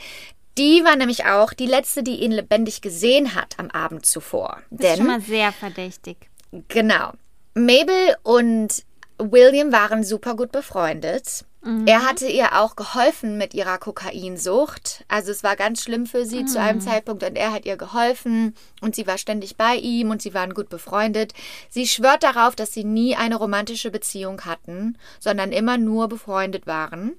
Die 0.58 0.84
war 0.84 0.96
nämlich 0.96 1.24
auch 1.24 1.52
die 1.52 1.66
letzte, 1.66 2.02
die 2.02 2.16
ihn 2.16 2.32
lebendig 2.32 2.80
gesehen 2.82 3.34
hat 3.34 3.54
am 3.58 3.70
Abend 3.70 4.04
zuvor. 4.04 4.58
Das 4.70 4.90
ist 4.90 4.96
schon 4.98 5.06
mal 5.06 5.20
sehr 5.20 5.52
verdächtig. 5.52 6.28
Genau. 6.68 7.12
Mabel 7.54 8.16
und 8.22 8.84
William 9.18 9.72
waren 9.72 10.04
super 10.04 10.36
gut 10.36 10.52
befreundet. 10.52 11.44
Er 11.86 12.06
hatte 12.06 12.26
ihr 12.28 12.58
auch 12.58 12.76
geholfen 12.76 13.36
mit 13.36 13.52
ihrer 13.52 13.78
Kokainsucht. 13.78 15.04
Also 15.08 15.32
es 15.32 15.42
war 15.42 15.56
ganz 15.56 15.82
schlimm 15.82 16.06
für 16.06 16.24
sie 16.24 16.44
zu 16.46 16.60
einem 16.60 16.80
Zeitpunkt 16.80 17.24
und 17.24 17.36
er 17.36 17.52
hat 17.52 17.66
ihr 17.66 17.76
geholfen 17.76 18.54
und 18.80 18.94
sie 18.94 19.06
war 19.06 19.18
ständig 19.18 19.56
bei 19.56 19.74
ihm 19.74 20.10
und 20.10 20.22
sie 20.22 20.32
waren 20.32 20.54
gut 20.54 20.70
befreundet. 20.70 21.34
Sie 21.68 21.86
schwört 21.86 22.22
darauf, 22.22 22.54
dass 22.54 22.72
sie 22.72 22.84
nie 22.84 23.16
eine 23.16 23.36
romantische 23.36 23.90
Beziehung 23.90 24.42
hatten, 24.46 24.96
sondern 25.18 25.52
immer 25.52 25.76
nur 25.76 26.08
befreundet 26.08 26.66
waren. 26.66 27.14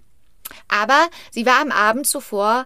Aber 0.67 1.09
sie 1.31 1.45
war 1.45 1.61
am 1.61 1.71
Abend 1.71 2.07
zuvor 2.07 2.65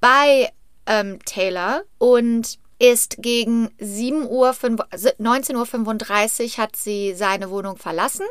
bei 0.00 0.50
ähm, 0.86 1.18
Taylor 1.24 1.82
und 1.98 2.58
ist 2.78 3.16
gegen 3.18 3.70
7 3.78 4.26
Uhr, 4.26 4.50
19.35 4.50 6.44
Uhr 6.44 6.58
hat 6.58 6.76
sie 6.76 7.14
seine 7.14 7.50
Wohnung 7.50 7.76
verlassen, 7.76 8.26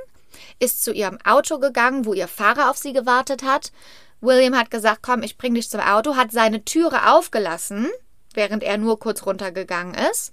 ist 0.60 0.84
zu 0.84 0.94
ihrem 0.94 1.18
Auto 1.26 1.60
gegangen, 1.60 2.06
wo 2.06 2.14
ihr 2.14 2.28
Fahrer 2.28 2.70
auf 2.70 2.78
sie 2.78 2.94
gewartet 2.94 3.44
hat. 3.44 3.72
William 4.22 4.56
hat 4.56 4.72
gesagt, 4.72 5.00
komm, 5.02 5.24
ich 5.24 5.38
bring 5.38 5.56
dich 5.56 5.70
zum 5.70 5.82
Auto, 5.82 6.16
hat 6.16 6.32
seine 6.32 6.64
Türe 6.64 7.12
aufgelassen, 7.12 7.90
während 8.34 8.64
er 8.64 8.78
nur 8.78 9.00
kurz 9.00 9.26
runtergegangen 9.26 9.96
ist. 10.12 10.32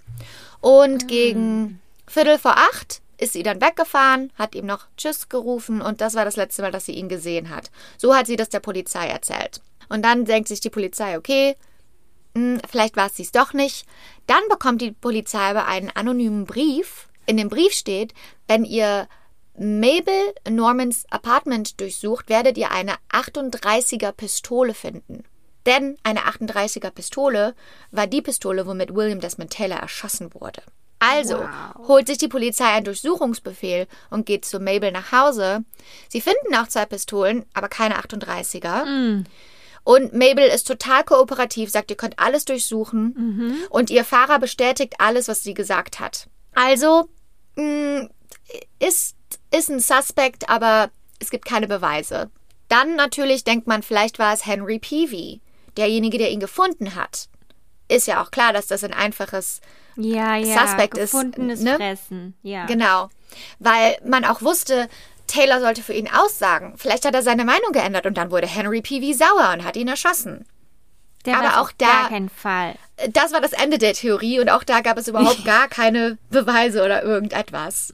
Und 0.61 1.09
gegen 1.09 1.81
Viertel 2.07 2.39
vor 2.39 2.57
acht 2.57 3.01
ist 3.19 3.33
sie 3.33 3.43
dann 3.43 3.61
weggefahren, 3.61 4.33
hat 4.37 4.55
ihm 4.55 4.67
noch 4.67 4.87
Tschüss 4.97 5.29
gerufen 5.29 5.81
und 5.81 6.01
das 6.01 6.15
war 6.15 6.25
das 6.25 6.37
letzte 6.37 6.63
Mal, 6.63 6.73
dass 6.73 6.87
sie 6.87 6.93
ihn 6.93 7.09
gesehen 7.09 7.51
hat. 7.51 7.71
So 7.97 8.15
hat 8.15 8.27
sie 8.27 8.37
das 8.37 8.49
der 8.49 8.61
Polizei 8.61 9.07
erzählt. 9.07 9.61
Und 9.93 10.03
dann 10.03 10.25
denkt 10.25 10.49
sich 10.49 10.61
die 10.61 10.71
Polizei, 10.71 11.19
okay, 11.19 11.55
hm, 12.35 12.61
vielleicht 12.69 12.97
war 12.97 13.07
es 13.07 13.13
dies 13.15 13.31
doch 13.31 13.53
nicht. 13.53 13.87
Dann 14.27 14.41
bekommt 14.49 14.81
die 14.81 14.93
Polizei 14.93 15.39
aber 15.51 15.67
einen 15.67 15.91
anonymen 15.91 16.47
Brief. 16.47 17.09
In 17.27 17.37
dem 17.37 17.51
Brief 17.51 17.73
steht, 17.75 18.15
wenn 18.49 18.65
ihr 18.65 19.07
Mabel 19.59 20.35
Normans 20.49 21.05
Apartment 21.11 21.79
durchsucht, 21.79 22.31
werdet 22.31 22.57
ihr 22.57 22.71
eine 22.71 22.95
38er 23.13 24.13
Pistole 24.13 24.73
finden. 24.73 25.25
Denn 25.67 25.99
eine 26.05 26.21
38er 26.21 26.91
Pistole 26.91 27.55
war 27.91 28.07
die 28.07 28.23
Pistole, 28.23 28.67
womit 28.67 28.95
William 28.95 29.21
Desmond 29.21 29.51
Taylor 29.53 29.77
erschossen 29.77 30.33
wurde. 30.33 30.63
Also 30.99 31.37
Wow. 31.39 31.89
holt 31.89 32.07
sich 32.07 32.19
die 32.19 32.29
Polizei 32.29 32.65
einen 32.65 32.85
Durchsuchungsbefehl 32.85 33.89
und 34.09 34.25
geht 34.25 34.45
zu 34.45 34.59
Mabel 34.59 34.91
nach 34.93 35.13
Hause. 35.13 35.65
Sie 36.09 36.21
finden 36.21 36.55
auch 36.55 36.69
zwei 36.69 36.87
Pistolen, 36.87 37.45
aber 37.55 37.69
keine 37.69 37.99
38er. 37.99 39.25
Und 39.85 40.15
Mabel 40.15 40.45
ist 40.47 40.67
total 40.67 41.03
kooperativ, 41.05 41.71
sagt, 41.71 41.91
ihr 41.91 41.97
könnt 41.97 42.19
alles 42.19 42.45
durchsuchen. 42.45 43.65
Und 43.71 43.91
ihr 43.91 44.05
Fahrer 44.05 44.39
bestätigt 44.39 44.95
alles, 44.99 45.29
was 45.29 45.43
sie 45.43 45.55
gesagt 45.55 45.99
hat. 45.99 46.29
Also 46.55 47.09
mh, 47.57 48.09
ist, 48.79 49.17
ist 49.51 49.71
ein 49.71 49.81
Suspect, 49.81 50.49
aber 50.49 50.91
es 51.19 51.31
gibt 51.31 51.45
keine 51.45 51.67
Beweise. 51.69 52.31
Dann 52.69 52.95
natürlich 52.97 53.45
denkt 53.45 53.67
man, 53.67 53.83
vielleicht 53.83 54.19
war 54.19 54.33
es 54.33 54.47
Henry 54.47 54.79
Peavy, 54.79 55.41
derjenige, 55.77 56.19
der 56.19 56.31
ihn 56.31 56.41
gefunden 56.41 56.95
hat. 56.95 57.29
Ist 57.89 58.07
ja 58.07 58.23
auch 58.23 58.31
klar, 58.31 58.53
dass 58.53 58.67
das 58.69 58.85
ein 58.85 58.95
einfaches 58.95 59.61
Ja, 59.97 60.37
ja. 60.37 60.59
Suspect 60.67 60.97
ist, 60.97 61.11
gefundenes 61.13 61.61
ne? 61.61 61.77
Fressen. 61.77 62.35
Ja. 62.43 62.67
Genau. 62.67 63.11
Weil 63.59 63.97
man 64.07 64.25
auch 64.25 64.43
wusste, 64.43 64.89
Taylor 65.27 65.61
sollte 65.61 65.83
für 65.83 65.93
ihn 65.95 66.09
aussagen. 66.13 66.75
Vielleicht 66.77 67.05
hat 67.05 67.15
er 67.15 67.23
seine 67.23 67.45
Meinung 67.45 67.73
geändert 67.73 68.07
und 68.07 68.17
dann 68.17 68.31
wurde 68.31 68.47
Henry 68.47 68.83
Peavy 68.83 69.15
sauer 69.15 69.53
und 69.55 69.65
hat 69.65 69.77
ihn 69.77 69.89
erschossen. 69.89 70.45
Der 71.25 71.39
Aber 71.39 71.61
auch 71.61 71.71
da- 71.79 71.87
gar 71.87 72.09
keinen 72.09 72.29
Fall. 72.29 72.75
Das 73.11 73.33
war 73.33 73.41
das 73.41 73.53
Ende 73.53 73.79
der 73.79 73.95
Theorie 73.95 74.41
und 74.41 74.49
auch 74.51 74.65
da 74.65 74.81
gab 74.81 74.99
es 74.99 75.07
überhaupt 75.09 75.45
gar 75.45 75.69
keine 75.69 76.19
Beweise 76.31 76.85
oder 76.85 77.03
irgendetwas. 77.03 77.93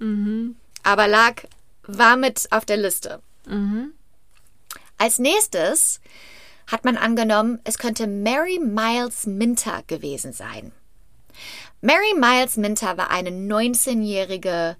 Aber 0.83 1.07
lag, 1.09 1.43
war 1.83 2.17
mit 2.17 2.49
auf 2.51 2.65
der 2.65 2.79
Liste. 2.79 3.21
Als 4.97 5.19
nächstes 5.19 6.01
hat 6.67 6.85
man 6.85 6.97
angenommen, 6.97 7.61
es 7.65 7.79
könnte 7.79 8.07
Mary 8.07 8.59
Miles 8.59 9.27
Minter 9.27 9.83
gewesen 9.87 10.33
sein. 10.33 10.73
Mary 11.81 12.15
Miles 12.19 12.57
Minter 12.57 12.97
war 12.97 13.11
eine 13.11 13.31
19-jährige 13.31 14.77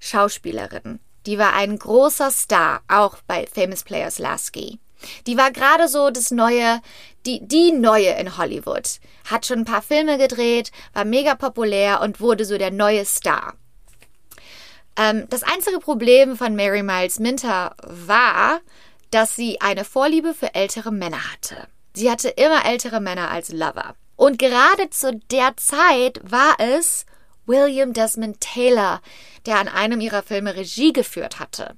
Schauspielerin. 0.00 0.98
Die 1.26 1.38
war 1.38 1.54
ein 1.54 1.78
großer 1.78 2.30
Star, 2.30 2.82
auch 2.88 3.18
bei 3.26 3.46
Famous 3.46 3.84
Players 3.84 4.18
Lasky. 4.18 4.78
Die 5.26 5.36
war 5.36 5.50
gerade 5.50 5.88
so 5.88 6.10
das 6.10 6.30
neue, 6.30 6.80
die, 7.26 7.40
die 7.46 7.72
neue 7.72 8.10
in 8.12 8.36
Hollywood. 8.36 9.00
Hat 9.30 9.46
schon 9.46 9.60
ein 9.60 9.64
paar 9.64 9.82
Filme 9.82 10.18
gedreht, 10.18 10.70
war 10.92 11.04
mega 11.04 11.34
populär 11.34 12.00
und 12.00 12.20
wurde 12.20 12.44
so 12.44 12.58
der 12.58 12.70
neue 12.70 13.04
Star. 13.04 13.54
Ähm, 14.96 15.26
das 15.30 15.42
einzige 15.42 15.78
Problem 15.78 16.36
von 16.36 16.54
Mary 16.54 16.82
Miles 16.82 17.18
Minter 17.18 17.74
war, 17.82 18.60
dass 19.10 19.36
sie 19.36 19.60
eine 19.60 19.84
Vorliebe 19.84 20.34
für 20.34 20.54
ältere 20.54 20.92
Männer 20.92 21.32
hatte. 21.32 21.68
Sie 21.94 22.10
hatte 22.10 22.28
immer 22.28 22.64
ältere 22.64 23.00
Männer 23.00 23.30
als 23.30 23.50
Lover. 23.50 23.94
Und 24.16 24.38
gerade 24.38 24.90
zu 24.90 25.18
der 25.30 25.56
Zeit 25.56 26.20
war 26.22 26.56
es 26.58 27.06
William 27.50 27.92
Desmond 27.92 28.40
Taylor, 28.40 29.02
der 29.44 29.58
an 29.58 29.66
einem 29.66 30.00
ihrer 30.00 30.22
Filme 30.22 30.54
Regie 30.54 30.92
geführt 30.92 31.40
hatte. 31.40 31.74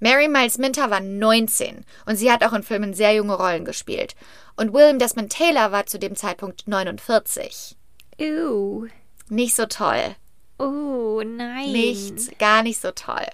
Mary 0.00 0.26
Miles 0.26 0.56
Minter 0.56 0.90
war 0.90 1.00
19 1.00 1.84
und 2.06 2.16
sie 2.16 2.32
hat 2.32 2.42
auch 2.42 2.54
in 2.54 2.62
Filmen 2.62 2.94
sehr 2.94 3.14
junge 3.14 3.34
Rollen 3.34 3.66
gespielt. 3.66 4.14
Und 4.56 4.72
William 4.72 4.98
Desmond 4.98 5.30
Taylor 5.30 5.70
war 5.70 5.84
zu 5.84 5.98
dem 5.98 6.16
Zeitpunkt 6.16 6.66
49. 6.66 7.76
Uh. 8.18 8.86
Nicht 9.28 9.54
so 9.54 9.66
toll. 9.66 10.16
Oh, 10.58 11.22
nein. 11.24 11.72
Nicht, 11.72 12.38
gar 12.38 12.62
nicht 12.62 12.80
so 12.80 12.90
toll. 12.90 13.26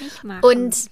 Nicht 0.00 0.24
machen. 0.24 0.42
Und 0.42 0.90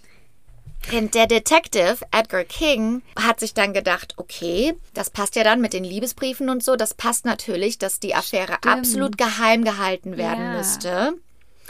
der 0.93 1.27
Detective 1.27 1.99
Edgar 2.11 2.45
King 2.45 3.03
hat 3.17 3.39
sich 3.41 3.55
dann 3.55 3.73
gedacht, 3.73 4.15
okay, 4.17 4.75
das 4.95 5.11
passt 5.11 5.37
ja 5.37 5.45
dann 5.45 5.61
mit 5.61 5.73
den 5.73 5.85
Liebesbriefen 5.85 6.49
und 6.49 6.65
so, 6.65 6.75
das 6.77 6.95
passt 6.95 7.25
natürlich, 7.25 7.79
dass 7.79 8.01
die 8.01 8.15
Affäre 8.15 8.55
Stimmt. 8.55 8.67
absolut 8.67 9.19
geheim 9.19 9.63
gehalten 9.65 10.17
werden 10.17 10.45
Ja. 10.53 10.57
müsste. 10.57 11.13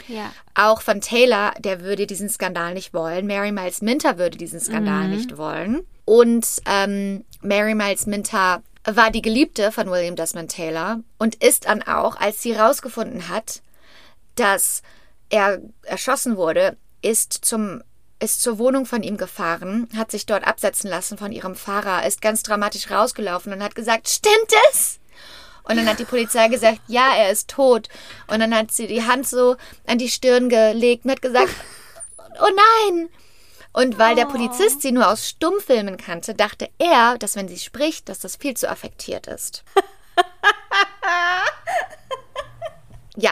ja. 0.07 0.31
Auch 0.55 0.81
von 0.81 1.01
Taylor, 1.01 1.53
der 1.59 1.81
würde 1.81 2.07
diesen 2.07 2.29
Skandal 2.29 2.73
nicht 2.73 2.93
wollen. 2.93 3.27
Mary 3.27 3.51
Miles 3.51 3.81
Minter 3.81 4.17
würde 4.17 4.37
diesen 4.37 4.59
Skandal 4.59 5.07
nicht 5.09 5.37
wollen. 5.37 5.81
Und 6.05 6.45
ähm, 6.65 7.23
Mary 7.41 7.75
Miles 7.75 8.05
Minter 8.07 8.63
war 8.83 9.11
die 9.11 9.21
Geliebte 9.21 9.71
von 9.71 9.89
William 9.91 10.15
Desmond 10.15 10.51
Taylor 10.51 10.99
und 11.19 11.35
ist 11.43 11.65
dann 11.65 11.83
auch, 11.83 12.15
als 12.17 12.41
sie 12.41 12.55
herausgefunden 12.55 13.29
hat, 13.29 13.61
dass 14.35 14.81
er 15.29 15.59
erschossen 15.83 16.35
wurde, 16.35 16.75
ist 17.03 17.31
zum 17.33 17.83
ist 18.21 18.41
zur 18.41 18.59
Wohnung 18.59 18.85
von 18.85 19.03
ihm 19.03 19.17
gefahren, 19.17 19.87
hat 19.95 20.11
sich 20.11 20.25
dort 20.25 20.45
absetzen 20.45 20.89
lassen 20.89 21.17
von 21.17 21.31
ihrem 21.31 21.55
Fahrer, 21.55 22.05
ist 22.05 22.21
ganz 22.21 22.43
dramatisch 22.43 22.91
rausgelaufen 22.91 23.51
und 23.51 23.63
hat 23.63 23.75
gesagt, 23.75 24.07
stimmt 24.07 24.53
es? 24.71 24.99
Und 25.63 25.77
dann 25.77 25.87
hat 25.87 25.99
die 25.99 26.05
Polizei 26.05 26.47
gesagt, 26.47 26.79
ja, 26.87 27.15
er 27.15 27.31
ist 27.31 27.49
tot. 27.49 27.87
Und 28.27 28.39
dann 28.39 28.55
hat 28.55 28.71
sie 28.71 28.87
die 28.87 29.03
Hand 29.03 29.27
so 29.27 29.57
an 29.85 29.97
die 29.97 30.09
Stirn 30.09 30.49
gelegt 30.49 31.05
und 31.05 31.11
hat 31.11 31.21
gesagt, 31.21 31.53
oh 32.39 32.49
nein. 32.89 33.09
Und 33.73 33.97
weil 33.97 34.15
der 34.15 34.25
Polizist 34.25 34.81
sie 34.81 34.91
nur 34.91 35.09
aus 35.09 35.29
Stummfilmen 35.29 35.97
kannte, 35.97 36.33
dachte 36.33 36.69
er, 36.77 37.17
dass 37.17 37.35
wenn 37.35 37.47
sie 37.47 37.57
spricht, 37.57 38.09
dass 38.09 38.19
das 38.19 38.35
viel 38.35 38.55
zu 38.55 38.69
affektiert 38.69 39.27
ist. 39.27 39.63
ja. 43.15 43.31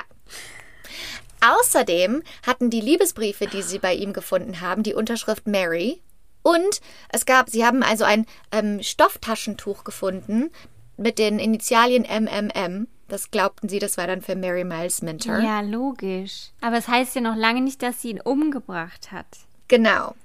Außerdem 1.42 2.24
hatten 2.46 2.70
die 2.70 2.82
Liebesbriefe, 2.82 3.48
die 3.48 3.62
sie 3.62 3.80
bei 3.80 3.94
ihm 3.94 4.14
gefunden 4.14 4.62
haben, 4.62 4.84
die 4.84 4.94
Unterschrift 4.94 5.48
Mary. 5.48 6.02
Und 6.42 6.82
es 7.10 7.26
gab, 7.26 7.50
sie 7.50 7.66
haben 7.66 7.84
also 7.84 8.04
ein 8.04 8.26
ähm, 8.52 8.82
Stofftaschentuch 8.82 9.84
gefunden 9.84 10.52
mit 10.98 11.20
den 11.20 11.40
Initialien 11.40 12.04
MMM. 12.04 12.88
Das 13.08 13.32
glaubten 13.32 13.70
sie, 13.70 13.80
das 13.80 13.98
war 13.98 14.08
dann 14.08 14.22
für 14.22 14.36
Mary 14.36 14.64
Miles 14.64 15.02
Minter. 15.02 15.40
Ja, 15.40 15.62
logisch. 15.62 16.52
Aber 16.62 16.78
es 16.78 16.88
heißt 16.88 17.16
ja 17.16 17.22
noch 17.22 17.36
lange 17.36 17.62
nicht, 17.62 17.82
dass 17.82 18.02
sie 18.02 18.12
ihn 18.12 18.22
umgebracht 18.22 19.12
hat. 19.12 19.26
Genau. 19.68 20.16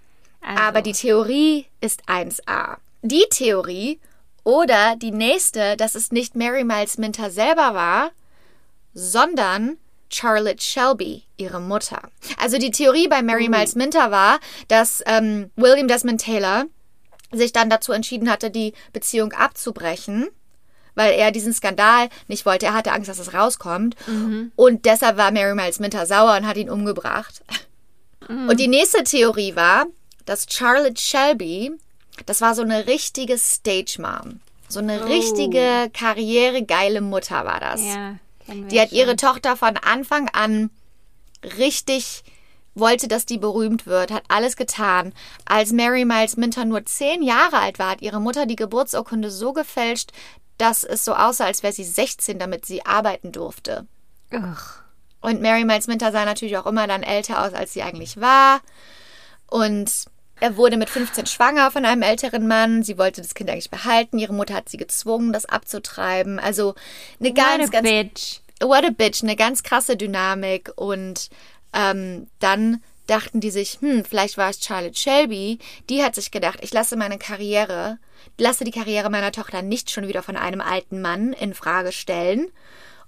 Also, 0.40 0.62
Aber 0.62 0.82
die 0.82 0.92
Theorie 0.92 1.66
ist 1.80 2.08
1a. 2.08 2.76
Die 3.02 3.26
Theorie 3.30 4.00
oder 4.44 4.96
die 4.96 5.10
nächste, 5.10 5.76
dass 5.76 5.94
es 5.94 6.12
nicht 6.12 6.36
Mary 6.36 6.64
Miles 6.64 6.98
Minter 6.98 7.30
selber 7.30 7.74
war, 7.74 8.10
sondern 8.92 9.78
Charlotte 10.10 10.62
Shelby, 10.62 11.24
ihre 11.36 11.60
Mutter. 11.60 12.02
Also 12.40 12.58
die 12.58 12.70
Theorie 12.70 13.08
bei 13.08 13.22
Mary 13.22 13.48
Miles 13.48 13.74
Minter 13.74 14.10
war, 14.10 14.38
dass 14.68 15.02
ähm, 15.06 15.50
William 15.56 15.88
Desmond 15.88 16.20
Taylor 16.20 16.64
sich 17.32 17.52
dann 17.52 17.68
dazu 17.70 17.92
entschieden 17.92 18.30
hatte, 18.30 18.50
die 18.50 18.74
Beziehung 18.92 19.32
abzubrechen, 19.32 20.28
weil 20.94 21.14
er 21.14 21.32
diesen 21.32 21.52
Skandal 21.52 22.08
nicht 22.28 22.46
wollte. 22.46 22.66
Er 22.66 22.74
hatte 22.74 22.92
Angst, 22.92 23.08
dass 23.08 23.18
es 23.18 23.34
rauskommt. 23.34 23.96
Und 24.54 24.84
deshalb 24.84 25.16
war 25.16 25.32
Mary 25.32 25.54
Miles 25.54 25.80
Minter 25.80 26.06
sauer 26.06 26.36
und 26.36 26.46
hat 26.46 26.56
ihn 26.56 26.70
umgebracht. 26.70 27.42
Und 28.28 28.60
die 28.60 28.68
nächste 28.68 29.02
Theorie 29.02 29.56
war, 29.56 29.86
dass 30.26 30.46
Charlotte 30.48 31.00
Shelby, 31.00 31.72
das 32.26 32.40
war 32.40 32.54
so 32.54 32.62
eine 32.62 32.86
richtige 32.86 33.36
Stage 33.36 33.96
Mom. 33.98 34.40
So 34.68 34.78
eine 34.78 35.02
Oh. 35.02 35.06
richtige 35.06 35.90
karrieregeile 35.92 37.00
Mutter 37.00 37.44
war 37.44 37.60
das. 37.60 37.82
ja, 37.82 38.16
Die 38.48 38.80
hat 38.80 38.90
schon. 38.90 38.98
ihre 38.98 39.16
Tochter 39.16 39.56
von 39.56 39.76
Anfang 39.76 40.28
an 40.32 40.70
richtig 41.58 42.24
wollte, 42.74 43.08
dass 43.08 43.26
die 43.26 43.38
berühmt 43.38 43.86
wird, 43.86 44.10
hat 44.10 44.24
alles 44.28 44.56
getan. 44.56 45.12
Als 45.44 45.72
Mary 45.72 46.04
Miles 46.04 46.36
Minter 46.36 46.64
nur 46.64 46.84
zehn 46.84 47.22
Jahre 47.22 47.58
alt 47.58 47.78
war, 47.78 47.90
hat 47.90 48.02
ihre 48.02 48.20
Mutter 48.20 48.46
die 48.46 48.56
Geburtsurkunde 48.56 49.30
so 49.30 49.52
gefälscht, 49.52 50.10
dass 50.58 50.84
es 50.84 51.04
so 51.04 51.14
aussah, 51.14 51.46
als 51.46 51.62
wäre 51.62 51.72
sie 51.72 51.84
16, 51.84 52.38
damit 52.38 52.66
sie 52.66 52.84
arbeiten 52.84 53.32
durfte. 53.32 53.86
Ugh. 54.32 54.56
Und 55.20 55.40
Mary 55.40 55.64
Miles 55.64 55.86
Minter 55.86 56.12
sah 56.12 56.24
natürlich 56.24 56.58
auch 56.58 56.66
immer 56.66 56.86
dann 56.86 57.02
älter 57.02 57.44
aus, 57.44 57.54
als 57.54 57.72
sie 57.72 57.82
eigentlich 57.82 58.20
war. 58.20 58.60
Und 59.48 60.06
er 60.40 60.56
wurde 60.56 60.76
mit 60.76 60.90
15 60.90 61.26
schwanger 61.26 61.70
von 61.70 61.84
einem 61.84 62.02
älteren 62.02 62.46
Mann. 62.46 62.82
Sie 62.82 62.98
wollte 62.98 63.22
das 63.22 63.34
Kind 63.34 63.50
eigentlich 63.50 63.70
behalten. 63.70 64.18
Ihre 64.18 64.34
Mutter 64.34 64.54
hat 64.54 64.68
sie 64.68 64.76
gezwungen, 64.76 65.32
das 65.32 65.46
abzutreiben. 65.46 66.38
Also 66.38 66.74
eine 67.20 67.32
ganz, 67.32 67.68
What 67.68 67.74
a 67.74 67.80
ganz 67.80 67.88
bitch. 67.88 68.40
What 68.60 68.84
a 68.84 68.90
Bitch, 68.90 69.22
eine 69.22 69.36
ganz 69.36 69.62
krasse 69.62 69.96
Dynamik. 69.96 70.72
Und 70.76 71.30
ähm, 71.72 72.26
dann 72.40 72.82
dachten 73.06 73.40
die 73.40 73.50
sich, 73.50 73.78
hm, 73.80 74.04
vielleicht 74.04 74.36
war 74.36 74.50
es 74.50 74.64
Charlotte 74.64 74.98
Shelby. 74.98 75.58
Die 75.88 76.02
hat 76.02 76.14
sich 76.14 76.30
gedacht, 76.30 76.58
ich 76.62 76.72
lasse 76.72 76.96
meine 76.96 77.18
Karriere, 77.18 77.98
lasse 78.38 78.64
die 78.64 78.70
Karriere 78.70 79.10
meiner 79.10 79.32
Tochter 79.32 79.62
nicht 79.62 79.90
schon 79.90 80.08
wieder 80.08 80.22
von 80.22 80.36
einem 80.36 80.60
alten 80.60 81.00
Mann 81.00 81.32
in 81.32 81.54
Frage 81.54 81.92
stellen. 81.92 82.50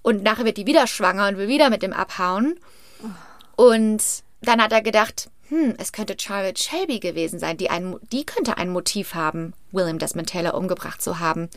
Und 0.03 0.23
nachher 0.23 0.45
wird 0.45 0.59
die 0.59 0.67
wieder 0.67 0.87
schwanger 0.87 1.29
und 1.29 1.39
will 1.39 1.49
wieder 1.49 1.71
mit 1.71 1.83
dem 1.83 1.93
abhauen. 1.93 2.61
Und 3.57 4.03
dann 4.43 4.63
hat 4.63 4.73
er 4.73 4.83
gedacht, 4.83 5.31
hm, 5.49 5.75
es 5.79 5.93
könnte 5.93 6.17
Charlotte 6.19 6.61
Shelby 6.61 6.99
gewesen 6.99 7.39
sein, 7.39 7.57
die, 7.57 7.71
ein, 7.71 7.97
die 8.13 8.25
könnte 8.25 8.59
ein 8.59 8.71
Motiv 8.71 9.15
haben, 9.15 9.55
William 9.73 9.99
Desmond 9.99 10.29
Taylor 10.29 10.55
umgebracht 10.55 11.01
zu 11.01 11.19
haben. 11.19 11.49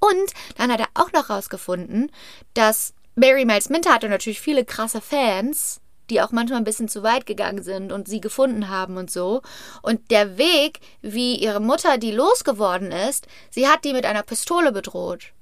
Und 0.00 0.32
dann 0.56 0.72
hat 0.72 0.80
er 0.80 0.88
auch 0.94 1.12
noch 1.12 1.30
rausgefunden, 1.30 2.10
dass 2.54 2.92
Mary 3.14 3.44
Miles 3.44 3.68
Minter 3.68 3.94
hatte 3.94 4.08
natürlich 4.08 4.40
viele 4.40 4.64
krasse 4.64 5.00
Fans, 5.00 5.80
die 6.10 6.20
auch 6.20 6.32
manchmal 6.32 6.58
ein 6.58 6.64
bisschen 6.64 6.88
zu 6.88 7.02
weit 7.02 7.26
gegangen 7.26 7.62
sind 7.62 7.92
und 7.92 8.08
sie 8.08 8.20
gefunden 8.20 8.68
haben 8.68 8.96
und 8.96 9.10
so. 9.10 9.42
Und 9.80 10.10
der 10.10 10.36
Weg, 10.38 10.80
wie 11.00 11.36
ihre 11.36 11.60
Mutter 11.60 11.98
die 11.98 12.10
losgeworden 12.10 12.90
ist, 12.90 13.26
sie 13.50 13.68
hat 13.68 13.84
die 13.84 13.92
mit 13.92 14.04
einer 14.04 14.22
Pistole 14.22 14.72
bedroht. 14.72 15.32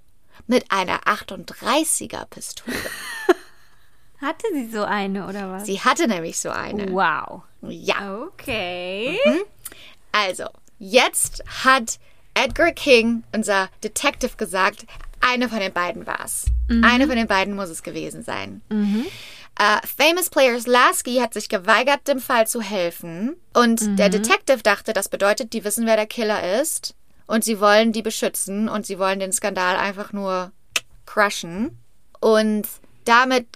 Mit 0.46 0.70
einer 0.70 1.00
38er 1.04 2.26
Pistole. 2.26 2.76
Hatte 4.20 4.46
sie 4.52 4.68
so 4.68 4.84
eine 4.84 5.26
oder 5.26 5.50
was? 5.50 5.66
Sie 5.66 5.80
hatte 5.80 6.06
nämlich 6.06 6.38
so 6.38 6.50
eine. 6.50 6.92
wow. 6.92 7.42
Ja. 7.62 8.22
Okay. 8.24 9.18
Also, 10.12 10.44
jetzt 10.78 11.42
hat 11.64 11.98
Edgar 12.34 12.72
King, 12.72 13.22
unser 13.34 13.68
Detective, 13.82 14.36
gesagt, 14.36 14.86
eine 15.20 15.48
von 15.48 15.60
den 15.60 15.72
beiden 15.72 16.06
war's. 16.06 16.46
Eine 16.82 17.06
von 17.06 17.16
den 17.16 17.26
beiden 17.26 17.54
muss 17.54 17.68
es 17.68 17.82
gewesen 17.82 18.22
sein. 18.22 18.62
Äh, 18.70 19.86
Famous 19.86 20.30
Players 20.30 20.66
Lasky 20.66 21.16
hat 21.16 21.34
sich 21.34 21.48
geweigert, 21.48 22.06
dem 22.08 22.20
Fall 22.20 22.46
zu 22.46 22.62
helfen. 22.62 23.36
Und 23.52 23.98
der 23.98 24.08
Detective 24.08 24.62
dachte, 24.62 24.92
das 24.92 25.08
bedeutet, 25.08 25.52
die 25.52 25.64
wissen, 25.64 25.86
wer 25.86 25.96
der 25.96 26.06
Killer 26.06 26.60
ist. 26.60 26.94
Und 27.26 27.44
sie 27.44 27.60
wollen 27.60 27.92
die 27.92 28.02
beschützen 28.02 28.68
und 28.68 28.86
sie 28.86 28.98
wollen 28.98 29.20
den 29.20 29.32
Skandal 29.32 29.76
einfach 29.76 30.12
nur 30.12 30.52
crushen. 31.06 31.78
Und 32.20 32.66
damit, 33.04 33.46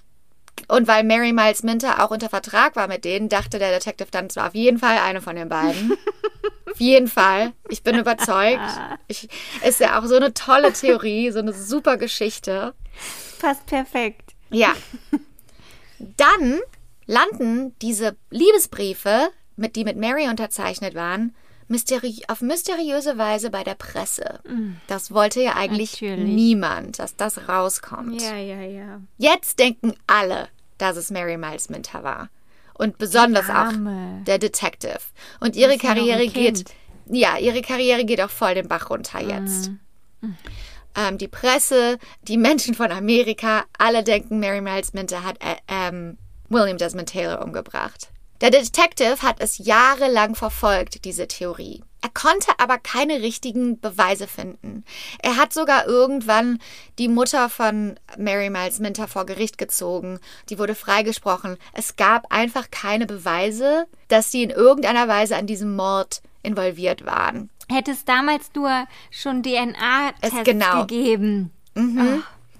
und 0.68 0.88
weil 0.88 1.04
Mary 1.04 1.32
Miles 1.32 1.62
Minter 1.62 2.04
auch 2.04 2.10
unter 2.10 2.28
Vertrag 2.28 2.76
war 2.76 2.88
mit 2.88 3.04
denen, 3.04 3.28
dachte 3.28 3.58
der 3.58 3.70
Detective 3.70 4.08
dann, 4.10 4.26
es 4.26 4.36
war 4.36 4.48
auf 4.48 4.54
jeden 4.54 4.78
Fall 4.78 4.98
eine 4.98 5.20
von 5.20 5.36
den 5.36 5.48
beiden. 5.48 5.92
auf 6.70 6.80
jeden 6.80 7.08
Fall. 7.08 7.52
Ich 7.68 7.82
bin 7.82 7.98
überzeugt. 7.98 8.60
Ich, 9.06 9.28
ist 9.66 9.80
ja 9.80 10.00
auch 10.00 10.06
so 10.06 10.16
eine 10.16 10.32
tolle 10.32 10.72
Theorie, 10.72 11.30
so 11.30 11.38
eine 11.38 11.52
super 11.52 11.98
Geschichte. 11.98 12.74
Passt 13.38 13.66
perfekt. 13.66 14.32
Ja. 14.50 14.72
Dann 15.98 16.60
landen 17.06 17.74
diese 17.82 18.16
Liebesbriefe, 18.30 19.28
mit, 19.56 19.76
die 19.76 19.84
mit 19.84 19.98
Mary 19.98 20.28
unterzeichnet 20.28 20.94
waren, 20.94 21.34
mysteri 21.68 22.22
auf 22.28 22.40
mysteriöse 22.40 23.18
Weise 23.18 23.50
bei 23.50 23.62
der 23.62 23.74
Presse. 23.74 24.40
Das 24.86 25.12
wollte 25.12 25.42
ja 25.42 25.54
eigentlich 25.54 26.00
Natürlich. 26.00 26.24
niemand, 26.24 26.98
dass 26.98 27.16
das 27.16 27.48
rauskommt. 27.48 28.20
Ja, 28.22 28.36
ja, 28.36 28.62
ja. 28.62 29.00
Jetzt 29.18 29.58
denken 29.58 29.94
alle, 30.06 30.48
dass 30.78 30.96
es 30.96 31.10
Mary 31.10 31.36
Miles 31.36 31.68
Minter 31.68 32.02
war. 32.02 32.28
Und 32.76 32.98
besonders 32.98 33.48
auch 33.48 33.72
der 34.26 34.38
Detective. 34.38 34.98
Und 35.38 35.54
ihre 35.54 35.78
Karriere 35.78 36.26
geht, 36.26 36.64
ja, 37.06 37.38
ihre 37.38 37.62
Karriere 37.62 38.04
geht 38.04 38.20
auch 38.20 38.30
voll 38.30 38.54
den 38.54 38.66
Bach 38.66 38.90
runter 38.90 39.20
jetzt. 39.20 39.70
Ähm, 40.96 41.18
die 41.18 41.28
Presse, 41.28 41.98
die 42.22 42.36
Menschen 42.36 42.74
von 42.74 42.90
Amerika, 42.90 43.64
alle 43.78 44.02
denken, 44.02 44.40
Mary 44.40 44.60
Miles 44.60 44.92
Minter 44.92 45.24
hat 45.24 45.42
äh, 45.42 45.56
ähm, 45.68 46.18
William 46.48 46.78
Desmond 46.78 47.08
Taylor 47.08 47.42
umgebracht. 47.42 48.10
Der 48.40 48.50
Detective 48.50 49.22
hat 49.22 49.36
es 49.40 49.58
jahrelang 49.58 50.34
verfolgt, 50.34 51.04
diese 51.04 51.28
Theorie. 51.28 51.82
Er 52.02 52.10
konnte 52.10 52.52
aber 52.58 52.76
keine 52.76 53.22
richtigen 53.22 53.80
Beweise 53.80 54.26
finden. 54.26 54.84
Er 55.22 55.36
hat 55.36 55.54
sogar 55.54 55.86
irgendwann 55.86 56.58
die 56.98 57.08
Mutter 57.08 57.48
von 57.48 57.98
Mary 58.18 58.50
Miles 58.50 58.78
Minter 58.80 59.08
vor 59.08 59.24
Gericht 59.24 59.56
gezogen. 59.56 60.18
Die 60.50 60.58
wurde 60.58 60.74
freigesprochen. 60.74 61.56
Es 61.72 61.96
gab 61.96 62.30
einfach 62.30 62.70
keine 62.70 63.06
Beweise, 63.06 63.86
dass 64.08 64.30
sie 64.30 64.42
in 64.42 64.50
irgendeiner 64.50 65.08
Weise 65.08 65.36
an 65.36 65.46
diesem 65.46 65.74
Mord 65.76 66.20
involviert 66.42 67.06
waren. 67.06 67.48
Hätte 67.70 67.92
es 67.92 68.04
damals 68.04 68.50
nur 68.54 68.86
schon 69.10 69.42
DNA-Tests 69.42 70.36
Es- 70.40 70.44
genau. 70.44 70.80
gegeben. 70.84 71.50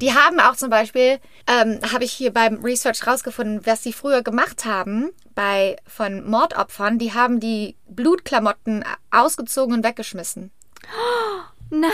Die 0.00 0.12
haben 0.14 0.40
auch 0.40 0.56
zum 0.56 0.70
Beispiel, 0.70 1.20
ähm, 1.46 1.80
habe 1.92 2.04
ich 2.04 2.12
hier 2.12 2.32
beim 2.32 2.64
Research 2.64 3.06
rausgefunden, 3.06 3.66
was 3.66 3.82
sie 3.82 3.92
früher 3.92 4.22
gemacht 4.22 4.64
haben 4.64 5.10
bei 5.34 5.76
von 5.86 6.28
Mordopfern. 6.28 6.98
Die 6.98 7.12
haben 7.14 7.40
die 7.40 7.76
Blutklamotten 7.88 8.84
ausgezogen 9.10 9.74
und 9.74 9.84
weggeschmissen. 9.84 10.50
Nein. 11.70 11.90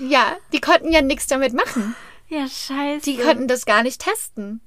Ja, 0.00 0.36
die 0.52 0.60
konnten 0.60 0.90
ja 0.92 1.02
nichts 1.02 1.26
damit 1.26 1.52
machen. 1.52 1.94
Ja, 2.28 2.48
scheiße. 2.48 3.04
Die 3.04 3.18
konnten 3.18 3.46
das 3.46 3.66
gar 3.66 3.82
nicht 3.82 4.00
testen. 4.00 4.60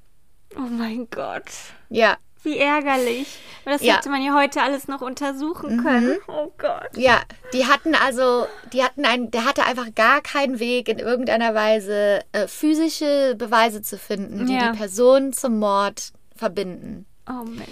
oh 0.56 0.60
mein 0.70 1.08
Gott. 1.10 1.42
Ja, 1.90 2.16
Wie 2.42 2.58
ärgerlich. 2.58 3.38
Das 3.64 3.82
Ja. 3.82 3.94
Mhm. 3.94 3.96
hätte 3.96 4.08
man 4.10 4.22
ja 4.22 4.34
heute 4.34 4.62
alles 4.62 4.86
noch 4.86 5.00
untersuchen 5.00 5.82
können. 5.82 6.16
Oh 6.28 6.52
Gott. 6.58 6.96
ja, 6.96 7.20
die 7.52 7.66
hatten 7.66 7.96
also, 7.96 8.46
die 8.72 8.84
hatten 8.84 9.04
ein, 9.04 9.32
der 9.32 9.44
hatte 9.44 9.64
einfach 9.64 9.92
gar 9.96 10.20
keinen 10.20 10.60
Weg 10.60 10.88
in 10.88 11.00
irgendeiner 11.00 11.54
Weise 11.56 12.20
äh, 12.30 12.46
physische 12.46 13.34
Beweise 13.36 13.82
zu 13.82 13.98
finden, 13.98 14.46
die 14.46 14.54
Ja. 14.54 14.70
die 14.70 14.78
Person 14.78 15.32
zum 15.32 15.58
Mord 15.58 16.12
verbinden. 16.36 17.04
Oh 17.28 17.42
Mist. 17.44 17.68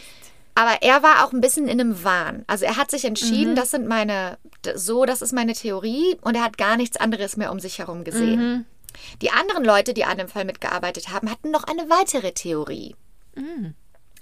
Aber 0.55 0.83
er 0.83 1.03
war 1.03 1.25
auch 1.25 1.33
ein 1.33 1.41
bisschen 1.41 1.67
in 1.67 1.81
einem 1.81 2.05
Wahn. 2.05 2.45
Also 2.47 2.65
er 2.65 2.77
hat 2.77 2.91
sich 2.91 3.05
entschieden, 3.05 3.57
das 3.57 3.73
sind 3.73 3.89
meine, 3.89 4.39
so, 4.75 5.05
das 5.05 5.21
ist 5.21 5.33
meine 5.33 5.53
Theorie 5.53 6.17
und 6.21 6.37
er 6.37 6.45
hat 6.45 6.59
gar 6.59 6.77
nichts 6.77 6.97
anderes 6.97 7.37
mehr 7.37 7.51
um 7.51 7.59
sich 7.59 7.79
herum 7.79 8.05
gesehen. 8.05 8.67
Die 9.23 9.31
anderen 9.31 9.65
Leute, 9.65 9.95
die 9.95 10.05
an 10.05 10.19
dem 10.19 10.29
Fall 10.29 10.45
mitgearbeitet 10.45 11.09
haben, 11.09 11.31
hatten 11.31 11.51
noch 11.51 11.65
eine 11.65 11.91
weitere 11.91 12.33
Theorie. 12.33 12.95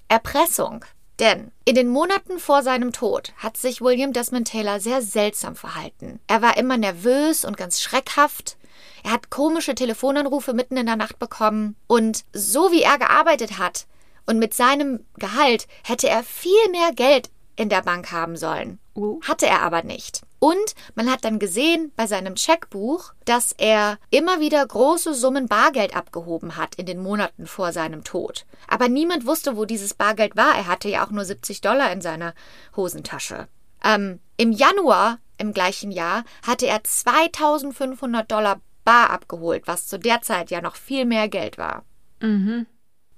Erpressung. 0.08 0.84
Denn 1.18 1.52
in 1.66 1.74
den 1.74 1.88
Monaten 1.88 2.38
vor 2.38 2.62
seinem 2.62 2.92
Tod 2.92 3.34
hat 3.36 3.58
sich 3.58 3.82
William 3.82 4.14
Desmond 4.14 4.48
Taylor 4.48 4.80
sehr 4.80 5.02
seltsam 5.02 5.54
verhalten. 5.54 6.18
Er 6.26 6.40
war 6.40 6.56
immer 6.56 6.78
nervös 6.78 7.44
und 7.44 7.58
ganz 7.58 7.82
schreckhaft. 7.82 8.56
Er 9.04 9.12
hat 9.12 9.28
komische 9.28 9.74
Telefonanrufe 9.74 10.54
mitten 10.54 10.78
in 10.78 10.86
der 10.86 10.96
Nacht 10.96 11.18
bekommen. 11.18 11.76
Und 11.86 12.24
so 12.32 12.72
wie 12.72 12.82
er 12.82 12.98
gearbeitet 12.98 13.58
hat 13.58 13.86
und 14.26 14.38
mit 14.38 14.54
seinem 14.54 15.04
Gehalt 15.16 15.66
hätte 15.84 16.08
er 16.08 16.22
viel 16.22 16.68
mehr 16.70 16.92
Geld 16.94 17.30
in 17.56 17.68
der 17.68 17.82
Bank 17.82 18.12
haben 18.12 18.36
sollen. 18.36 18.78
Oh. 18.94 19.20
Hatte 19.26 19.46
er 19.46 19.62
aber 19.62 19.82
nicht. 19.82 20.22
Und 20.38 20.74
man 20.94 21.10
hat 21.10 21.24
dann 21.24 21.38
gesehen 21.38 21.92
bei 21.96 22.06
seinem 22.06 22.34
Checkbuch, 22.34 23.12
dass 23.24 23.52
er 23.52 23.98
immer 24.10 24.40
wieder 24.40 24.66
große 24.66 25.14
Summen 25.14 25.46
Bargeld 25.46 25.94
abgehoben 25.94 26.56
hat 26.56 26.74
in 26.74 26.86
den 26.86 27.00
Monaten 27.00 27.46
vor 27.46 27.72
seinem 27.72 28.04
Tod. 28.04 28.44
Aber 28.66 28.88
niemand 28.88 29.26
wusste, 29.26 29.56
wo 29.56 29.64
dieses 29.64 29.94
Bargeld 29.94 30.36
war. 30.36 30.56
Er 30.56 30.66
hatte 30.66 30.88
ja 30.88 31.06
auch 31.06 31.10
nur 31.10 31.24
70 31.24 31.60
Dollar 31.60 31.92
in 31.92 32.00
seiner 32.00 32.34
Hosentasche. 32.74 33.48
Ähm, 33.84 34.18
Im 34.36 34.52
Januar 34.52 35.18
im 35.38 35.52
gleichen 35.52 35.90
Jahr 35.90 36.24
hatte 36.46 36.66
er 36.66 36.82
2500 36.82 38.30
Dollar 38.30 38.60
bar 38.84 39.10
abgeholt, 39.10 39.66
was 39.66 39.86
zu 39.86 39.98
der 39.98 40.22
Zeit 40.22 40.50
ja 40.50 40.60
noch 40.60 40.76
viel 40.76 41.04
mehr 41.04 41.28
Geld 41.28 41.58
war. 41.58 41.84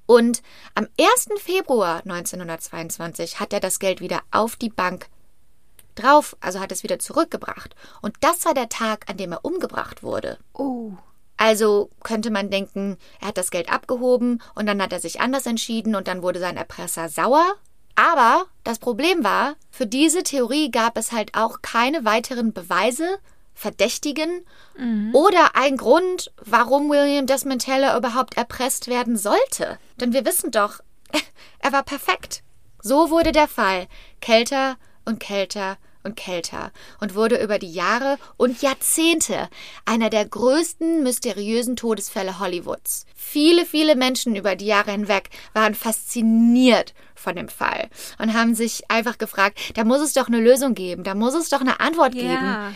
Und 0.06 0.42
am 0.74 0.86
1. 0.98 1.40
Februar 1.42 2.02
1922 2.04 3.40
hat 3.40 3.52
er 3.52 3.60
das 3.60 3.78
Geld 3.78 4.00
wieder 4.00 4.20
auf 4.30 4.56
die 4.56 4.68
Bank 4.68 5.08
drauf, 5.94 6.36
also 6.40 6.60
hat 6.60 6.72
es 6.72 6.82
wieder 6.82 6.98
zurückgebracht. 6.98 7.74
Und 8.02 8.16
das 8.20 8.44
war 8.44 8.54
der 8.54 8.68
Tag, 8.68 9.08
an 9.08 9.16
dem 9.16 9.32
er 9.32 9.44
umgebracht 9.44 10.02
wurde. 10.02 10.38
Oh. 10.52 10.92
Also 11.36 11.90
könnte 12.02 12.30
man 12.30 12.50
denken, 12.50 12.96
er 13.20 13.28
hat 13.28 13.38
das 13.38 13.50
Geld 13.50 13.72
abgehoben 13.72 14.40
und 14.54 14.66
dann 14.66 14.80
hat 14.80 14.92
er 14.92 15.00
sich 15.00 15.20
anders 15.20 15.46
entschieden 15.46 15.94
und 15.94 16.06
dann 16.06 16.22
wurde 16.22 16.40
sein 16.40 16.56
Erpresser 16.56 17.08
sauer. 17.08 17.54
Aber 17.96 18.46
das 18.64 18.78
Problem 18.78 19.22
war, 19.22 19.54
für 19.70 19.86
diese 19.86 20.22
Theorie 20.22 20.70
gab 20.70 20.96
es 20.96 21.12
halt 21.12 21.34
auch 21.34 21.62
keine 21.62 22.04
weiteren 22.04 22.52
Beweise, 22.52 23.18
Verdächtigen 23.54 24.44
oder 25.12 25.54
ein 25.54 25.76
Grund, 25.76 26.32
warum 26.44 26.90
William 26.90 27.26
Desmond 27.26 27.64
Taylor 27.64 27.96
überhaupt 27.96 28.36
erpresst 28.36 28.88
werden 28.88 29.16
sollte. 29.16 29.78
Denn 30.00 30.12
wir 30.12 30.26
wissen 30.26 30.50
doch, 30.50 30.80
er 31.60 31.72
war 31.72 31.84
perfekt. 31.84 32.42
So 32.82 33.10
wurde 33.10 33.32
der 33.32 33.48
Fall 33.48 33.86
kälter 34.20 34.76
und 35.04 35.20
kälter 35.20 35.78
und 36.02 36.16
kälter 36.16 36.70
und 37.00 37.14
wurde 37.14 37.42
über 37.42 37.58
die 37.58 37.72
Jahre 37.72 38.18
und 38.36 38.62
Jahrzehnte 38.62 39.48
einer 39.86 40.10
der 40.10 40.26
größten 40.26 41.02
mysteriösen 41.02 41.76
Todesfälle 41.76 42.38
Hollywoods. 42.38 43.06
Viele, 43.14 43.64
viele 43.64 43.96
Menschen 43.96 44.36
über 44.36 44.54
die 44.54 44.66
Jahre 44.66 44.90
hinweg 44.90 45.30
waren 45.54 45.74
fasziniert 45.74 46.94
von 47.24 47.34
dem 47.34 47.48
Fall 47.48 47.88
und 48.18 48.34
haben 48.34 48.54
sich 48.54 48.88
einfach 48.88 49.18
gefragt, 49.18 49.58
da 49.74 49.82
muss 49.82 50.00
es 50.00 50.12
doch 50.12 50.28
eine 50.28 50.38
Lösung 50.40 50.74
geben, 50.74 51.02
da 51.02 51.14
muss 51.14 51.34
es 51.34 51.48
doch 51.48 51.60
eine 51.60 51.80
Antwort 51.80 52.12
geben 52.12 52.28
Ja. 52.30 52.72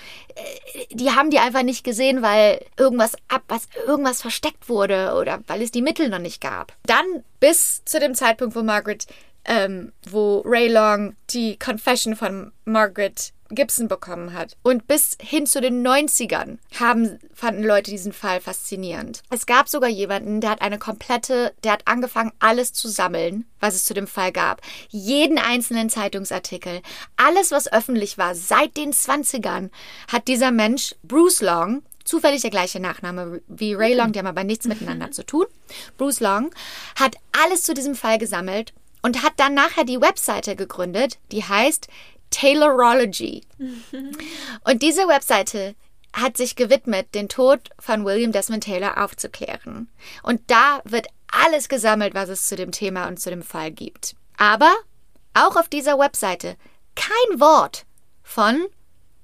die 0.91 1.11
haben 1.13 1.31
die 1.31 1.39
einfach 1.39 1.63
nicht 1.63 1.85
gesehen, 1.85 2.23
weil 2.23 2.65
irgendwas 2.77 3.13
ab, 3.29 3.43
was 3.49 3.69
irgendwas 3.87 4.21
versteckt 4.23 4.69
wurde 4.69 5.15
oder 5.15 5.41
weil 5.47 5.63
es 5.63 5.71
die 5.71 5.83
Mittel 5.83 6.09
noch 6.09 6.19
nicht 6.19 6.41
gab. 6.41 6.73
Dann 6.87 7.05
bis 7.39 7.85
zu 7.85 8.01
dem 8.01 8.15
Zeitpunkt, 8.15 8.57
wo 8.57 8.63
Margaret, 8.63 9.07
ähm, 9.45 9.93
wo 10.09 10.43
Ray 10.45 10.69
Long 10.69 11.15
die 11.31 11.59
Confession 11.59 12.17
von 12.17 12.53
Margaret 12.65 13.33
Gibson 13.51 13.89
bekommen 13.89 14.33
hat. 14.33 14.57
Und 14.63 14.87
bis 14.87 15.17
hin 15.21 15.47
zu 15.47 15.61
den 15.61 15.87
90ern 15.87 16.59
haben, 16.79 17.19
fanden 17.35 17.63
Leute 17.63 17.91
diesen 17.91 18.13
Fall 18.13 18.41
faszinierend. 18.41 19.23
Es 19.31 19.47
gab 19.47 19.69
sogar 19.69 19.89
jemanden, 19.89 20.41
der 20.41 20.51
hat 20.51 20.63
eine 20.63 20.79
komplette, 20.79 21.55
der 21.65 21.73
hat 21.73 21.87
angefangen, 21.87 22.33
alles 22.39 22.73
zu 22.73 22.89
sammeln, 22.89 23.47
was 23.61 23.75
es 23.75 23.85
zu 23.85 23.95
dem 23.95 24.07
Fall 24.07 24.33
gab. 24.33 24.61
Jeden 24.89 25.39
einzelnen 25.39 25.91
Zeitungsartikel, 25.91 26.83
alles, 27.17 27.51
was 27.51 27.73
öffentlich 27.73 28.19
war, 28.19 28.35
seit 28.35 28.77
den 28.77 28.93
20ern, 28.93 29.71
hat 30.11 30.29
dieser 30.29 30.51
Mensch, 30.51 30.95
Bruce 31.03 31.41
Long, 31.41 31.83
zufällig 32.05 32.41
der 32.41 32.51
gleiche 32.51 32.81
Nachname 32.81 33.41
wie 33.49 33.75
Ray 33.75 33.95
Long, 33.95 34.13
die 34.13 34.19
haben 34.19 34.27
aber 34.27 34.45
nichts 34.45 34.67
miteinander 34.67 35.11
zu 35.11 35.25
tun. 35.25 35.47
Bruce 35.97 36.21
Long 36.21 36.51
hat 36.99 37.17
alles 37.33 37.63
zu 37.63 37.75
diesem 37.75 37.95
Fall 37.95 38.19
gesammelt 38.19 38.73
und 39.03 39.23
hat 39.23 39.35
dann 39.37 39.55
nachher 39.55 39.85
die 39.85 40.01
Webseite 40.01 40.57
gegründet, 40.57 41.19
die 41.31 41.45
heißt 41.45 41.89
Taylorology. 42.31 43.43
Und 44.65 44.83
diese 44.83 45.09
Webseite 45.09 45.75
hat 46.13 46.37
sich 46.37 46.57
gewidmet, 46.57 47.15
den 47.15 47.29
Tod 47.29 47.71
von 47.79 48.05
William 48.05 48.33
Desmond 48.33 48.65
Taylor 48.65 49.03
aufzuklären. 49.03 49.89
Und 50.23 50.41
da 50.49 50.81
wird 50.85 51.07
alles 51.31 51.69
gesammelt, 51.69 52.15
was 52.15 52.29
es 52.29 52.49
zu 52.49 52.57
dem 52.57 52.73
Thema 52.73 53.07
und 53.07 53.21
zu 53.21 53.31
dem 53.31 53.43
Fall 53.43 53.71
gibt. 53.71 54.17
Aber 54.37 54.75
auch 55.35 55.57
auf 55.57 55.69
dieser 55.69 55.99
Webseite 55.99 56.57
kein 56.95 57.41
Wort 57.41 57.85
von 58.23 58.67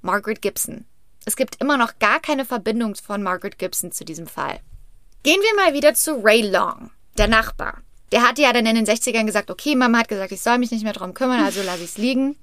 Margaret 0.03 0.43
Gibson. 0.43 0.85
Es 1.25 1.37
gibt 1.37 1.61
immer 1.61 1.77
noch 1.77 1.99
gar 1.99 2.21
keine 2.21 2.45
Verbindung 2.45 2.95
von 2.95 3.23
Margaret 3.23 3.59
Gibson 3.59 3.91
zu 3.91 4.05
diesem 4.05 4.27
Fall. 4.27 4.61
Gehen 5.23 5.41
wir 5.41 5.65
mal 5.65 5.73
wieder 5.73 5.95
zu 5.95 6.21
Ray 6.23 6.43
Long, 6.43 6.91
der 7.17 7.29
Nachbar. 7.29 7.79
Der 8.13 8.23
hatte 8.23 8.43
ja 8.43 8.53
dann 8.53 8.67
in 8.67 8.77
den 8.77 8.87
60ern 8.87 9.25
gesagt, 9.25 9.51
okay, 9.51 9.75
Mama 9.75 9.99
hat 9.99 10.09
gesagt, 10.09 10.33
ich 10.33 10.43
soll 10.43 10.59
mich 10.59 10.71
nicht 10.71 10.85
mehr 10.85 10.93
drum 10.93 11.15
kümmern, 11.15 11.43
also 11.43 11.63
lasse 11.63 11.83
ich 11.83 11.91
es 11.91 11.99
liegen. 11.99 12.37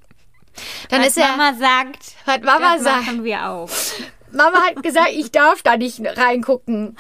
Dann 0.89 1.01
was 1.01 1.07
ist 1.09 1.17
er, 1.17 1.29
Mama 1.29 1.53
sagt, 1.53 2.15
hat 2.25 2.43
Mama 2.43 2.75
das 2.75 2.83
sagt, 2.83 3.05
machen 3.05 3.23
wir 3.23 3.47
auch. 3.49 3.69
Mama 4.31 4.61
hat 4.61 4.81
gesagt, 4.83 5.11
ich 5.11 5.31
darf 5.31 5.61
da 5.61 5.77
nicht 5.77 6.01
reingucken. 6.05 6.95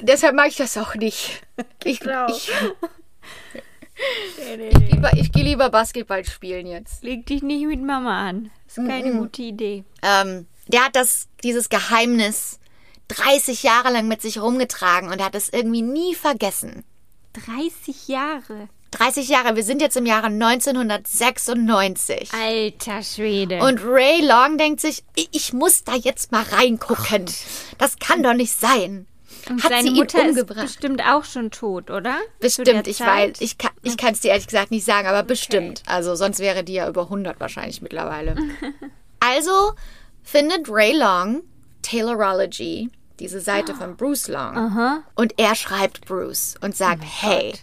Deshalb 0.00 0.34
mache 0.34 0.48
ich 0.48 0.56
das 0.56 0.76
auch 0.76 0.94
nicht. 0.94 1.42
Ich, 1.84 2.00
Genau. 2.00 2.26
ich, 2.28 2.50
ich, 4.38 4.92
lieber, 4.92 5.12
ich 5.14 5.32
gehe 5.32 5.44
lieber 5.44 5.70
Basketball 5.70 6.24
spielen 6.24 6.66
jetzt. 6.66 7.02
Leg 7.02 7.26
dich 7.26 7.42
nicht 7.42 7.66
mit 7.66 7.82
Mama 7.82 8.28
an. 8.28 8.50
Ist 8.66 8.76
keine 8.76 9.12
gute 9.12 9.42
Idee. 9.42 9.84
Ähm, 10.02 10.46
der 10.68 10.84
hat 10.86 10.96
das, 10.96 11.28
dieses 11.42 11.68
Geheimnis 11.68 12.58
30 13.08 13.62
Jahre 13.62 13.90
lang 13.90 14.08
mit 14.08 14.20
sich 14.20 14.40
rumgetragen 14.40 15.10
und 15.10 15.24
hat 15.24 15.34
es 15.34 15.48
irgendwie 15.48 15.82
nie 15.82 16.14
vergessen. 16.14 16.84
30 17.46 18.08
Jahre. 18.08 18.68
30 18.92 19.28
Jahre, 19.28 19.56
wir 19.56 19.64
sind 19.64 19.82
jetzt 19.82 19.96
im 19.96 20.06
Jahre 20.06 20.26
1996. 20.26 22.30
Alter 22.32 23.02
Schwede. 23.02 23.62
Und 23.62 23.80
Ray 23.84 24.24
Long 24.24 24.58
denkt 24.58 24.80
sich, 24.80 25.02
ich, 25.14 25.52
muss 25.52 25.84
da 25.84 25.94
jetzt 25.94 26.32
mal 26.32 26.42
reingucken. 26.42 27.26
Das 27.78 27.98
kann 27.98 28.22
doch 28.22 28.34
nicht 28.34 28.58
sein. 28.58 29.06
Und 29.48 29.62
hat 29.62 29.70
seine 29.70 29.82
sie 29.82 29.88
ihn 29.88 29.96
Mutter 29.96 30.22
ist 30.22 30.28
umgebracht? 30.30 30.62
bestimmt 30.62 31.02
auch 31.02 31.24
schon 31.24 31.50
tot, 31.50 31.90
oder? 31.90 32.16
Bestimmt, 32.40 32.88
ich 32.88 33.00
weiß, 33.00 33.40
ich 33.40 33.58
kann 33.58 33.70
ich 33.82 33.96
kann 33.96 34.14
es 34.14 34.20
dir 34.20 34.30
ehrlich 34.30 34.48
gesagt 34.48 34.72
nicht 34.72 34.84
sagen, 34.84 35.06
aber 35.06 35.22
bestimmt. 35.22 35.82
Also 35.86 36.16
sonst 36.16 36.40
wäre 36.40 36.64
die 36.64 36.74
ja 36.74 36.88
über 36.88 37.02
100 37.02 37.38
wahrscheinlich 37.38 37.80
mittlerweile. 37.80 38.34
also 39.20 39.74
findet 40.24 40.68
Ray 40.68 40.96
Long 40.96 41.42
Taylorology, 41.82 42.90
diese 43.20 43.40
Seite 43.40 43.74
von 43.74 43.96
Bruce 43.96 44.26
Long, 44.26 44.56
Aha. 44.56 45.02
und 45.14 45.34
er 45.36 45.54
schreibt 45.54 46.06
Bruce 46.06 46.56
und 46.60 46.76
sagt, 46.76 47.04
hey, 47.04 47.28
Oh 47.28 47.30
mein 47.30 47.50
Gott. 47.52 47.60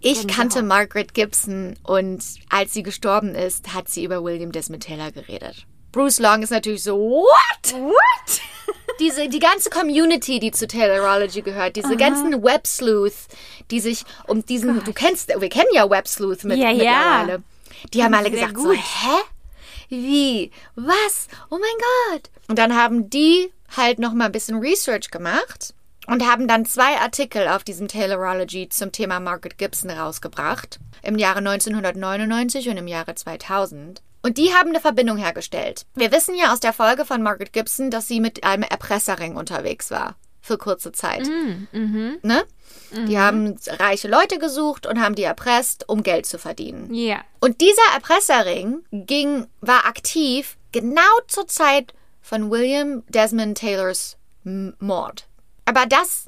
Ich 0.00 0.26
kannte 0.26 0.62
Margaret 0.62 1.14
Gibson 1.14 1.76
und 1.82 2.22
als 2.50 2.72
sie 2.72 2.82
gestorben 2.82 3.34
ist, 3.34 3.74
hat 3.74 3.88
sie 3.88 4.04
über 4.04 4.22
William 4.22 4.52
Desmond 4.52 4.84
Taylor 4.84 5.10
geredet. 5.12 5.66
Bruce 5.92 6.18
Long 6.18 6.42
ist 6.42 6.50
natürlich 6.50 6.82
so, 6.82 6.96
what? 6.98 7.72
What? 7.72 8.40
diese, 9.00 9.28
die 9.28 9.38
ganze 9.38 9.70
Community, 9.70 10.40
die 10.40 10.50
zu 10.50 10.66
Taylorology 10.66 11.42
gehört, 11.42 11.76
diese 11.76 11.96
ganzen 11.96 12.42
Web-Sleuth, 12.42 13.28
die 13.70 13.80
sich 13.80 14.04
um 14.26 14.44
diesen, 14.44 14.82
du 14.82 14.92
kennst, 14.92 15.28
wir 15.28 15.48
kennen 15.48 15.68
ja 15.72 15.88
Web-Sleuth 15.88 16.44
mit, 16.44 16.58
Ja, 16.58 16.70
ja. 16.70 17.22
mittlerweile. 17.24 17.42
Die 17.92 18.02
haben 18.02 18.14
alle 18.14 18.30
gesagt 18.30 18.56
so, 18.56 18.72
hä? 18.72 19.22
Wie? 19.88 20.50
Was? 20.74 21.28
Oh 21.50 21.58
mein 21.58 22.12
Gott. 22.12 22.30
Und 22.48 22.58
dann 22.58 22.74
haben 22.74 23.10
die 23.10 23.52
halt 23.76 23.98
noch 23.98 24.14
mal 24.14 24.26
ein 24.26 24.32
bisschen 24.32 24.58
Research 24.58 25.10
gemacht 25.10 25.74
und 26.06 26.26
haben 26.26 26.48
dann 26.48 26.66
zwei 26.66 26.98
Artikel 26.98 27.48
auf 27.48 27.64
diesem 27.64 27.88
Taylorology 27.88 28.68
zum 28.68 28.92
Thema 28.92 29.20
Margaret 29.20 29.58
Gibson 29.58 29.90
rausgebracht. 29.90 30.78
Im 31.02 31.18
Jahre 31.18 31.38
1999 31.38 32.68
und 32.68 32.76
im 32.76 32.86
Jahre 32.88 33.14
2000. 33.14 34.02
Und 34.22 34.38
die 34.38 34.54
haben 34.54 34.70
eine 34.70 34.80
Verbindung 34.80 35.18
hergestellt. 35.18 35.84
Wir 35.94 36.10
wissen 36.10 36.34
ja 36.34 36.52
aus 36.52 36.60
der 36.60 36.72
Folge 36.72 37.04
von 37.04 37.22
Margaret 37.22 37.52
Gibson, 37.52 37.90
dass 37.90 38.08
sie 38.08 38.20
mit 38.20 38.42
einem 38.42 38.62
Erpresserring 38.62 39.36
unterwegs 39.36 39.90
war. 39.90 40.16
Für 40.40 40.58
kurze 40.58 40.92
Zeit. 40.92 41.26
Ne? 42.22 42.44
Die 43.08 43.18
haben 43.18 43.56
reiche 43.66 44.08
Leute 44.08 44.38
gesucht 44.38 44.86
und 44.86 45.00
haben 45.00 45.14
die 45.14 45.22
erpresst, 45.22 45.88
um 45.88 46.02
Geld 46.02 46.26
zu 46.26 46.38
verdienen. 46.38 46.92
Ja. 46.94 47.22
Und 47.40 47.60
dieser 47.60 47.94
Erpresserring 47.94 48.84
ging, 48.92 49.46
war 49.60 49.86
aktiv 49.86 50.56
genau 50.72 51.00
zur 51.28 51.46
Zeit 51.48 51.92
von 52.20 52.50
William 52.50 53.02
Desmond 53.08 53.58
Taylors 53.58 54.16
Mord. 54.44 55.26
Aber 55.64 55.86
das 55.86 56.26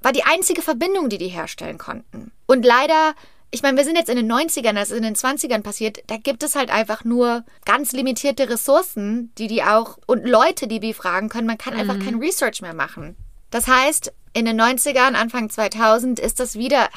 war 0.00 0.12
die 0.12 0.24
einzige 0.24 0.62
Verbindung, 0.62 1.08
die 1.08 1.18
die 1.18 1.28
herstellen 1.28 1.78
konnten. 1.78 2.32
Und 2.46 2.64
leider, 2.64 3.14
ich 3.50 3.62
meine, 3.62 3.76
wir 3.76 3.84
sind 3.84 3.96
jetzt 3.96 4.08
in 4.08 4.16
den 4.16 4.30
90ern, 4.30 4.74
das 4.74 4.90
ist 4.90 4.96
in 4.96 5.02
den 5.02 5.16
20ern 5.16 5.62
passiert, 5.62 6.02
da 6.06 6.16
gibt 6.16 6.42
es 6.42 6.54
halt 6.54 6.70
einfach 6.70 7.04
nur 7.04 7.44
ganz 7.64 7.92
limitierte 7.92 8.48
Ressourcen, 8.48 9.32
die 9.38 9.48
die 9.48 9.62
auch, 9.62 9.98
und 10.06 10.26
Leute, 10.26 10.66
die 10.68 10.80
die 10.80 10.94
fragen 10.94 11.28
können. 11.28 11.46
Man 11.46 11.58
kann 11.58 11.74
einfach 11.74 11.98
kein 11.98 12.16
Research 12.16 12.62
mehr 12.62 12.74
machen. 12.74 13.16
Das 13.50 13.66
heißt, 13.66 14.12
in 14.34 14.44
den 14.44 14.60
90ern, 14.60 15.14
Anfang 15.14 15.50
2000 15.50 16.20
ist 16.20 16.38
das 16.38 16.56
wieder, 16.56 16.88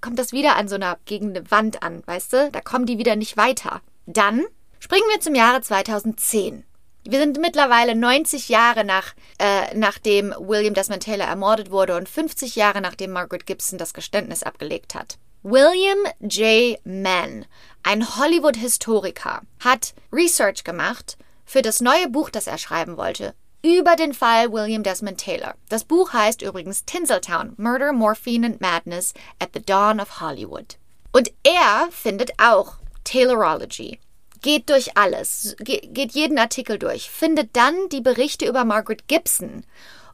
kommt 0.00 0.18
das 0.18 0.32
wieder 0.32 0.56
an 0.56 0.68
so 0.68 0.74
einer, 0.74 0.98
gegen 1.04 1.30
eine 1.30 1.50
Wand 1.50 1.82
an, 1.82 2.02
weißt 2.06 2.32
du? 2.32 2.50
Da 2.50 2.60
kommen 2.60 2.86
die 2.86 2.98
wieder 2.98 3.16
nicht 3.16 3.36
weiter. 3.36 3.80
Dann 4.06 4.44
springen 4.78 5.08
wir 5.10 5.20
zum 5.20 5.34
Jahre 5.34 5.60
2010. 5.62 6.64
Wir 7.08 7.20
sind 7.20 7.38
mittlerweile 7.40 7.94
90 7.94 8.48
Jahre 8.48 8.84
nach, 8.84 9.14
äh, 9.38 9.72
nachdem 9.76 10.34
William 10.38 10.74
Desmond 10.74 11.04
Taylor 11.04 11.26
ermordet 11.26 11.70
wurde 11.70 11.96
und 11.96 12.08
50 12.08 12.56
Jahre 12.56 12.80
nachdem 12.80 13.12
Margaret 13.12 13.46
Gibson 13.46 13.78
das 13.78 13.94
Geständnis 13.94 14.42
abgelegt 14.42 14.94
hat. 14.96 15.18
William 15.44 15.98
J. 16.18 16.84
Mann, 16.84 17.46
ein 17.84 18.16
Hollywood-Historiker, 18.16 19.42
hat 19.60 19.94
Research 20.12 20.64
gemacht 20.64 21.16
für 21.44 21.62
das 21.62 21.80
neue 21.80 22.08
Buch, 22.08 22.30
das 22.30 22.48
er 22.48 22.58
schreiben 22.58 22.96
wollte, 22.96 23.34
über 23.62 23.94
den 23.94 24.12
Fall 24.12 24.52
William 24.52 24.82
Desmond 24.82 25.18
Taylor. 25.18 25.54
Das 25.68 25.84
Buch 25.84 26.12
heißt 26.12 26.42
übrigens 26.42 26.84
Tinseltown, 26.86 27.54
Murder, 27.56 27.92
Morphine 27.92 28.46
and 28.46 28.60
Madness 28.60 29.14
at 29.38 29.50
the 29.54 29.62
Dawn 29.62 30.00
of 30.00 30.20
Hollywood. 30.20 30.76
Und 31.12 31.30
er 31.44 31.88
findet 31.92 32.32
auch 32.38 32.78
Taylorology. 33.04 34.00
Geht 34.42 34.70
durch 34.70 34.96
alles, 34.96 35.56
ge 35.58 35.80
geht 35.82 36.12
jeden 36.12 36.38
Artikel 36.38 36.78
durch, 36.78 37.10
findet 37.10 37.56
dann 37.56 37.74
die 37.90 38.00
Berichte 38.00 38.46
über 38.46 38.64
Margaret 38.64 39.08
Gibson 39.08 39.64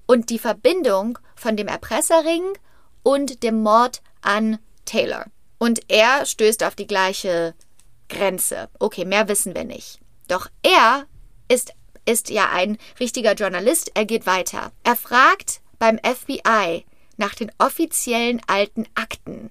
und 0.06 0.30
die 0.30 0.38
Verbindung 0.38 1.18
von 1.34 1.56
dem 1.56 1.68
Erpresserring 1.68 2.42
und 3.02 3.42
dem 3.42 3.62
Mord 3.62 4.02
an 4.20 4.58
Taylor. 4.84 5.26
Und 5.58 5.80
er 5.88 6.26
stößt 6.26 6.64
auf 6.64 6.74
die 6.74 6.86
gleiche 6.86 7.54
Grenze. 8.08 8.68
Okay, 8.78 9.04
mehr 9.04 9.28
wissen 9.28 9.54
wir 9.54 9.64
nicht. 9.64 10.00
Doch 10.28 10.48
er 10.62 11.06
ist, 11.48 11.72
ist 12.04 12.30
ja 12.30 12.50
ein 12.50 12.78
richtiger 13.00 13.34
Journalist. 13.34 13.92
Er 13.94 14.04
geht 14.04 14.26
weiter. 14.26 14.72
Er 14.84 14.96
fragt 14.96 15.60
beim 15.78 15.98
FBI 15.98 16.84
nach 17.16 17.34
den 17.34 17.50
offiziellen 17.58 18.40
alten 18.46 18.86
Akten. 18.94 19.50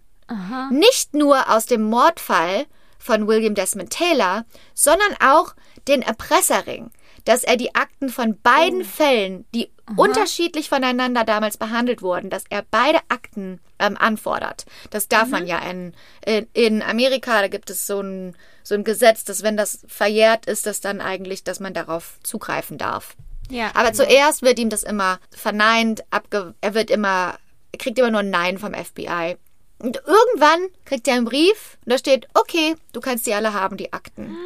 Nicht 0.72 1.13
nur 1.13 1.49
aus 1.49 1.65
dem 1.65 1.84
Mordfall 1.84 2.65
von 3.02 3.28
William 3.28 3.56
Desmond 3.56 3.89
Taylor, 3.89 4.45
sondern 4.74 5.16
auch 5.20 5.56
den 5.88 6.02
Erpresserring, 6.02 6.91
dass 7.26 7.43
er 7.43 7.58
die 7.58 7.76
Akten 7.76 8.10
von 8.10 8.39
beiden 8.41 8.84
Fällen, 8.84 9.45
die 9.54 9.70
unterschiedlich 9.97 10.70
voneinander 10.70 11.24
damals 11.24 11.58
behandelt 11.58 12.02
wurden, 12.02 12.30
dass 12.30 12.43
er 12.49 12.64
beide 12.70 12.99
Akten 13.10 13.60
ähm, 13.80 13.97
anfordert. 13.97 14.66
Das 14.89 15.08
darf 15.08 15.30
man 15.30 15.47
ja 15.47 15.60
in, 15.60 15.93
in, 16.26 16.47
in 16.54 16.82
Amerika, 16.82 17.41
da 17.41 17.47
gibt 17.47 17.70
es 17.70 17.86
so 17.86 17.99
ein, 17.99 18.36
so 18.64 18.76
ein 18.76 18.84
Gesetz, 18.84 19.26
dass 19.26 19.43
wenn 19.43 19.58
das 19.58 19.80
verjährt 19.88 20.45
ist, 20.45 20.66
das 20.66 20.80
dann 20.80 21.02
eigentlich, 21.02 21.43
dass 21.43 21.60
man 21.60 21.74
darauf 21.74 22.20
zugreifen 22.24 22.78
darf. 22.78 23.16
Ja. 23.49 23.72
Aber 23.74 23.91
zuerst 23.91 24.43
wird 24.43 24.60
ihm 24.60 24.70
das 24.70 24.84
immer 24.84 25.20
verneint, 25.36 26.04
abge 26.10 26.54
er 26.62 26.74
wird 26.74 26.89
immer, 26.89 27.36
er 27.74 27.78
kriegt 27.80 27.99
immer 27.99 28.12
nur 28.12 28.22
ein 28.22 28.30
Nein 28.30 28.58
vom 28.58 28.74
FBI. 28.74 29.36
Und 29.82 29.98
irgendwann 30.06 30.68
kriegt 30.86 31.08
er 31.08 31.16
einen 31.16 31.26
Brief 31.26 31.78
und 31.86 31.92
da 31.92 31.98
steht, 31.98 32.28
okay, 32.34 32.76
du 32.94 33.00
kannst 33.00 33.26
die 33.26 33.34
alle 33.34 33.54
haben, 33.54 33.78
die 33.78 33.94
Akten. 33.94 34.38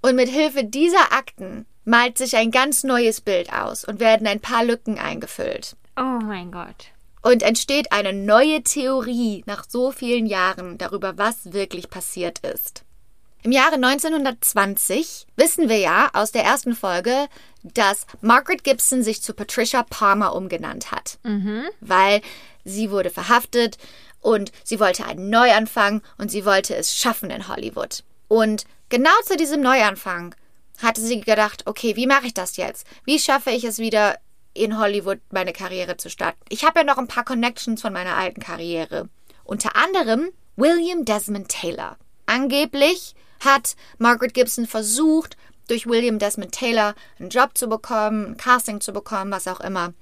Und 0.00 0.16
mit 0.16 0.28
Hilfe 0.28 0.64
dieser 0.64 1.12
Akten 1.12 1.66
malt 1.84 2.18
sich 2.18 2.36
ein 2.36 2.50
ganz 2.50 2.84
neues 2.84 3.20
Bild 3.20 3.52
aus 3.52 3.84
und 3.84 4.00
werden 4.00 4.26
ein 4.26 4.40
paar 4.40 4.64
Lücken 4.64 4.98
eingefüllt. 4.98 5.76
oh 5.96 6.18
mein 6.22 6.50
Gott. 6.52 6.86
Und 7.22 7.42
entsteht 7.42 7.90
eine 7.92 8.12
neue 8.12 8.62
Theorie 8.62 9.42
nach 9.46 9.64
so 9.68 9.90
vielen 9.90 10.26
Jahren 10.26 10.78
darüber, 10.78 11.18
was 11.18 11.52
wirklich 11.52 11.90
passiert 11.90 12.38
ist. 12.40 12.84
Im 13.42 13.52
Jahre 13.52 13.74
1920 13.74 15.26
wissen 15.36 15.68
wir 15.68 15.78
ja 15.78 16.10
aus 16.12 16.32
der 16.32 16.44
ersten 16.44 16.74
Folge, 16.74 17.28
dass 17.62 18.06
Margaret 18.20 18.64
Gibson 18.64 19.02
sich 19.02 19.22
zu 19.22 19.34
Patricia 19.34 19.82
Palmer 19.82 20.34
umgenannt 20.34 20.90
hat. 20.92 21.18
Weil 21.80 22.20
sie 22.64 22.90
wurde 22.90 23.10
verhaftet 23.10 23.78
und 24.20 24.52
sie 24.64 24.80
wollte 24.80 25.04
einen 25.06 25.30
Neuanfang 25.30 26.02
und 26.16 26.30
sie 26.30 26.44
wollte 26.44 26.74
es 26.74 26.96
schaffen 26.96 27.30
in 27.30 27.48
Hollywood. 27.48 28.04
Und 28.28 28.64
genau 28.88 29.10
zu 29.24 29.36
diesem 29.36 29.60
Neuanfang 29.60 30.34
hatte 30.82 31.00
sie 31.00 31.20
gedacht, 31.20 31.66
okay, 31.66 31.96
wie 31.96 32.06
mache 32.06 32.26
ich 32.26 32.34
das 32.34 32.56
jetzt? 32.56 32.86
Wie 33.04 33.18
schaffe 33.18 33.50
ich 33.50 33.64
es 33.64 33.78
wieder 33.78 34.18
in 34.54 34.78
Hollywood 34.78 35.20
meine 35.30 35.52
Karriere 35.52 35.96
zu 35.96 36.10
starten? 36.10 36.38
Ich 36.48 36.64
habe 36.64 36.80
ja 36.80 36.84
noch 36.84 36.98
ein 36.98 37.08
paar 37.08 37.24
Connections 37.24 37.80
von 37.80 37.92
meiner 37.92 38.16
alten 38.16 38.40
Karriere. 38.40 39.08
Unter 39.44 39.76
anderem 39.76 40.30
William 40.56 41.04
Desmond 41.04 41.48
Taylor. 41.48 41.96
Angeblich 42.26 43.14
hat 43.40 43.76
Margaret 43.98 44.34
Gibson 44.34 44.66
versucht, 44.66 45.36
durch 45.68 45.86
William 45.86 46.18
Desmond 46.18 46.52
Taylor 46.52 46.94
einen 47.18 47.30
Job 47.30 47.56
zu 47.56 47.68
bekommen, 47.68 48.26
ein 48.26 48.36
Casting 48.36 48.80
zu 48.80 48.92
bekommen, 48.92 49.30
was 49.30 49.46
auch 49.46 49.60
immer. 49.60 49.92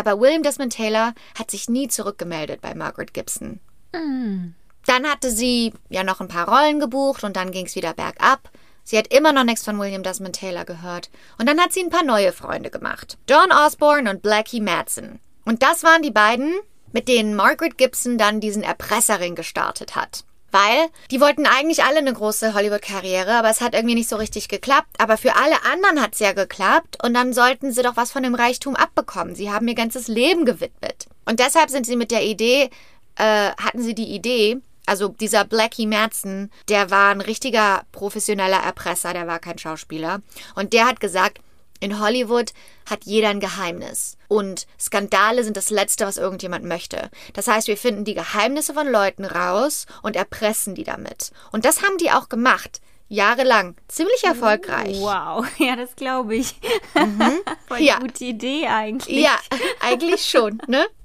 Aber 0.00 0.18
William 0.18 0.42
Desmond 0.42 0.72
Taylor 0.72 1.12
hat 1.38 1.50
sich 1.50 1.68
nie 1.68 1.86
zurückgemeldet 1.86 2.62
bei 2.62 2.74
Margaret 2.74 3.12
Gibson. 3.12 3.60
Mm. 3.92 4.54
Dann 4.86 5.06
hatte 5.06 5.30
sie 5.30 5.74
ja 5.90 6.04
noch 6.04 6.22
ein 6.22 6.28
paar 6.28 6.48
Rollen 6.48 6.80
gebucht 6.80 7.22
und 7.22 7.36
dann 7.36 7.50
ging 7.50 7.66
es 7.66 7.76
wieder 7.76 7.92
bergab. 7.92 8.48
Sie 8.82 8.96
hat 8.96 9.12
immer 9.12 9.34
noch 9.34 9.44
nichts 9.44 9.62
von 9.62 9.78
William 9.78 10.02
Desmond 10.02 10.36
Taylor 10.36 10.64
gehört. 10.64 11.10
Und 11.36 11.46
dann 11.46 11.60
hat 11.60 11.74
sie 11.74 11.82
ein 11.82 11.90
paar 11.90 12.02
neue 12.02 12.32
Freunde 12.32 12.70
gemacht. 12.70 13.18
John 13.28 13.52
Osborne 13.52 14.08
und 14.08 14.22
Blackie 14.22 14.62
Madsen. 14.62 15.20
Und 15.44 15.62
das 15.62 15.84
waren 15.84 16.00
die 16.00 16.10
beiden, 16.10 16.54
mit 16.90 17.06
denen 17.06 17.34
Margaret 17.34 17.76
Gibson 17.76 18.16
dann 18.16 18.40
diesen 18.40 18.62
Erpresserring 18.62 19.34
gestartet 19.34 19.96
hat. 19.96 20.24
Weil 20.52 20.88
die 21.10 21.20
wollten 21.20 21.46
eigentlich 21.46 21.84
alle 21.84 21.98
eine 21.98 22.12
große 22.12 22.54
Hollywood-Karriere, 22.54 23.34
aber 23.34 23.50
es 23.50 23.60
hat 23.60 23.74
irgendwie 23.74 23.94
nicht 23.94 24.08
so 24.08 24.16
richtig 24.16 24.48
geklappt. 24.48 24.96
Aber 24.98 25.16
für 25.16 25.36
alle 25.36 25.64
anderen 25.72 26.00
hat 26.00 26.14
es 26.14 26.18
ja 26.18 26.32
geklappt 26.32 26.98
und 27.02 27.14
dann 27.14 27.32
sollten 27.32 27.72
sie 27.72 27.82
doch 27.82 27.96
was 27.96 28.12
von 28.12 28.22
dem 28.22 28.34
Reichtum 28.34 28.76
abbekommen. 28.76 29.34
Sie 29.34 29.50
haben 29.50 29.68
ihr 29.68 29.74
ganzes 29.74 30.08
Leben 30.08 30.44
gewidmet. 30.44 31.06
Und 31.24 31.40
deshalb 31.40 31.70
sind 31.70 31.86
sie 31.86 31.96
mit 31.96 32.10
der 32.10 32.24
Idee, 32.24 32.70
äh, 33.16 33.50
hatten 33.50 33.82
sie 33.82 33.94
die 33.94 34.12
Idee, 34.14 34.58
also 34.86 35.08
dieser 35.08 35.44
Blackie 35.44 35.86
Madsen, 35.86 36.50
der 36.68 36.90
war 36.90 37.10
ein 37.12 37.20
richtiger 37.20 37.84
professioneller 37.92 38.58
Erpresser, 38.58 39.12
der 39.12 39.28
war 39.28 39.38
kein 39.38 39.58
Schauspieler. 39.58 40.20
Und 40.56 40.72
der 40.72 40.86
hat 40.86 40.98
gesagt, 40.98 41.38
in 41.80 41.98
Hollywood 42.00 42.52
hat 42.88 43.04
jeder 43.04 43.28
ein 43.30 43.40
Geheimnis. 43.40 44.16
Und 44.28 44.66
Skandale 44.78 45.42
sind 45.44 45.56
das 45.56 45.70
Letzte, 45.70 46.06
was 46.06 46.16
irgendjemand 46.18 46.64
möchte. 46.64 47.10
Das 47.32 47.46
heißt, 47.48 47.68
wir 47.68 47.76
finden 47.76 48.04
die 48.04 48.14
Geheimnisse 48.14 48.74
von 48.74 48.88
Leuten 48.90 49.24
raus 49.24 49.86
und 50.02 50.14
erpressen 50.16 50.74
die 50.74 50.84
damit. 50.84 51.30
Und 51.52 51.64
das 51.64 51.82
haben 51.82 51.96
die 51.98 52.10
auch 52.10 52.28
gemacht. 52.28 52.80
Jahrelang. 53.08 53.74
Ziemlich 53.88 54.22
erfolgreich. 54.22 54.98
Wow, 55.00 55.44
ja, 55.58 55.74
das 55.74 55.96
glaube 55.96 56.36
ich. 56.36 56.54
Voll 57.66 57.80
Ja. 57.80 57.98
gute 57.98 58.24
Idee 58.24 58.66
eigentlich. 58.68 59.18
Ja, 59.24 59.36
eigentlich 59.80 60.24
schon, 60.28 60.60
ne? 60.68 60.86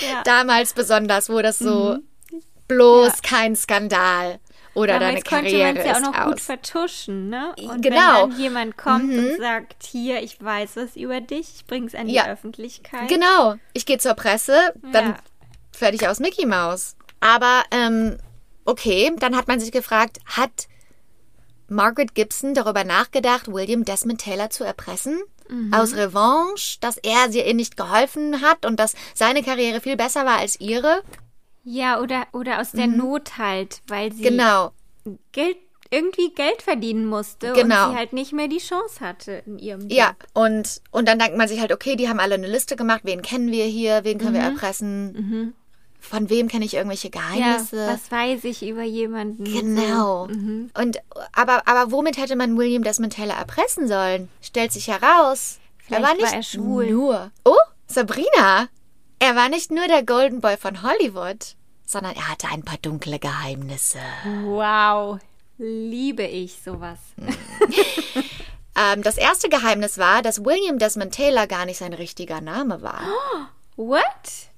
Ja. 0.00 0.22
Damals 0.22 0.72
besonders, 0.72 1.28
wo 1.28 1.42
das 1.42 1.58
so 1.58 1.98
bloß 2.68 3.08
Ja. 3.08 3.14
kein 3.22 3.56
Skandal 3.56 4.38
oder 4.74 4.98
Damals 4.98 5.22
deine 5.24 5.42
Karriere 5.42 5.66
man 5.74 5.76
es 5.76 5.84
ja 5.86 5.92
auch 5.92 5.96
ist 5.96 6.02
noch 6.02 6.24
gut 6.24 6.34
aus. 6.34 6.40
vertuschen, 6.42 7.28
ne? 7.28 7.54
Und 7.58 7.82
Genau. 7.82 7.96
wenn 7.96 8.30
dann 8.30 8.38
jemand 8.38 8.76
kommt 8.78 9.12
und 9.12 9.36
sagt, 9.38 9.82
hier, 9.84 10.22
ich 10.22 10.42
weiß 10.42 10.76
es 10.78 10.96
über 10.96 11.20
dich, 11.20 11.52
ich 11.56 11.66
bring's 11.66 11.94
an 11.94 12.08
die 12.08 12.14
Ja. 12.14 12.26
Öffentlichkeit. 12.26 13.08
Genau. 13.08 13.56
Ich 13.74 13.84
gehe 13.86 13.98
zur 13.98 14.14
Presse, 14.14 14.72
dann 14.92 15.10
Ja. 15.10 15.16
fertig 15.72 16.08
aus 16.08 16.20
Mickey 16.20 16.46
Mouse. 16.46 16.96
Aber 17.20 17.62
ähm, 17.70 18.16
okay, 18.64 19.12
dann 19.18 19.36
hat 19.36 19.46
man 19.48 19.60
sich 19.60 19.72
gefragt, 19.72 20.18
hat 20.26 20.68
Margaret 21.68 22.14
Gibson 22.14 22.54
darüber 22.54 22.84
nachgedacht, 22.84 23.48
William 23.52 23.84
Desmond 23.84 24.20
Taylor 24.20 24.50
zu 24.50 24.64
erpressen? 24.64 25.20
Aus 25.70 25.94
Revanche, 25.94 26.78
dass 26.80 26.96
er 26.96 27.28
ihr 27.28 27.52
nicht 27.52 27.76
geholfen 27.76 28.40
hat 28.40 28.64
und 28.64 28.80
dass 28.80 28.94
seine 29.14 29.42
Karriere 29.42 29.82
viel 29.82 29.98
besser 29.98 30.24
war 30.24 30.38
als 30.38 30.58
ihre? 30.60 31.02
Ja, 31.64 32.00
oder, 32.00 32.26
oder 32.32 32.60
aus 32.60 32.72
der 32.72 32.86
Not 32.88 33.38
halt, 33.38 33.80
weil 33.88 34.12
sie 34.12 34.22
Mhm. 34.22 34.24
Genau. 34.24 34.72
Geld, 35.32 35.56
irgendwie 35.90 36.32
Geld 36.34 36.62
verdienen 36.62 37.06
musste 37.06 37.52
Genau. 37.52 37.86
und 37.86 37.92
sie 37.92 37.96
halt 37.98 38.12
nicht 38.12 38.32
mehr 38.32 38.48
die 38.48 38.58
Chance 38.58 39.00
hatte 39.00 39.42
in 39.46 39.58
ihrem 39.58 39.82
Job. 39.82 39.92
Ja, 39.92 40.12
und, 40.32 40.80
und 40.90 41.06
dann 41.06 41.18
denkt 41.18 41.36
man 41.36 41.48
sich 41.48 41.60
halt, 41.60 41.72
okay, 41.72 41.96
die 41.96 42.08
haben 42.08 42.18
alle 42.20 42.34
eine 42.34 42.48
Liste 42.48 42.76
gemacht, 42.76 43.02
wen 43.04 43.22
kennen 43.22 43.50
wir 43.50 43.64
hier, 43.66 44.02
wen 44.04 44.18
können 44.18 44.34
wir 44.34 44.40
erpressen, 44.40 45.54
von 46.00 46.28
wem 46.30 46.48
kenne 46.48 46.64
ich 46.64 46.74
irgendwelche 46.74 47.10
Ja, 47.14 47.20
Geheimnisse. 47.20 47.86
was 47.86 48.10
weiß 48.10 48.42
ich 48.44 48.66
über 48.66 48.82
jemanden? 48.82 49.44
Genau. 49.44 50.26
Mhm. 50.26 50.70
Und 50.76 50.98
aber, 51.32 51.68
aber 51.68 51.92
womit 51.92 52.16
hätte 52.16 52.34
man 52.36 52.56
William 52.58 52.82
Desmond 52.82 53.12
Taylor 53.14 53.36
erpressen 53.36 53.86
sollen? 53.86 54.28
Stellt 54.40 54.72
sich 54.72 54.88
heraus. 54.88 55.58
er 55.88 55.96
Vielleicht 55.98 56.02
war 56.04 56.14
nicht 56.14 56.26
war 56.26 56.32
er 56.34 56.42
schwul. 56.42 56.90
nur. 56.90 57.30
Oh, 57.44 57.54
Sabrina. 57.86 58.68
Er 59.24 59.36
war 59.36 59.48
nicht 59.48 59.70
nur 59.70 59.86
der 59.86 60.02
Golden 60.02 60.40
Boy 60.40 60.56
von 60.56 60.82
Hollywood, 60.82 61.54
sondern 61.86 62.16
er 62.16 62.28
hatte 62.28 62.48
ein 62.48 62.64
paar 62.64 62.78
dunkle 62.78 63.20
Geheimnisse. 63.20 64.00
Wow, 64.42 65.20
liebe 65.58 66.24
ich 66.24 66.60
sowas. 66.62 66.98
Ähm, 68.74 69.02
das 69.02 69.18
erste 69.18 69.50
Geheimnis 69.50 69.98
war, 69.98 70.22
dass 70.22 70.46
William 70.46 70.78
Desmond 70.78 71.14
Taylor 71.14 71.46
gar 71.46 71.66
nicht 71.66 71.76
sein 71.76 71.92
richtiger 71.92 72.40
Name 72.40 72.80
war. 72.80 73.02
What? 73.76 74.48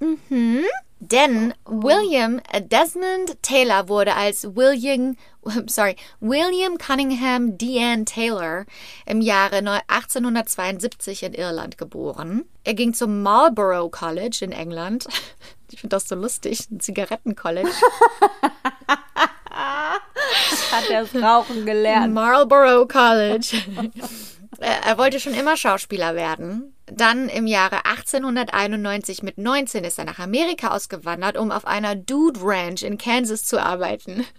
Denn 1.00 1.54
William 1.66 2.40
Desmond 2.70 3.42
Taylor 3.42 3.88
wurde 3.88 4.14
als 4.14 4.56
William, 4.56 5.16
sorry, 5.66 5.96
William 6.20 6.78
Cunningham 6.78 7.58
Dean 7.58 8.06
Taylor 8.06 8.64
im 9.06 9.20
Jahre 9.20 9.60
neu- 9.62 9.80
1872 9.88 11.22
in 11.24 11.34
Irland 11.34 11.76
geboren. 11.78 12.44
Er 12.64 12.74
ging 12.74 12.94
zum 12.94 13.22
Marlborough 13.22 13.90
College 13.90 14.38
in 14.42 14.52
England. 14.52 15.06
Ich 15.72 15.80
finde 15.80 15.96
das 15.96 16.06
so 16.06 16.14
lustig, 16.14 16.70
ein 16.70 16.78
Zigarettencollege. 16.78 17.68
Hat 19.50 20.88
er 20.88 21.02
das 21.04 21.14
Rauchen 21.20 21.66
gelernt? 21.66 22.14
Marlborough 22.14 22.86
College. 22.86 23.56
er 24.60 24.98
wollte 24.98 25.18
schon 25.18 25.34
immer 25.34 25.56
Schauspieler 25.56 26.14
werden. 26.14 26.73
Dann 26.86 27.28
im 27.28 27.46
Jahre 27.46 27.86
1891 27.86 29.22
mit 29.22 29.38
19 29.38 29.84
ist 29.84 29.98
er 29.98 30.04
nach 30.04 30.18
Amerika 30.18 30.68
ausgewandert, 30.68 31.36
um 31.36 31.50
auf 31.50 31.66
einer 31.66 31.94
Dude 31.96 32.40
Ranch 32.42 32.82
in 32.82 32.98
Kansas 32.98 33.44
zu 33.44 33.60
arbeiten. 33.60 34.26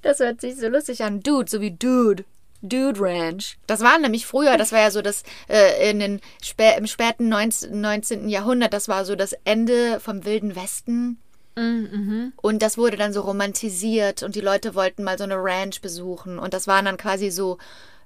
Das 0.00 0.20
hört 0.20 0.40
sich 0.40 0.56
so 0.56 0.68
lustig 0.68 1.04
an. 1.04 1.20
Dude, 1.20 1.50
so 1.50 1.60
wie 1.60 1.72
Dude. 1.72 2.24
Dude 2.62 3.00
Ranch. 3.00 3.58
Das 3.66 3.80
war 3.80 3.98
nämlich 3.98 4.26
früher, 4.26 4.56
das 4.56 4.72
war 4.72 4.80
ja 4.80 4.90
so 4.90 5.02
das 5.02 5.22
äh, 5.48 5.90
in 5.90 5.98
den 5.98 6.20
spä 6.42 6.76
im 6.76 6.86
späten 6.86 7.28
19, 7.28 7.80
19. 7.80 8.28
Jahrhundert, 8.28 8.72
das 8.72 8.88
war 8.88 9.04
so 9.04 9.16
das 9.16 9.34
Ende 9.44 10.00
vom 10.00 10.24
Wilden 10.24 10.56
Westen. 10.56 11.18
Und 12.40 12.62
das 12.62 12.78
wurde 12.78 12.96
dann 12.96 13.12
so 13.12 13.22
romantisiert 13.22 14.22
und 14.22 14.34
die 14.34 14.40
Leute 14.40 14.74
wollten 14.74 15.04
mal 15.04 15.18
so 15.18 15.24
eine 15.24 15.36
Ranch 15.36 15.80
besuchen. 15.80 16.38
Und 16.38 16.54
das 16.54 16.66
war 16.66 16.82
dann 16.82 16.96
quasi 16.96 17.30
so 17.30 17.58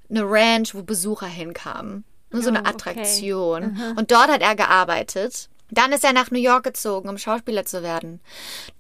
eine 0.09 0.23
Ranch, 0.25 0.75
wo 0.75 0.83
Besucher 0.83 1.27
hinkamen. 1.27 2.05
Nur 2.35 2.43
so 2.43 2.49
eine 2.51 2.61
okay. 2.61 2.71
Attraktion. 2.71 3.81
Und 3.97 4.11
dort 4.11 4.29
hat 4.29 4.43
er 4.43 4.57
gearbeitet. 4.57 5.49
Dann 5.71 5.93
ist 5.93 6.05
er 6.05 6.13
nach 6.13 6.31
New 6.31 6.39
York 6.39 6.65
gezogen, 6.65 7.09
um 7.09 7.17
Schauspieler 7.17 7.65
zu 7.65 7.83
werden. 7.83 8.21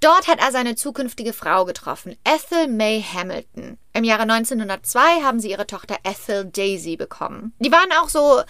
Dort 0.01 0.29
hat 0.29 0.41
er 0.41 0.53
seine 0.53 0.77
zukünftige 0.77 1.33
Frau 1.33 1.65
getroffen, 1.65 2.15
Ethel 2.25 2.69
May 2.69 3.03
Hamilton. 3.03 3.79
Im 3.95 4.05
Jahre 4.05 4.23
1902 4.23 5.23
haben 5.23 5.41
sie 5.41 5.51
ihre 5.51 5.67
Tochter 5.67 5.97
Ethel 6.05 6.45
Daisy 6.45 6.97
bekommen. 6.97 7.55
Die 7.59 7.73
waren 7.73 7.91
auch 8.01 8.09
so 8.09 8.43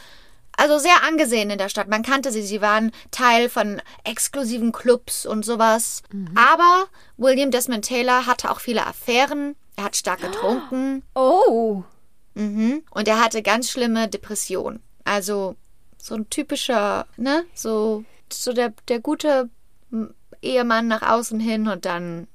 also 0.57 0.79
sehr 0.79 1.03
angesehen 1.05 1.51
in 1.51 1.59
der 1.59 1.69
Stadt. 1.69 1.89
Man 1.89 2.03
kannte 2.03 2.31
sie. 2.31 2.43
Sie 2.43 2.61
waren 2.61 2.93
Teil 3.11 3.49
von 3.49 3.83
exklusiven 4.05 4.73
Clubs 4.73 5.27
und 5.27 5.45
sowas. 5.45 6.03
Aber 6.37 6.87
William 7.17 7.51
Desmond 7.51 7.85
Taylor 7.85 8.27
hatte 8.27 8.51
auch 8.51 8.61
viele 8.61 8.87
Affären. 8.87 9.57
Er 9.77 9.85
hat 9.85 9.97
stark 9.97 10.21
getrunken. 10.21 11.03
Oh, 11.15 11.83
Mhm. 12.35 12.83
Und 12.91 13.09
er 13.09 13.23
hatte 13.23 13.43
ganz 13.43 13.71
schlimme 13.71 14.09
Depressionen. 14.09 14.83
Also 15.05 15.57
so 15.99 16.15
ein 16.15 16.29
typischer, 16.31 17.07
ne? 17.17 17.45
So, 17.55 18.05
so 18.33 18.53
der, 18.53 18.73
der 18.89 19.01
gute 19.01 19.49
Ehemann 20.43 20.89
nach 20.89 21.03
außen 21.03 21.41
hin 21.41 21.69
und 21.69 21.85
dann 21.85 22.27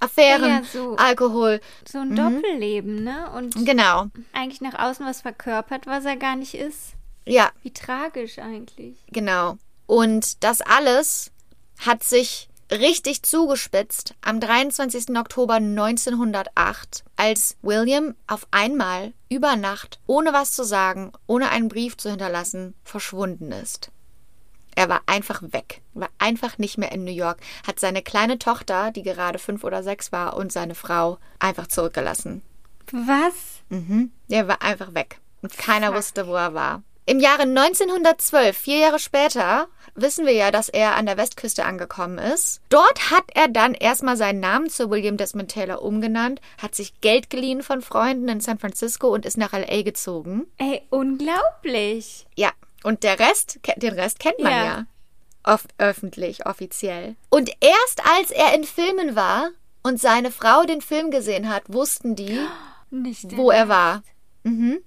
Affären, 0.00 0.48
Ja, 0.48 0.62
so. 0.62 0.96
Alkohol. 0.96 1.60
so 1.86 1.98
ein 1.98 2.14
Doppelleben, 2.14 3.02
ne? 3.02 3.30
Und 3.32 3.54
Genau. 3.66 4.06
eigentlich 4.32 4.60
nach 4.60 4.78
außen 4.78 5.04
was 5.04 5.20
verkörpert, 5.22 5.86
was 5.86 6.04
er 6.04 6.16
gar 6.16 6.36
nicht 6.36 6.54
ist. 6.54 6.92
Ja, 7.26 7.50
Wie 7.62 7.72
tragisch 7.72 8.38
eigentlich. 8.38 8.96
Genau. 9.08 9.58
Und 9.86 10.42
das 10.44 10.60
alles 10.60 11.30
hat 11.80 12.02
sich 12.04 12.47
richtig 12.70 13.22
zugespitzt 13.22 14.14
am 14.20 14.40
23. 14.40 15.16
Oktober 15.16 15.54
1908, 15.54 17.04
als 17.16 17.56
William 17.62 18.14
auf 18.26 18.46
einmal 18.50 19.12
über 19.28 19.56
Nacht, 19.56 20.00
ohne 20.06 20.32
was 20.32 20.52
zu 20.52 20.64
sagen, 20.64 21.12
ohne 21.26 21.50
einen 21.50 21.68
Brief 21.68 21.96
zu 21.96 22.10
hinterlassen, 22.10 22.74
verschwunden 22.84 23.52
ist. 23.52 23.90
Er 24.74 24.88
war 24.88 25.00
einfach 25.06 25.42
weg, 25.42 25.82
war 25.94 26.08
einfach 26.18 26.58
nicht 26.58 26.78
mehr 26.78 26.92
in 26.92 27.04
New 27.04 27.10
York, 27.10 27.40
hat 27.66 27.80
seine 27.80 28.00
kleine 28.00 28.38
Tochter, 28.38 28.92
die 28.92 29.02
gerade 29.02 29.40
fünf 29.40 29.64
oder 29.64 29.82
sechs 29.82 30.12
war, 30.12 30.36
und 30.36 30.52
seine 30.52 30.76
Frau 30.76 31.18
einfach 31.40 31.66
zurückgelassen. 31.66 32.42
Was? 32.92 33.62
Mhm. 33.70 34.12
Er 34.28 34.46
war 34.46 34.62
einfach 34.62 34.94
weg. 34.94 35.20
Und 35.42 35.56
keiner 35.56 35.94
wusste, 35.94 36.26
wo 36.26 36.34
er 36.34 36.54
war. 36.54 36.82
Im 37.08 37.20
Jahre 37.20 37.44
1912, 37.44 38.54
vier 38.54 38.76
Jahre 38.80 38.98
später, 38.98 39.68
wissen 39.94 40.26
wir 40.26 40.34
ja, 40.34 40.50
dass 40.50 40.68
er 40.68 40.94
an 40.94 41.06
der 41.06 41.16
Westküste 41.16 41.64
angekommen 41.64 42.18
ist. 42.18 42.60
Dort 42.68 43.10
hat 43.10 43.24
er 43.32 43.48
dann 43.48 43.72
erstmal 43.72 44.18
seinen 44.18 44.40
Namen 44.40 44.68
zu 44.68 44.90
William 44.90 45.16
Desmond 45.16 45.50
Taylor 45.50 45.80
umgenannt, 45.80 46.42
hat 46.60 46.74
sich 46.74 47.00
Geld 47.00 47.30
geliehen 47.30 47.62
von 47.62 47.80
Freunden 47.80 48.28
in 48.28 48.42
San 48.42 48.58
Francisco 48.58 49.08
und 49.08 49.24
ist 49.24 49.38
nach 49.38 49.54
LA 49.54 49.80
gezogen. 49.84 50.48
Ey, 50.58 50.82
unglaublich. 50.90 52.26
Ja, 52.36 52.50
und 52.84 53.02
der 53.04 53.18
Rest, 53.18 53.58
den 53.76 53.94
Rest 53.94 54.18
kennt 54.18 54.40
man 54.40 54.52
ja. 54.52 54.64
Ja. 54.64 54.86
Off 55.44 55.64
öffentlich, 55.78 56.44
offiziell. 56.44 57.16
Und 57.30 57.48
erst 57.60 58.02
als 58.18 58.30
er 58.30 58.52
in 58.52 58.64
Filmen 58.64 59.16
war 59.16 59.48
und 59.82 59.98
seine 59.98 60.30
Frau 60.30 60.64
den 60.64 60.82
Film 60.82 61.10
gesehen 61.10 61.48
hat, 61.48 61.62
wussten 61.68 62.16
die, 62.16 62.38
Nicht 62.90 63.34
wo 63.34 63.50
er 63.50 63.70
war. 63.70 64.02
Mhm. 64.42 64.80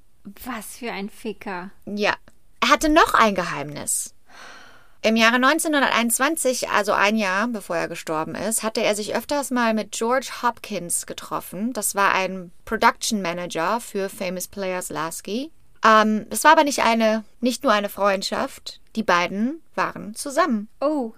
Was 0.46 0.78
für 0.78 0.92
ein 0.92 1.10
Ficker. 1.10 1.72
Ja. 1.86 2.14
Er 2.62 2.70
hatte 2.70 2.90
noch 2.90 3.14
ein 3.14 3.34
Geheimnis. 3.36 4.14
Im 5.04 5.16
Jahre 5.16 5.38
1921, 5.38 6.70
also 6.70 6.94
ein 6.94 7.16
Jahr 7.18 7.48
bevor 7.48 7.76
er 7.76 7.88
gestorben 7.88 8.36
ist, 8.36 8.62
hatte 8.62 8.82
er 8.84 8.94
sich 8.96 9.16
öfters 9.16 9.50
mal 9.50 9.74
mit 9.74 9.94
George 9.94 10.30
Hopkins 10.44 11.08
getroffen. 11.08 11.74
Das 11.74 11.96
war 11.96 12.14
ein 12.14 12.52
Production 12.66 13.22
Manager 13.24 13.80
für 13.82 14.10
Famous 14.10 14.48
Players 14.48 14.90
Lasky. 14.90 15.52
Ähm, 15.84 16.28
es 16.30 16.44
war 16.44 16.52
aber 16.52 16.64
nicht 16.64 16.84
eine, 16.84 17.24
nicht 17.40 17.64
nur 17.64 17.74
eine 17.74 17.90
Freundschaft. 17.90 18.80
Die 18.96 19.02
beiden 19.02 19.62
waren 19.74 20.14
zusammen. 20.14 20.68
Oh, 20.80 21.14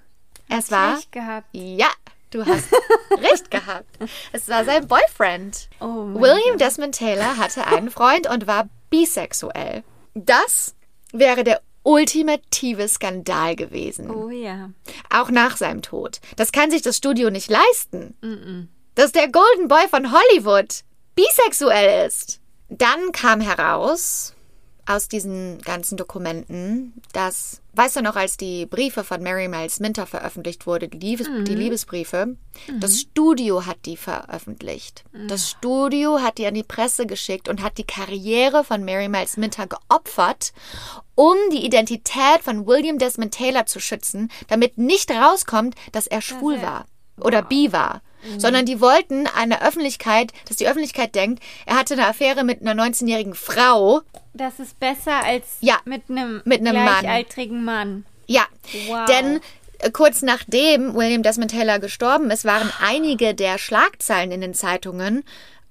Es 0.48 0.72
war, 0.72 0.96
Pech 0.96 1.12
gehabt. 1.12 1.48
ja, 1.52 1.90
du 2.32 2.46
hast 2.46 2.70
recht 3.12 3.52
gehabt. 3.52 3.90
Es 4.32 4.48
war 4.48 4.64
sein 4.64 4.88
Boyfriend. 4.88 5.68
Oh 5.82 6.06
William 6.14 6.58
Desmond 6.58 6.96
Taylor 6.96 7.36
hatte 7.36 7.68
einen 7.68 7.92
Freund 7.92 8.30
und 8.30 8.48
war 8.48 8.70
bisexuell. 8.94 9.84
Das 10.14 10.76
wäre 11.14 11.44
der 11.44 11.62
ultimative 11.82 12.88
Skandal 12.88 13.56
gewesen. 13.56 14.12
Oh 14.12 14.30
ja. 14.30 14.70
Auch 15.10 15.32
nach 15.32 15.58
seinem 15.58 15.82
Tod. 15.82 16.20
Das 16.36 16.52
kann 16.52 16.70
sich 16.70 16.84
das 16.84 16.98
Studio 16.98 17.32
nicht 17.32 17.50
leisten. 17.50 18.70
Dass 18.94 19.12
der 19.12 19.32
Golden 19.32 19.68
Boy 19.68 19.88
von 19.90 20.12
Hollywood 20.12 20.82
bisexuell 21.16 22.06
ist. 22.06 22.40
Dann 22.70 23.12
kam 23.12 23.42
heraus 23.42 24.36
aus 24.86 25.08
diesen 25.08 25.62
ganzen 25.62 25.98
Dokumenten, 25.98 26.94
dass, 27.14 27.62
weißt 27.74 27.98
du 27.98 28.02
noch, 28.02 28.16
als 28.16 28.38
die 28.38 28.66
Briefe 28.66 29.04
von 29.04 29.24
Mary 29.24 29.48
Miles 29.48 29.80
Minter 29.80 30.06
veröffentlicht 30.06 30.68
wurde, 30.68 30.88
die, 30.90 30.98
Liebes 30.98 31.28
die 31.48 31.56
Liebesbriefe, 31.56 32.36
das 32.80 33.00
Studio 33.00 33.66
hat 33.66 33.78
die 33.86 33.98
veröffentlicht. 33.98 35.06
Das 35.28 35.50
Studio 35.50 36.22
hat 36.22 36.38
die 36.38 36.46
an 36.46 36.54
die 36.54 36.64
Presse 36.64 37.06
geschickt 37.06 37.48
und 37.48 37.62
hat 37.62 37.78
die 37.78 37.86
Karriere 37.86 38.64
von 38.64 38.84
Mary 38.84 39.08
Miles 39.08 39.38
Minter 39.38 39.68
geopfert, 39.68 40.54
um 41.16 41.36
die 41.52 41.66
Identität 41.66 42.42
von 42.42 42.68
William 42.68 42.98
Desmond 42.98 43.34
Taylor 43.34 43.66
zu 43.66 43.80
schützen, 43.80 44.30
damit 44.48 44.78
nicht 44.78 45.12
rauskommt, 45.12 45.76
dass 45.92 46.08
er 46.08 46.22
schwul 46.22 46.62
war 46.62 46.86
oder 47.18 47.42
bi 47.42 47.72
war. 47.72 48.02
Sondern 48.38 48.66
die 48.66 48.80
wollten 48.80 49.28
eine 49.28 49.62
Öffentlichkeit, 49.62 50.32
dass 50.48 50.56
die 50.56 50.68
Öffentlichkeit 50.68 51.14
denkt, 51.14 51.44
er 51.66 51.76
hatte 51.76 51.96
eine 51.96 52.08
Affäre 52.08 52.46
mit 52.46 52.62
einer 52.62 52.82
19-jährigen 52.82 53.36
Frau. 53.36 54.02
Das 54.34 54.60
ist 54.60 54.80
besser 54.80 55.24
als 55.24 55.58
Ja, 55.62 55.78
mit 55.86 56.04
einem 56.10 56.42
mit 56.46 56.60
einem 56.62 56.76
Mann. 56.84 57.00
gleichaltrigen 57.02 57.64
Mann. 57.64 58.06
Ja, 58.26 58.46
Wow. 58.88 59.06
denn 59.06 59.40
äh, 59.80 59.92
kurz 59.92 60.22
nachdem 60.22 60.96
William 60.96 61.24
Desmond 61.24 61.52
Taylor 61.52 61.80
gestorben 61.80 62.32
ist, 62.32 62.46
waren 62.46 62.72
einige 62.82 63.36
der 63.36 63.58
Schlagzeilen 63.58 64.32
in 64.32 64.42
den 64.42 64.54
Zeitungen, 64.54 65.24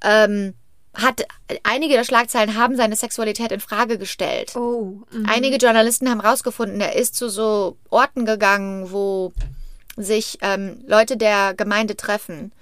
ähm, 0.05 0.55
hat, 0.95 1.23
einige 1.63 1.95
der 1.95 2.05
Schlagzeilen 2.05 2.55
haben 2.55 2.77
seine 2.77 2.97
Sexualität 2.97 3.51
in 3.51 3.61
Frage 3.61 3.97
gestellt. 3.99 4.55
Oh. 4.55 5.01
mhm. 5.11 5.27
Einige 5.27 5.57
Journalisten 5.57 6.11
haben 6.11 6.21
rausgefunden, 6.21 6.81
er 6.83 6.95
ist 6.97 7.15
zu 7.17 7.31
so 7.31 7.79
Orten 7.89 8.27
gegangen, 8.27 8.93
wo 8.93 9.33
sich 9.97 10.39
ähm, 10.43 10.83
Leute 10.87 11.17
der 11.17 11.55
Gemeinde 11.55 11.97
treffen. 11.97 12.53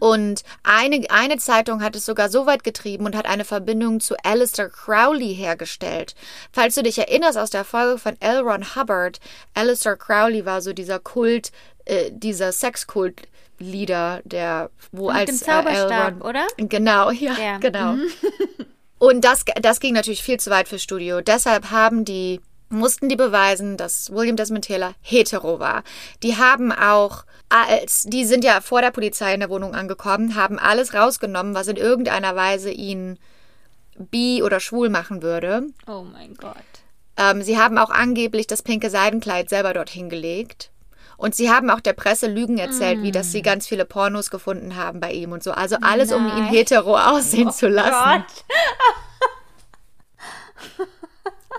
Und 0.00 0.42
eine, 0.62 1.04
eine 1.10 1.38
Zeitung 1.38 1.82
hat 1.82 1.96
es 1.96 2.04
sogar 2.04 2.28
so 2.28 2.46
weit 2.46 2.64
getrieben 2.64 3.06
und 3.06 3.16
hat 3.16 3.26
eine 3.26 3.44
Verbindung 3.44 4.00
zu 4.00 4.16
Alistair 4.24 4.68
Crowley 4.68 5.34
hergestellt. 5.34 6.14
Falls 6.52 6.74
du 6.74 6.82
dich 6.82 6.98
erinnerst 6.98 7.38
aus 7.38 7.50
der 7.50 7.64
Folge 7.64 7.98
von 7.98 8.20
L. 8.20 8.40
Ron 8.40 8.74
Hubbard, 8.74 9.20
Alistair 9.54 9.96
Crowley 9.96 10.44
war 10.44 10.60
so 10.60 10.72
dieser 10.72 10.98
Kult, 10.98 11.52
äh, 11.84 12.10
dieser 12.10 12.52
Sexkult-Leader, 12.52 14.20
der 14.24 14.70
wo 14.90 15.08
Mit 15.08 15.16
als 15.16 15.30
dem 15.30 15.36
äh. 15.36 15.50
Zauberstab, 15.50 16.12
Ron, 16.14 16.22
oder? 16.22 16.46
Genau, 16.56 17.10
ja, 17.10 17.34
Der. 17.34 17.58
genau. 17.58 17.96
Und 18.98 19.24
das, 19.24 19.44
das 19.60 19.80
ging 19.80 19.94
natürlich 19.94 20.22
viel 20.22 20.38
zu 20.38 20.50
weit 20.50 20.68
fürs 20.68 20.82
Studio. 20.82 21.20
Deshalb 21.20 21.72
haben 21.72 22.04
die, 22.04 22.40
mussten 22.72 23.08
die 23.08 23.16
beweisen, 23.16 23.76
dass 23.76 24.10
William 24.10 24.36
Desmond 24.36 24.64
Taylor 24.64 24.94
hetero 25.00 25.60
war. 25.60 25.84
Die 26.22 26.36
haben 26.36 26.72
auch, 26.72 27.24
als, 27.48 28.04
die 28.04 28.24
sind 28.24 28.44
ja 28.44 28.60
vor 28.60 28.80
der 28.80 28.90
Polizei 28.90 29.34
in 29.34 29.40
der 29.40 29.50
Wohnung 29.50 29.74
angekommen, 29.74 30.34
haben 30.34 30.58
alles 30.58 30.94
rausgenommen, 30.94 31.54
was 31.54 31.68
in 31.68 31.76
irgendeiner 31.76 32.34
Weise 32.34 32.70
ihn 32.70 33.18
bi 33.96 34.42
oder 34.42 34.58
schwul 34.58 34.88
machen 34.88 35.22
würde. 35.22 35.66
Oh 35.86 36.04
mein 36.10 36.34
Gott. 36.34 36.56
Ähm, 37.16 37.42
sie 37.42 37.58
haben 37.58 37.78
auch 37.78 37.90
angeblich 37.90 38.46
das 38.46 38.62
pinke 38.62 38.90
Seidenkleid 38.90 39.50
selber 39.50 39.74
dorthin 39.74 40.08
gelegt. 40.08 40.70
Und 41.18 41.36
sie 41.36 41.50
haben 41.50 41.70
auch 41.70 41.80
der 41.80 41.92
Presse 41.92 42.26
Lügen 42.26 42.58
erzählt, 42.58 43.02
wie 43.02 43.12
dass 43.12 43.30
sie 43.30 43.42
ganz 43.42 43.68
viele 43.68 43.84
Pornos 43.84 44.30
gefunden 44.30 44.74
haben 44.74 44.98
bei 44.98 45.12
ihm 45.12 45.30
und 45.30 45.44
so. 45.44 45.52
Also 45.52 45.76
alles, 45.80 46.10
um 46.10 46.26
ihn 46.26 46.34
Nein. 46.34 46.44
hetero 46.46 46.98
aussehen 46.98 47.52
zu 47.52 47.68
lassen. 47.68 48.24
Gott. 48.26 48.44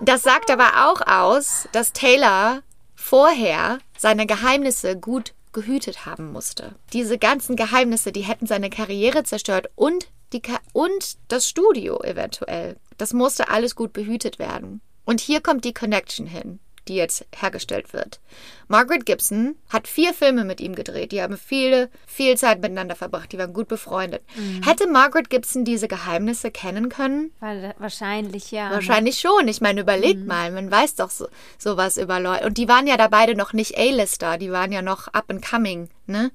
Das 0.02 0.22
sagt 0.22 0.50
aber 0.50 0.88
auch 0.88 1.06
aus, 1.06 1.68
dass 1.72 1.92
Taylor 1.92 2.62
vorher 2.94 3.78
seine 3.96 4.26
Geheimnisse 4.26 4.98
gut 4.98 5.34
gehütet 5.52 6.04
haben 6.04 6.32
musste. 6.32 6.74
Diese 6.92 7.16
ganzen 7.16 7.56
Geheimnisse, 7.56 8.12
die 8.12 8.22
hätten 8.22 8.46
seine 8.46 8.70
Karriere 8.70 9.22
zerstört 9.22 9.70
und, 9.76 10.08
die 10.32 10.40
Ka 10.40 10.58
und 10.72 11.16
das 11.28 11.48
Studio 11.48 12.02
eventuell. 12.02 12.76
Das 12.98 13.12
musste 13.12 13.48
alles 13.48 13.76
gut 13.76 13.92
behütet 13.92 14.38
werden. 14.38 14.80
Und 15.04 15.20
hier 15.20 15.40
kommt 15.40 15.64
die 15.64 15.74
Connection 15.74 16.26
hin, 16.26 16.58
die 16.88 16.94
jetzt 16.96 17.26
hergestellt 17.34 17.92
wird. 17.92 18.20
Margaret 18.68 19.04
Gibson 19.06 19.56
hat 19.70 19.86
vier 19.88 20.14
Filme 20.14 20.44
mit 20.44 20.60
ihm 20.60 20.74
gedreht. 20.74 21.12
Die 21.12 21.20
haben 21.22 21.36
viele, 21.36 21.90
viel 22.06 22.36
Zeit 22.36 22.60
miteinander 22.62 22.94
verbracht. 22.96 23.32
Die 23.32 23.38
waren 23.38 23.52
gut 23.52 23.68
befreundet. 23.68 24.22
Hätte 24.64 24.86
Margaret 24.88 25.28
Gibson 25.30 25.64
diese 25.64 25.86
Geheimnisse 25.88 26.50
kennen 26.50 26.88
können? 26.88 27.30
Wa- 27.40 27.74
Wahrscheinlich, 27.78 28.50
ja. 28.50 28.70
Wahrscheinlich 28.70 29.18
schon. 29.18 29.48
Ich 29.48 29.60
meine, 29.60 29.82
überlegt 29.82 30.26
mal, 30.26 30.50
man 30.50 30.70
weiß 30.70 30.94
doch 30.96 31.10
so, 31.10 31.28
sowas 31.58 31.96
über 31.98 32.20
Leute. 32.20 32.46
Und 32.46 32.56
die 32.58 32.68
waren 32.68 32.86
ja 32.86 32.96
da 32.96 33.08
beide 33.08 33.34
noch 33.34 33.52
nicht 33.52 33.76
A-Lister, 33.78 34.38
die 34.38 34.50
waren 34.52 34.72
ja 34.72 34.80
noch 34.82 35.08
up 35.08 35.24
and 35.28 35.44
coming, 35.44 35.90
ne? 36.06 36.30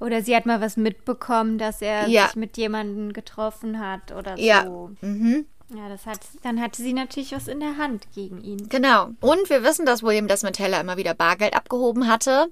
Oder 0.00 0.22
sie 0.22 0.34
hat 0.34 0.46
mal 0.46 0.60
was 0.60 0.76
mitbekommen, 0.76 1.58
dass 1.58 1.82
er 1.82 2.08
Ja. 2.08 2.26
sich 2.26 2.36
mit 2.36 2.56
jemandem 2.56 3.12
getroffen 3.12 3.78
hat 3.78 4.12
oder 4.12 4.36
Ja. 4.38 4.64
so. 4.64 4.90
Mhm. 5.00 5.46
Ja, 5.74 5.88
das 5.88 6.06
hat, 6.06 6.20
dann 6.42 6.60
hatte 6.60 6.80
sie 6.82 6.94
natürlich 6.94 7.32
was 7.32 7.46
in 7.46 7.60
der 7.60 7.76
Hand 7.76 8.06
gegen 8.14 8.40
ihn. 8.42 8.68
Genau. 8.68 9.10
Und 9.20 9.50
wir 9.50 9.62
wissen, 9.62 9.84
dass 9.84 10.02
William 10.02 10.26
Desmond 10.26 10.56
Taylor 10.56 10.80
immer 10.80 10.96
wieder 10.96 11.14
Bargeld 11.14 11.54
abgehoben 11.54 12.08
hatte. 12.08 12.48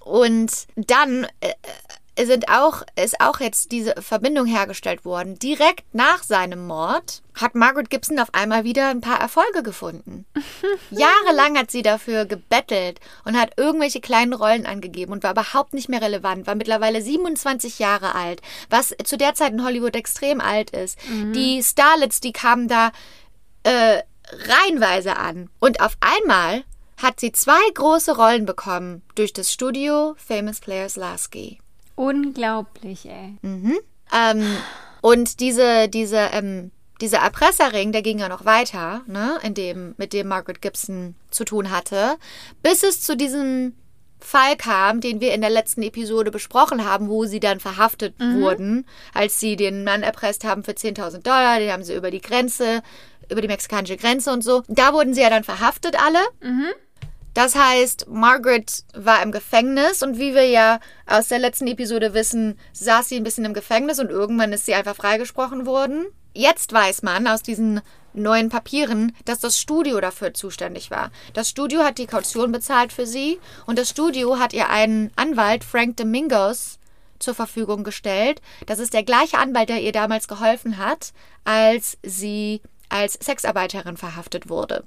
Und 0.00 0.66
dann 0.76 1.24
äh, 1.40 1.48
äh, 1.48 1.52
sind 2.18 2.48
auch, 2.48 2.82
ist 2.96 3.20
auch 3.20 3.40
jetzt 3.40 3.72
diese 3.72 3.94
Verbindung 4.00 4.46
hergestellt 4.46 5.04
worden. 5.04 5.38
Direkt 5.38 5.84
nach 5.92 6.22
seinem 6.22 6.66
Mord 6.66 7.22
hat 7.34 7.54
Margaret 7.54 7.88
Gibson 7.88 8.18
auf 8.18 8.34
einmal 8.34 8.64
wieder 8.64 8.88
ein 8.88 9.00
paar 9.00 9.20
Erfolge 9.20 9.62
gefunden. 9.62 10.26
Jahrelang 10.90 11.56
hat 11.56 11.70
sie 11.70 11.82
dafür 11.82 12.26
gebettelt 12.26 13.00
und 13.24 13.38
hat 13.38 13.52
irgendwelche 13.56 14.00
kleinen 14.00 14.32
Rollen 14.34 14.66
angegeben 14.66 15.12
und 15.12 15.22
war 15.22 15.32
überhaupt 15.32 15.72
nicht 15.72 15.88
mehr 15.88 16.02
relevant, 16.02 16.46
war 16.46 16.54
mittlerweile 16.54 17.00
27 17.00 17.78
Jahre 17.78 18.14
alt, 18.14 18.42
was 18.68 18.94
zu 19.04 19.16
der 19.16 19.34
Zeit 19.34 19.52
in 19.52 19.64
Hollywood 19.64 19.96
extrem 19.96 20.40
alt 20.40 20.70
ist. 20.70 20.98
Die 21.32 21.62
Starlets, 21.62 22.20
die 22.20 22.32
kamen 22.32 22.68
da 22.68 22.92
äh, 23.62 24.02
reihenweise 24.32 25.16
an. 25.16 25.50
Und 25.58 25.80
auf 25.80 25.96
einmal 26.00 26.64
hat 26.98 27.20
sie 27.20 27.32
zwei 27.32 27.60
große 27.74 28.14
Rollen 28.16 28.44
bekommen 28.44 29.02
durch 29.14 29.32
das 29.32 29.52
Studio 29.52 30.14
Famous 30.18 30.60
Players 30.60 30.96
Lasky. 30.96 31.59
Unglaublich, 32.00 33.04
ey. 33.04 33.36
Ähm, 34.10 34.56
und 35.02 35.38
diese, 35.38 35.86
diese, 35.90 36.30
ähm, 36.32 36.70
dieser 37.02 37.18
Erpresserring, 37.18 37.92
der 37.92 38.00
ging 38.00 38.18
ja 38.18 38.30
noch 38.30 38.46
weiter, 38.46 39.02
ne, 39.06 39.38
in 39.42 39.52
dem, 39.52 39.94
mit 39.98 40.14
dem 40.14 40.28
Margaret 40.28 40.62
Gibson 40.62 41.14
zu 41.30 41.44
tun 41.44 41.70
hatte, 41.70 42.16
bis 42.62 42.82
es 42.84 43.02
zu 43.02 43.18
diesem 43.18 43.74
Fall 44.18 44.56
kam, 44.56 45.02
den 45.02 45.20
wir 45.20 45.34
in 45.34 45.42
der 45.42 45.50
letzten 45.50 45.82
Episode 45.82 46.30
besprochen 46.30 46.86
haben, 46.86 47.10
wo 47.10 47.26
sie 47.26 47.40
dann 47.40 47.60
verhaftet 47.60 48.14
wurden, 48.18 48.86
als 49.12 49.38
sie 49.38 49.56
den 49.56 49.84
Mann 49.84 50.02
erpresst 50.02 50.44
haben 50.44 50.64
für 50.64 50.72
10.000 50.72 51.18
Dollar, 51.18 51.58
den 51.58 51.70
haben 51.70 51.84
sie 51.84 51.94
über 51.94 52.10
die 52.10 52.22
Grenze, 52.22 52.82
über 53.30 53.42
die 53.42 53.48
mexikanische 53.48 53.98
Grenze 53.98 54.32
und 54.32 54.42
so. 54.42 54.62
Da 54.68 54.94
wurden 54.94 55.12
sie 55.12 55.20
ja 55.20 55.28
dann 55.28 55.44
verhaftet 55.44 56.02
alle. 56.02 56.20
Das 57.34 57.54
heißt, 57.54 58.08
Margaret 58.08 58.84
war 58.94 59.22
im 59.22 59.30
Gefängnis 59.30 60.02
und 60.02 60.18
wie 60.18 60.34
wir 60.34 60.48
ja 60.48 60.80
aus 61.06 61.28
der 61.28 61.38
letzten 61.38 61.68
Episode 61.68 62.12
wissen, 62.12 62.58
saß 62.72 63.08
sie 63.08 63.16
ein 63.16 63.24
bisschen 63.24 63.44
im 63.44 63.54
Gefängnis 63.54 64.00
und 64.00 64.10
irgendwann 64.10 64.52
ist 64.52 64.66
sie 64.66 64.74
einfach 64.74 64.96
freigesprochen 64.96 65.64
worden. 65.64 66.06
Jetzt 66.34 66.72
weiß 66.72 67.02
man 67.02 67.26
aus 67.26 67.42
diesen 67.42 67.80
neuen 68.12 68.48
Papieren, 68.48 69.14
dass 69.24 69.38
das 69.38 69.58
Studio 69.58 70.00
dafür 70.00 70.34
zuständig 70.34 70.90
war. 70.90 71.12
Das 71.32 71.48
Studio 71.48 71.84
hat 71.84 71.98
die 71.98 72.06
Kaution 72.06 72.50
bezahlt 72.50 72.92
für 72.92 73.06
sie 73.06 73.38
und 73.66 73.78
das 73.78 73.90
Studio 73.90 74.38
hat 74.38 74.52
ihr 74.52 74.68
einen 74.68 75.12
Anwalt, 75.14 75.62
Frank 75.62 75.96
Domingos, 75.96 76.78
zur 77.20 77.34
Verfügung 77.34 77.84
gestellt. 77.84 78.40
Das 78.66 78.78
ist 78.78 78.94
der 78.94 79.02
gleiche 79.02 79.38
Anwalt, 79.38 79.68
der 79.68 79.80
ihr 79.82 79.92
damals 79.92 80.26
geholfen 80.26 80.78
hat, 80.78 81.12
als 81.44 81.98
sie 82.02 82.60
als 82.88 83.14
Sexarbeiterin 83.14 83.96
verhaftet 83.96 84.48
wurde. 84.48 84.84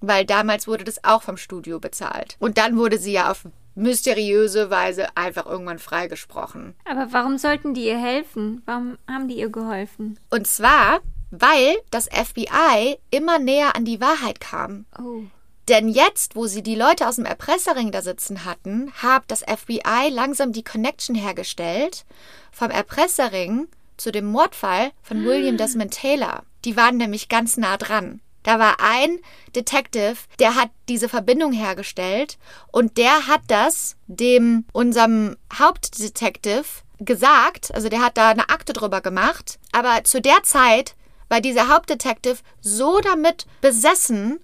Weil 0.00 0.24
damals 0.24 0.66
wurde 0.66 0.84
das 0.84 1.04
auch 1.04 1.22
vom 1.22 1.36
Studio 1.36 1.78
bezahlt. 1.78 2.36
Und 2.38 2.58
dann 2.58 2.76
wurde 2.76 2.98
sie 2.98 3.12
ja 3.12 3.30
auf 3.30 3.44
mysteriöse 3.74 4.70
Weise 4.70 5.16
einfach 5.16 5.46
irgendwann 5.46 5.78
freigesprochen. 5.78 6.74
Aber 6.84 7.08
warum 7.12 7.38
sollten 7.38 7.74
die 7.74 7.86
ihr 7.86 7.98
helfen? 7.98 8.62
Warum 8.66 8.98
haben 9.08 9.28
die 9.28 9.38
ihr 9.38 9.50
geholfen? 9.50 10.18
Und 10.30 10.46
zwar, 10.46 11.00
weil 11.30 11.76
das 11.90 12.08
FBI 12.08 12.98
immer 13.10 13.38
näher 13.38 13.76
an 13.76 13.84
die 13.84 14.00
Wahrheit 14.00 14.40
kam. 14.40 14.86
Oh. 14.98 15.22
Denn 15.68 15.88
jetzt, 15.88 16.34
wo 16.34 16.46
sie 16.46 16.62
die 16.62 16.74
Leute 16.74 17.06
aus 17.06 17.16
dem 17.16 17.24
Erpresserring 17.24 17.92
da 17.92 18.02
sitzen 18.02 18.44
hatten, 18.44 18.90
hat 18.94 19.22
das 19.28 19.42
FBI 19.42 20.08
langsam 20.10 20.52
die 20.52 20.64
Connection 20.64 21.14
hergestellt 21.14 22.04
vom 22.50 22.70
Erpresserring 22.70 23.68
zu 23.96 24.10
dem 24.10 24.24
Mordfall 24.24 24.90
von 25.02 25.24
William 25.24 25.56
Desmond 25.56 25.92
Taylor. 25.94 26.42
Die 26.64 26.76
waren 26.76 26.96
nämlich 26.96 27.28
ganz 27.28 27.56
nah 27.56 27.76
dran. 27.76 28.20
Da 28.42 28.58
war 28.58 28.76
ein 28.80 29.18
Detective, 29.54 30.16
der 30.38 30.54
hat 30.54 30.70
diese 30.88 31.08
Verbindung 31.08 31.52
hergestellt 31.52 32.38
und 32.72 32.96
der 32.96 33.26
hat 33.26 33.42
das 33.48 33.96
dem 34.06 34.64
unserem 34.72 35.36
Hauptdetective 35.52 36.64
gesagt, 36.98 37.74
also 37.74 37.88
der 37.88 38.02
hat 38.02 38.16
da 38.16 38.30
eine 38.30 38.48
Akte 38.48 38.72
drüber 38.72 39.00
gemacht, 39.00 39.58
aber 39.72 40.04
zu 40.04 40.20
der 40.20 40.42
Zeit 40.42 40.94
war 41.28 41.40
dieser 41.40 41.68
Hauptdetective 41.68 42.38
so 42.60 43.00
damit 43.00 43.46
besessen, 43.60 44.40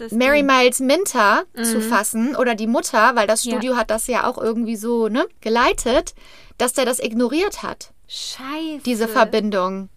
ist 0.00 0.12
Mary 0.12 0.42
Miles 0.42 0.80
Minter 0.80 1.44
zu 1.62 1.80
fassen 1.80 2.34
oder 2.34 2.54
die 2.56 2.66
Mutter, 2.66 3.14
weil 3.14 3.26
das 3.26 3.44
Ja. 3.44 3.52
Studio 3.52 3.76
hat 3.76 3.90
das 3.90 4.06
ja 4.08 4.28
auch 4.28 4.36
irgendwie 4.36 4.76
so 4.76 5.08
ne, 5.08 5.26
geleitet, 5.40 6.14
dass 6.58 6.72
der 6.72 6.84
das 6.84 6.98
ignoriert 6.98 7.62
hat, 7.62 7.92
Scheiße. 8.08 8.82
diese 8.84 9.06
Verbindung. 9.08 9.88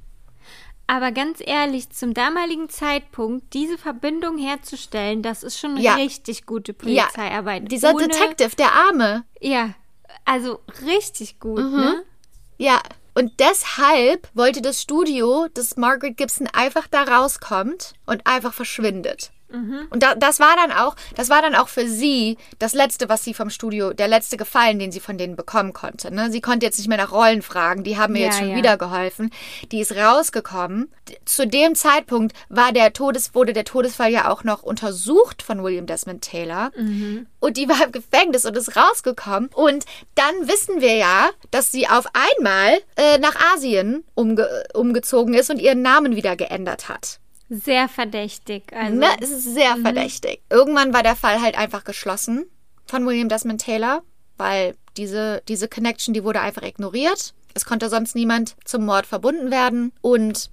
Aber 0.94 1.12
ganz 1.12 1.39
ehrlich, 1.44 1.89
zum 1.89 2.14
damaligen 2.14 2.70
Zeitpunkt 2.70 3.52
diese 3.56 3.80
Verbindung 3.80 4.38
herzustellen, 4.38 5.24
das 5.24 5.41
ist 5.41 5.58
schon 5.58 5.76
Ja. 5.78 5.96
richtig 5.96 6.46
gute 6.46 6.76
Ja, 6.86 7.06
Polizeiarbeit. 7.06 7.72
dieser 7.72 7.96
Ohne- 7.96 8.10
Detective, 8.10 8.56
der 8.56 8.74
Arme, 8.74 9.24
Ja, 9.41 9.72
also 10.24 10.60
richtig 10.86 11.39
gut, 11.39 11.64
Mhm. 11.64 11.78
ne? 11.78 12.04
Ja, 12.60 12.80
und 13.16 13.39
deshalb 13.39 14.30
wollte 14.36 14.62
das 14.62 14.84
Studio, 14.84 15.48
dass 15.56 15.78
Margaret 15.78 16.16
Gibson 16.16 16.48
einfach 16.54 16.88
da 16.88 17.02
rauskommt 17.02 17.94
und 18.06 18.28
einfach 18.28 18.54
verschwindet. 18.54 19.32
Und 19.89 20.01
da, 20.04 20.16
das 20.16 20.39
war 20.39 20.56
dann 20.56 20.72
auch, 20.72 20.95
das 21.16 21.30
war 21.30 21.41
dann 21.41 21.56
auch 21.56 21.68
für 21.68 21.88
sie 21.88 22.38
das 22.60 22.74
letzte, 22.74 23.08
was 23.10 23.24
sie 23.24 23.34
vom 23.34 23.49
Studio, 23.49 23.93
der 23.93 24.08
letzte 24.08 24.38
Gefallen, 24.38 24.80
den 24.80 24.91
sie 24.91 24.99
von 24.99 25.18
denen 25.18 25.36
bekommen 25.36 25.74
konnte. 25.74 26.14
Ne? 26.14 26.32
Sie 26.32 26.41
konnte 26.41 26.66
jetzt 26.66 26.78
nicht 26.78 26.88
mehr 26.88 26.97
nach 26.97 27.12
Rollen 27.12 27.41
fragen, 27.41 27.84
die 27.84 27.97
haben 27.97 28.14
mir 28.14 28.20
Ja, 28.20 28.26
jetzt 28.28 28.39
schon 28.39 28.49
ja. 28.49 28.56
wieder 28.56 28.78
geholfen. 28.78 29.30
Die 29.72 29.80
ist 29.80 29.95
rausgekommen. 29.95 30.91
Zu 31.26 31.45
dem 31.47 31.76
Zeitpunkt 31.76 32.34
war 32.49 32.72
der 32.72 32.93
Todes, 32.93 33.36
wurde 33.36 33.54
der 33.54 33.66
Todesfall 33.66 34.12
ja 34.12 34.32
auch 34.32 34.43
noch 34.43 34.64
untersucht 34.64 35.41
von 35.41 35.64
William 35.64 35.86
Desmond 35.86 36.24
Taylor. 36.24 36.72
Und 37.39 37.58
die 37.58 37.70
war 37.70 37.84
im 37.86 37.91
Gefängnis 37.91 38.45
und 38.45 38.58
ist 38.58 38.76
rausgekommen. 38.76 39.49
Und 39.54 39.86
dann 40.16 40.47
wissen 40.47 40.82
wir 40.82 40.95
ja, 40.95 41.30
dass 41.51 41.72
sie 41.72 41.88
auf 41.88 42.06
einmal 42.14 42.80
äh, 42.95 43.18
nach 43.20 43.36
Asien 43.54 44.04
umge 44.16 44.47
umgezogen 44.74 45.34
ist 45.34 45.49
und 45.49 45.60
ihren 45.60 45.82
Namen 45.82 46.16
wieder 46.16 46.36
geändert 46.36 46.89
hat. 46.89 47.20
Sehr 47.50 47.88
verdächtig. 47.88 48.64
Also, 48.74 48.96
Ne, 48.96 49.08
es 49.22 49.30
ist 49.30 49.54
sehr 49.54 49.78
verdächtig. 49.78 50.41
Irgendwann 50.50 50.94
war 50.94 51.04
der 51.04 51.16
Fall 51.16 51.41
halt 51.41 51.58
einfach 51.58 51.84
geschlossen 51.84 52.46
von 52.86 53.06
William 53.06 53.30
Desmond 53.30 53.62
Taylor, 53.62 54.02
weil 54.38 54.76
diese, 54.98 55.41
diese 55.48 55.68
Connection, 55.68 56.14
die 56.14 56.24
wurde 56.24 56.41
einfach 56.41 56.64
ignoriert. 56.64 57.34
Es 57.54 57.66
konnte 57.66 57.89
sonst 57.89 58.16
niemand 58.16 58.56
zum 58.66 58.86
Mord 58.86 59.06
verbunden 59.06 59.52
werden. 59.52 59.91
Und 60.02 60.50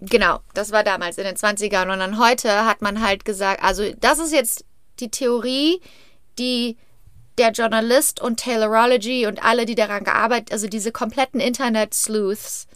genau, 0.00 0.40
das 0.54 0.72
war 0.72 0.84
damals 0.84 1.18
in 1.18 1.24
den 1.24 1.36
20ern. 1.36 1.92
Und 1.92 1.98
dann 1.98 2.18
heute 2.18 2.64
hat 2.66 2.82
man 2.82 3.00
halt 3.00 3.24
gesagt, 3.24 3.62
also 3.62 3.90
das 4.00 4.18
ist 4.18 4.32
jetzt 4.32 4.64
die 5.00 5.10
Theorie, 5.10 5.80
die 6.38 6.76
der 7.38 7.50
Journalist 7.50 8.20
und 8.20 8.38
Taylorology 8.38 9.26
und 9.26 9.44
alle, 9.44 9.66
die 9.66 9.74
daran 9.74 10.04
gearbeitet, 10.04 10.52
also 10.52 10.68
diese 10.68 10.90
kompletten 10.92 11.40
Internet-Sleuths, 11.40 12.66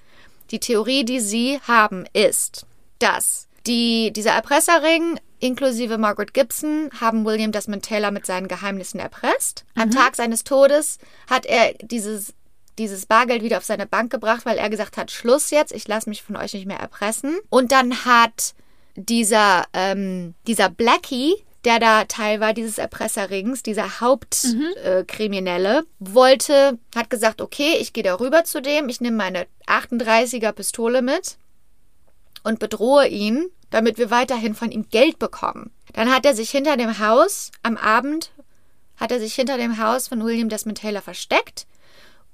die 0.50 0.60
Theorie, 0.60 1.04
die 1.04 1.20
sie 1.20 1.60
haben, 1.66 2.04
ist, 2.12 2.66
dass 2.98 3.48
die, 3.66 4.12
dieser 4.12 4.32
Erpresserring 4.32 5.18
inklusive 5.40 5.98
Margaret 5.98 6.34
Gibson 6.34 6.90
haben 7.00 7.24
William 7.24 7.52
Desmond 7.52 7.84
Taylor 7.84 8.10
mit 8.10 8.26
seinen 8.26 8.48
Geheimnissen 8.48 9.00
erpresst. 9.00 9.64
Am 9.74 9.90
Tag 9.90 10.16
seines 10.16 10.44
Todes 10.44 10.98
hat 11.28 11.46
er 11.46 11.74
dieses, 11.80 12.34
dieses 12.78 13.06
Bargeld 13.06 13.42
wieder 13.42 13.56
auf 13.58 13.64
seine 13.64 13.86
Bank 13.86 14.12
gebracht, 14.12 14.44
weil 14.44 14.58
er 14.58 14.70
gesagt 14.70 14.96
hat, 14.96 15.10
Schluss 15.10 15.50
jetzt, 15.50 15.72
ich 15.72 15.88
lasse 15.88 16.08
mich 16.08 16.22
von 16.22 16.36
euch 16.36 16.54
nicht 16.54 16.66
mehr 16.66 16.78
erpressen. 16.78 17.38
Und 17.48 17.72
dann 17.72 18.04
hat 18.04 18.54
dieser, 18.96 19.64
ähm, 19.72 20.34
dieser 20.46 20.68
Blackie, 20.68 21.34
der 21.64 21.78
da 21.78 22.04
Teil 22.04 22.40
war 22.40 22.54
dieses 22.54 22.78
Erpresserrings, 22.78 23.62
dieser 23.62 24.00
Hauptkriminelle, 24.00 25.00
äh, 25.00 25.04
Kriminelle, 25.04 25.84
wollte, 25.98 26.78
hat 26.94 27.10
gesagt, 27.10 27.40
okay, 27.40 27.76
ich 27.80 27.92
gehe 27.92 28.04
da 28.04 28.14
rüber 28.14 28.44
zu 28.44 28.62
dem, 28.62 28.88
ich 28.88 29.00
nehme 29.00 29.16
meine 29.16 29.46
38er 29.66 30.52
Pistole 30.52 31.02
mit 31.02 31.36
und 32.42 32.58
bedrohe 32.58 33.06
ihn, 33.08 33.50
damit 33.70 33.98
wir 33.98 34.10
weiterhin 34.10 34.54
von 34.54 34.70
ihm 34.70 34.88
Geld 34.90 35.18
bekommen. 35.18 35.70
Dann 35.92 36.12
hat 36.12 36.24
er 36.24 36.34
sich 36.34 36.50
hinter 36.50 36.76
dem 36.76 36.98
Haus, 36.98 37.50
am 37.62 37.76
Abend, 37.76 38.30
hat 38.96 39.12
er 39.12 39.20
sich 39.20 39.34
hinter 39.34 39.56
dem 39.56 39.78
Haus 39.78 40.08
von 40.08 40.22
William 40.24 40.48
Desmond 40.48 40.78
Taylor 40.78 41.02
versteckt. 41.02 41.66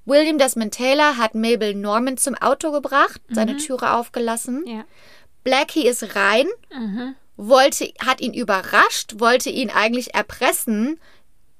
William 0.05 0.39
Desmond 0.39 0.73
Taylor 0.75 1.17
hat 1.17 1.35
Mabel 1.35 1.75
Norman 1.75 2.17
zum 2.17 2.35
Auto 2.37 2.71
gebracht, 2.73 3.21
seine 3.29 3.57
Türe 3.57 3.93
aufgelassen. 3.93 4.65
ja. 4.67 4.85
Blackie 5.45 5.87
ist 5.87 6.17
rein, 6.17 6.47
wollte, 7.37 7.93
hat 8.05 8.21
ihn 8.21 8.35
überrascht, 8.35 9.15
wollte 9.19 9.49
ihn 9.49 9.71
eigentlich 9.71 10.13
erpressen. 10.15 10.99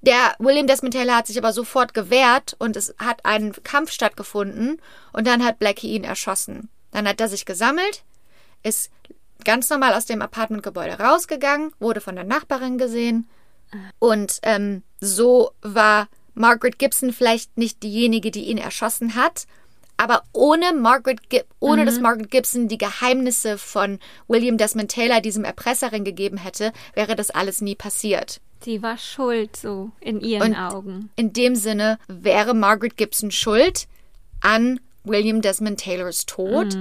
Der 0.01 0.35
William 0.41 0.67
Desmond 0.67 0.95
Taylor 0.95 1.17
hat 1.17 1.29
sich 1.29 1.39
aber 1.39 1.53
sofort 1.53 1.95
gewehrt 1.95 2.57
und 2.59 2.77
es 2.77 2.95
hat 2.99 3.25
ein 3.25 3.53
Kampf 3.63 3.93
stattgefunden 3.93 4.81
und 5.13 5.27
dann 5.27 5.45
hat 5.45 5.61
Blackie 5.61 5.93
ihn 5.93 6.03
erschossen. 6.05 6.69
Dann 6.91 7.07
hat 7.07 7.21
er 7.21 7.29
sich 7.29 7.47
gesammelt, 7.47 8.03
ist 8.63 8.91
ganz 9.45 9.69
normal 9.71 9.95
aus 9.95 10.07
dem 10.07 10.23
Apartmentgebäude 10.23 10.99
rausgegangen, 10.99 11.73
wurde 11.79 12.01
von 12.01 12.15
der 12.17 12.25
Nachbarin 12.25 12.79
gesehen 12.79 13.29
und 13.99 14.39
ähm, 14.43 14.83
so 15.01 15.51
war 15.63 16.09
Margaret 16.35 16.79
Gibson 16.79 17.13
vielleicht 17.13 17.57
nicht 17.59 17.83
diejenige, 17.83 18.31
die 18.31 18.45
ihn 18.47 18.59
erschossen 18.59 19.15
hat, 19.15 19.47
aber 19.97 20.23
ohne 20.33 20.73
Margaret 20.73 21.31
Gib 21.31 21.47
ohne 21.61 21.85
dass 21.85 22.01
Margaret 22.01 22.31
Gibson 22.31 22.69
die 22.69 22.79
Geheimnisse 22.79 23.57
von 23.59 23.99
William 24.29 24.59
Desmond 24.59 24.91
Taylor 24.91 25.21
diesem 25.21 25.45
Erpresserin 25.45 26.05
gegeben 26.05 26.37
hätte, 26.37 26.73
wäre 26.95 27.17
das 27.17 27.31
alles 27.31 27.61
nie 27.63 27.75
passiert. 27.75 28.41
Sie 28.63 28.83
war 28.83 28.99
schuld, 28.99 29.57
so 29.57 29.91
in 30.01 30.21
ihren 30.21 30.53
Und- 30.53 30.57
Augen. 30.57 31.11
In 31.17 31.33
dem 31.33 31.55
Sinne 31.55 31.99
wäre 32.09 32.55
Margaret 32.55 32.97
Gibson 32.97 33.31
schuld 33.31 33.87
an 34.41 34.81
William 35.05 35.41
Desmond 35.41 35.81
Taylors 35.81 36.27
Tod. 36.27 36.77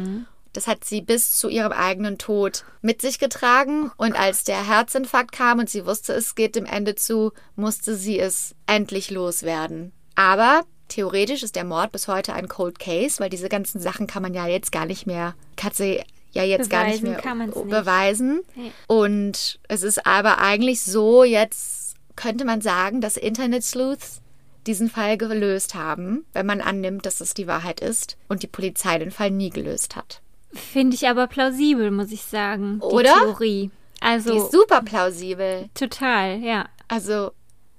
Das 0.56 0.68
hat 0.68 0.86
sie 0.86 1.02
bis 1.02 1.32
zu 1.32 1.50
ihrem 1.50 1.72
eigenen 1.72 2.18
Tod 2.18 2.64
mit 2.82 3.02
sich 3.02 3.20
getragen. 3.20 3.92
Und 3.98 4.18
als 4.18 4.44
der 4.44 4.68
Herzinfarkt 4.68 5.32
kam 5.32 5.60
und 5.60 5.70
sie 5.70 5.86
wusste, 5.86 6.14
es 6.14 6.36
geht 6.36 6.56
dem 6.56 6.66
Ende 6.66 6.96
zu, 6.96 7.34
musste 7.56 7.96
sie 7.96 8.20
es 8.20 8.56
endlich 8.66 9.12
loswerden. 9.12 9.92
Aber 10.16 10.64
theoretisch 10.88 11.44
ist 11.44 11.56
der 11.56 11.66
Mord 11.66 11.92
bis 11.92 12.08
heute 12.08 12.34
ein 12.34 12.48
Cold 12.48 12.80
Case, 12.80 13.20
weil 13.20 13.30
diese 13.30 13.50
ganzen 13.50 13.82
Sachen 13.82 14.08
kann 14.08 14.22
man 14.22 14.34
ja 14.34 14.48
jetzt 14.48 14.72
gar 14.72 14.86
nicht 14.86 15.06
mehr, 15.06 15.36
kann 15.58 15.74
sie 15.74 16.02
ja 16.32 16.44
jetzt 16.44 16.70
gar 16.70 16.86
nicht 16.86 17.02
Beweisen 17.02 17.34
mehr 17.36 17.48
nicht. 17.48 17.70
beweisen. 17.70 18.42
Nee. 18.56 18.72
Und 18.88 19.60
es 19.68 19.84
ist 19.84 20.06
aber 20.06 20.38
eigentlich 20.38 20.82
so, 20.82 21.24
jetzt 21.24 21.96
könnte 22.16 22.46
man 22.46 22.62
sagen, 22.62 23.02
dass 23.02 23.18
Internet-Sleuths 23.18 24.22
diesen 24.68 24.90
Fall 24.90 25.18
gelöst 25.18 25.76
haben, 25.76 26.26
wenn 26.34 26.46
man 26.46 26.62
annimmt, 26.62 27.06
dass 27.06 27.22
es 27.22 27.34
die 27.34 27.48
Wahrheit 27.48 27.82
ist 27.82 28.18
und 28.28 28.42
die 28.42 28.48
Polizei 28.48 28.98
den 28.98 29.12
Fall 29.12 29.32
nie 29.32 29.50
gelöst 29.50 29.96
hat. 29.96 30.22
Finde 30.56 30.96
ich 30.96 31.08
aber 31.08 31.28
plausibel, 31.28 31.92
muss 31.92 32.12
ich 32.12 32.22
sagen. 32.24 32.80
Die 32.80 32.86
Oder? 32.86 33.14
Theorie. 33.14 33.70
Die 33.98 34.02
Also, 34.02 34.36
ist 34.38 34.52
super 34.52 34.82
plausibel. 34.82 35.70
total, 35.74 36.40
ja. 36.40 36.66
Also, 36.88 37.32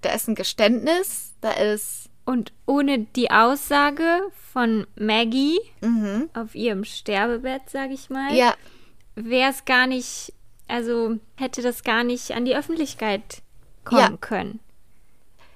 da 0.03 0.13
ist 0.13 0.29
ein 0.29 0.35
Geständnis, 0.35 1.35
da 1.41 1.53
ist. 1.53 2.09
Und 2.25 2.53
ohne 2.67 3.01
die 3.01 3.31
Aussage 3.31 4.21
von 4.53 4.87
Maggie 4.97 5.59
Mhm. 5.81 6.29
auf 6.35 6.55
ihrem 6.57 6.85
Sterbebett, 6.85 7.71
sage 7.71 7.95
ich 7.95 8.11
mal, 8.11 8.35
Ja, 8.35 8.55
wäre 9.15 9.51
es 9.51 9.65
gar 9.65 9.87
nicht, 9.87 10.33
also 10.67 11.19
hätte 11.37 11.63
das 11.63 11.85
gar 11.85 12.03
nicht 12.03 12.33
an 12.33 12.45
die 12.45 12.57
Öffentlichkeit 12.57 13.43
kommen 13.85 14.01
Ja. 14.01 14.17
können. 14.21 14.61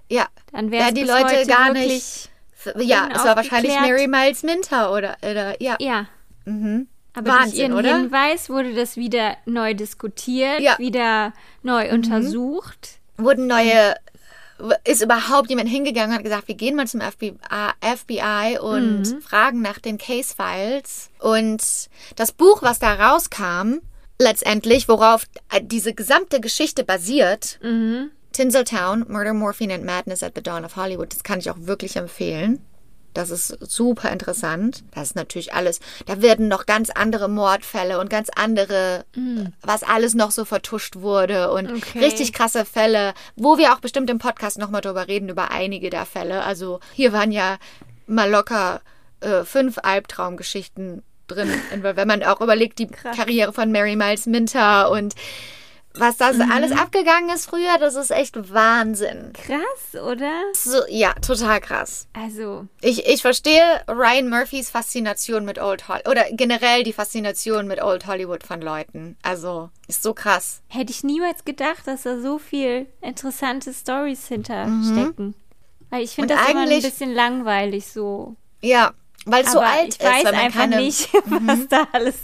ja. 0.08 0.26
Dann 0.52 0.70
wäre 0.70 0.84
Ja, 0.86 0.90
die 0.92 1.02
Leute 1.04 1.46
gar 1.46 1.72
nicht. 1.72 2.30
Ja, 2.76 3.08
es 3.12 3.24
war 3.24 3.36
wahrscheinlich. 3.36 3.72
Mary 3.80 4.06
Miles 4.06 4.42
Minter 4.44 4.92
oder, 4.92 5.16
oder 5.22 5.60
ja. 5.62 5.76
Ja, 5.80 6.06
Mhm. 6.44 6.86
Aber 7.14 7.30
durch 7.30 7.40
Wahnsinn, 7.42 7.58
ihren 7.60 7.72
oder? 7.74 7.96
Hinweis 7.98 8.48
wurde 8.50 8.74
das 8.74 8.96
wieder 8.96 9.36
neu 9.46 9.74
diskutiert, 9.74 10.60
Ja. 10.60 10.78
wieder 10.78 11.32
neu 11.62 11.90
untersucht. 11.92 12.98
wurden 13.16 13.46
neue, 13.48 13.94
ist 14.84 15.02
überhaupt 15.02 15.50
jemand 15.50 15.68
hingegangen 15.68 16.10
und 16.10 16.16
hat 16.16 16.24
gesagt, 16.24 16.48
wir 16.48 16.54
gehen 16.54 16.74
mal 16.76 16.86
zum 16.86 17.00
FBI, 17.00 17.32
FBI 17.80 18.58
und 18.60 19.22
fragen 19.22 19.60
nach 19.60 19.78
den 19.78 19.98
Case 19.98 20.34
Files. 20.34 21.10
Und 21.18 21.62
das 22.16 22.32
Buch, 22.32 22.62
was 22.62 22.78
da 22.78 22.94
rauskam, 22.94 23.80
letztendlich, 24.18 24.88
worauf 24.88 25.24
diese 25.62 25.92
gesamte 25.94 26.40
Geschichte 26.40 26.84
basiert, 26.84 27.58
Tinseltown, 28.32 29.06
Murder, 29.08 29.34
Morphine 29.34 29.74
and 29.74 29.84
Madness 29.84 30.22
at 30.22 30.32
the 30.36 30.42
Dawn 30.42 30.64
of 30.64 30.76
Hollywood, 30.76 31.12
das 31.12 31.24
kann 31.24 31.40
ich 31.40 31.50
auch 31.50 31.56
wirklich 31.58 31.96
empfehlen. 31.96 32.64
Das 33.14 33.30
ist 33.30 33.56
super 33.60 34.10
interessant. 34.10 34.84
Das 34.94 35.08
ist 35.08 35.16
natürlich 35.16 35.52
alles. 35.52 35.80
Da 36.06 36.22
werden 36.22 36.46
noch 36.48 36.66
ganz 36.66 36.90
andere 36.90 37.28
Mordfälle 37.28 37.98
und 37.98 38.08
ganz 38.08 38.28
andere, 38.34 39.04
was 39.62 39.82
alles 39.82 40.14
noch 40.14 40.30
so 40.30 40.44
vertuscht 40.44 40.96
wurde 40.96 41.50
und 41.52 41.70
Okay. 41.70 41.98
richtig 41.98 42.32
krasse 42.32 42.64
Fälle, 42.64 43.14
wo 43.36 43.58
wir 43.58 43.72
auch 43.72 43.80
bestimmt 43.80 44.10
im 44.10 44.18
Podcast 44.18 44.58
nochmal 44.58 44.80
drüber 44.80 45.08
reden, 45.08 45.28
über 45.28 45.50
einige 45.50 45.90
der 45.90 46.06
Fälle. 46.06 46.44
Also 46.44 46.78
hier 46.94 47.12
waren 47.12 47.32
ja 47.32 47.58
mal 48.06 48.30
locker 48.30 48.80
äh, 49.20 49.44
fünf 49.44 49.78
Albtraumgeschichten 49.82 51.02
drin. 51.26 51.50
Wenn 51.82 52.08
man 52.08 52.22
auch 52.22 52.40
überlegt, 52.40 52.78
die 52.78 52.86
Karriere 52.88 53.52
von 53.52 53.72
Mary 53.72 53.96
Miles 53.96 54.26
Minter 54.26 54.90
und 54.90 55.14
was 55.94 56.16
das 56.16 56.38
alles 56.38 56.72
abgegangen 56.72 57.30
ist 57.30 57.46
früher, 57.46 57.76
das 57.78 57.96
ist 57.96 58.10
echt 58.10 58.52
Wahnsinn. 58.52 59.32
Krass, 59.34 60.00
oder? 60.00 60.32
So, 60.54 60.78
ja, 60.88 61.12
total 61.14 61.60
krass. 61.60 62.06
Also, 62.12 62.66
Ich, 62.80 63.06
ich 63.06 63.22
verstehe 63.22 63.62
Ryan 63.88 64.28
Murphys 64.28 64.70
Faszination 64.70 65.44
mit 65.44 65.58
Old 65.60 65.88
Hollywood 65.88 66.08
oder 66.08 66.24
generell 66.30 66.84
die 66.84 66.92
Faszination 66.92 67.66
mit 67.66 67.82
Old 67.82 68.06
Hollywood 68.06 68.44
von 68.44 68.60
Leuten. 68.60 69.16
Also 69.22 69.70
ist 69.88 70.02
so 70.02 70.14
krass. 70.14 70.62
hätte 70.68 70.92
ich 70.92 71.02
niemals 71.02 71.44
gedacht, 71.44 71.86
dass 71.86 72.02
da 72.02 72.20
so 72.20 72.38
viel 72.38 72.86
interessante 73.00 73.72
Stories 73.74 74.28
hinterstecken. 74.28 75.34
Weil 75.90 76.04
ich 76.04 76.12
finde 76.14 76.34
das 76.34 76.48
immer 76.48 76.60
ein 76.62 76.68
bisschen 76.82 77.12
langweilig 77.12 77.86
so. 77.86 78.36
Ja, 78.62 78.92
weil 79.26 79.44
es 79.44 79.52
so 79.52 79.58
alt 79.58 79.88
ich 79.94 80.00
ist. 80.00 80.04
weiß 80.04 80.24
weil 80.24 80.32
man 80.32 80.40
einfach 80.40 80.66
nicht, 80.68 81.12
was 81.26 81.68
da 81.68 81.88
alles 81.92 82.16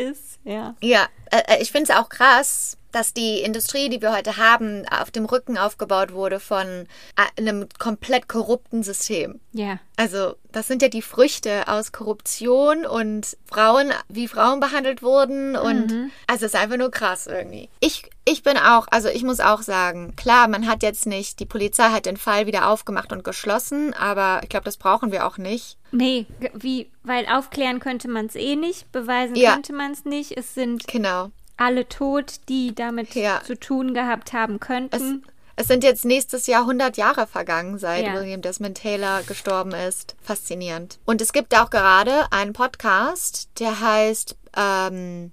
ist. 0.00 0.38
Ja. 0.44 0.74
Ja, 0.80 1.06
äh, 1.30 1.42
äh, 1.46 1.62
ich 1.62 1.70
finde 1.70 1.92
es 1.92 1.98
auch 1.98 2.08
krass, 2.08 2.76
dass 2.92 3.12
die 3.12 3.40
Industrie, 3.40 3.88
die 3.88 4.02
wir 4.02 4.12
heute 4.12 4.36
haben, 4.36 4.84
auf 4.88 5.10
dem 5.10 5.24
Rücken 5.24 5.58
aufgebaut 5.58 6.12
wurde 6.12 6.40
von 6.40 6.66
äh, 6.66 7.40
einem 7.40 7.68
komplett 7.78 8.28
korrupten 8.28 8.82
System. 8.82 9.40
Ja. 9.52 9.78
Also, 9.96 10.34
das 10.50 10.66
sind 10.66 10.82
ja 10.82 10.88
die 10.88 11.02
Früchte 11.02 11.68
aus 11.68 11.92
Korruption 11.92 12.84
und 12.84 13.36
Frauen, 13.46 13.92
wie 14.08 14.26
Frauen 14.26 14.58
behandelt 14.58 15.02
wurden. 15.02 15.56
Und 15.56 16.10
also, 16.26 16.46
es 16.46 16.54
ist 16.54 16.60
einfach 16.60 16.78
nur 16.78 16.90
krass 16.90 17.28
irgendwie. 17.28 17.68
Ich, 17.78 18.10
ich 18.24 18.42
bin 18.42 18.56
auch, 18.56 18.88
also 18.90 19.08
ich 19.08 19.22
muss 19.22 19.40
auch 19.40 19.62
sagen, 19.62 20.16
klar, 20.16 20.48
man 20.48 20.66
hat 20.66 20.82
jetzt 20.82 21.06
nicht, 21.06 21.38
die 21.38 21.46
Polizei 21.46 21.90
hat 21.90 22.06
den 22.06 22.16
Fall 22.16 22.46
wieder 22.46 22.68
aufgemacht 22.68 23.12
und 23.12 23.22
geschlossen, 23.22 23.94
aber 23.94 24.40
ich 24.42 24.48
glaube, 24.48 24.64
das 24.64 24.76
brauchen 24.76 25.12
wir 25.12 25.26
auch 25.26 25.38
nicht. 25.38 25.76
Nee, 25.92 26.26
wie, 26.54 26.88
weil 27.02 27.26
aufklären 27.26 27.80
könnte 27.80 28.08
man 28.08 28.26
es 28.26 28.34
eh 28.36 28.56
nicht, 28.56 28.90
beweisen 28.92 29.34
Ja. 29.34 29.52
könnte 29.54 29.72
man 29.72 29.92
es 29.92 30.04
nicht. 30.04 30.36
Es 30.36 30.54
sind 30.54 30.86
Genau. 30.86 31.30
alle 31.56 31.88
tot, 31.88 32.34
die 32.48 32.74
damit 32.74 33.14
Ja. 33.14 33.42
zu 33.44 33.58
tun 33.58 33.92
gehabt 33.94 34.32
haben 34.32 34.54
Es, 34.54 34.60
könnten. 34.60 35.24
es 35.56 35.66
sind 35.68 35.82
jetzt 35.84 36.04
nächstes 36.04 36.46
Jahr 36.46 36.64
100 36.64 36.96
Jahre 36.96 37.26
vergangen, 37.26 37.78
seit 37.78 38.04
Ja. 38.06 38.14
William 38.14 38.40
Desmond 38.40 38.76
Taylor 38.78 39.22
gestorben 39.24 39.72
ist. 39.72 40.14
Faszinierend. 40.22 40.98
Und 41.06 41.20
es 41.20 41.32
gibt 41.32 41.54
auch 41.56 41.70
gerade 41.70 42.30
einen 42.32 42.52
Podcast, 42.52 43.48
der 43.58 43.80
heißt 43.80 44.36
ähm, 44.56 45.32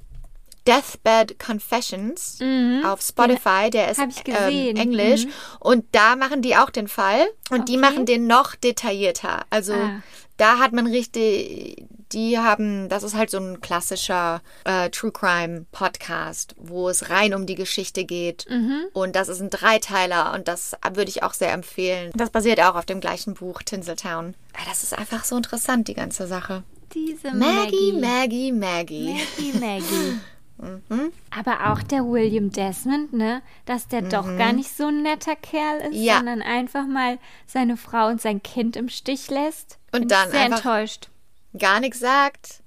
Deathbed 0.68 1.40
Confessions 1.40 2.40
auf 2.84 3.02
Spotify. 3.02 3.70
Der 3.72 3.90
ist 3.90 4.00
Mhm. 4.00 4.12
Ähm. 4.28 4.76
Englisch. 4.76 5.26
Mhm. 5.26 5.32
Und 5.60 5.86
da 5.94 6.16
machen 6.18 6.42
die 6.42 6.58
auch 6.58 6.70
den 6.70 6.88
Fall. 6.90 7.26
Und 7.50 7.70
die 7.70 7.78
Okay. 7.78 7.82
machen 7.82 8.06
den 8.06 8.28
noch 8.28 8.54
detaillierter. 8.56 9.46
Also 9.50 9.74
Ah. 9.74 10.02
Da 10.38 10.60
hat 10.60 10.72
man 10.74 10.88
richtig, 10.88 11.86
die 12.12 12.38
haben, 12.38 12.90
das 12.90 13.04
ist 13.04 13.16
halt 13.16 13.30
so 13.30 13.38
ein 13.38 13.60
klassischer 13.60 14.42
äh, 14.64 14.90
True 14.90 15.12
Crime 15.12 15.66
Podcast, 15.72 16.56
wo 16.58 16.90
es 16.90 17.10
rein 17.10 17.34
um 17.34 17.46
die 17.46 17.56
Geschichte 17.56 18.06
geht. 18.06 18.46
Und 18.94 19.16
das 19.16 19.28
ist 19.28 19.42
ein 19.42 19.50
Dreiteiler 19.50 20.34
und 20.34 20.48
das 20.48 20.74
würde 20.94 21.10
ich 21.10 21.24
auch 21.24 21.34
sehr 21.34 21.52
empfehlen. 21.54 22.12
Das 22.16 22.30
basiert 22.30 22.62
auch 22.62 22.76
auf 22.76 22.86
dem 22.86 23.00
gleichen 23.02 23.34
Buch 23.34 23.62
Tinseltown. 23.64 24.36
Ja, 24.58 24.64
Das 24.70 24.84
ist 24.84 24.98
einfach 24.98 25.24
so 25.24 25.36
interessant, 25.38 25.88
die 25.88 25.94
ganze 25.96 26.28
Sache. 26.28 26.64
Diese 26.94 27.34
Maggie, 27.34 27.92
Maggie. 27.94 28.52
Maggie, 28.52 28.52
Maggie. 28.54 29.14
Maggie, 29.14 29.60
Maggie. 29.60 30.20
Mhm. 30.60 31.12
Aber 31.30 31.72
auch 31.72 31.84
der 31.84 32.04
William 32.04 32.50
Desmond, 32.52 33.14
ne? 33.14 33.44
Dass 33.66 33.88
der 33.90 34.02
doch 34.02 34.26
gar 34.40 34.54
nicht 34.54 34.76
so 34.76 34.88
ein 34.88 35.04
netter 35.04 35.36
Kerl 35.36 35.82
ist, 35.82 35.94
Mhm. 35.96 36.02
Ja. 36.04 36.18
sondern 36.18 36.42
einfach 36.42 36.88
mal 36.88 37.20
seine 37.46 37.78
Frau 37.78 38.08
und 38.08 38.20
sein 38.20 38.42
Kind 38.42 38.76
im 38.76 38.90
Stich 38.90 39.30
lässt. 39.30 39.77
Und 39.92 40.02
Bin 40.02 40.08
dann 40.10 40.32
sehr 40.32 40.46
enttäuscht. 40.46 41.10
Gar 41.58 41.80
nichts 41.80 42.00
sagt. 42.00 42.62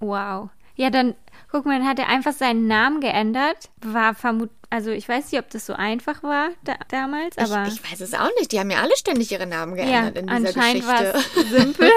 Wow. 0.00 0.50
Ja, 0.74 0.90
dann, 0.90 1.14
guck 1.50 1.64
mal, 1.64 1.78
dann 1.78 1.88
hat 1.88 1.98
er 1.98 2.08
einfach 2.08 2.32
seinen 2.32 2.66
Namen 2.66 3.00
geändert. 3.00 3.70
War 3.80 4.14
vermut, 4.14 4.50
also 4.70 4.90
ich 4.90 5.08
weiß 5.08 5.32
nicht, 5.32 5.40
ob 5.40 5.48
das 5.50 5.66
so 5.66 5.72
einfach 5.72 6.22
war 6.22 6.50
da, 6.64 6.74
damals, 6.88 7.38
aber 7.38 7.66
ich, 7.66 7.74
ich 7.74 7.92
weiß 7.92 8.00
es 8.00 8.14
auch 8.14 8.30
nicht. 8.38 8.52
Die 8.52 8.60
haben 8.60 8.70
ja 8.70 8.82
alle 8.82 8.96
ständig 8.96 9.32
ihre 9.32 9.46
Namen 9.46 9.76
ja, 9.76 9.84
geändert 9.84 10.16
in 10.18 10.26
dieser 10.26 10.48
anscheinend 10.48 10.86
Geschichte. 10.86 11.40
es 11.40 11.50
simpel. 11.50 11.90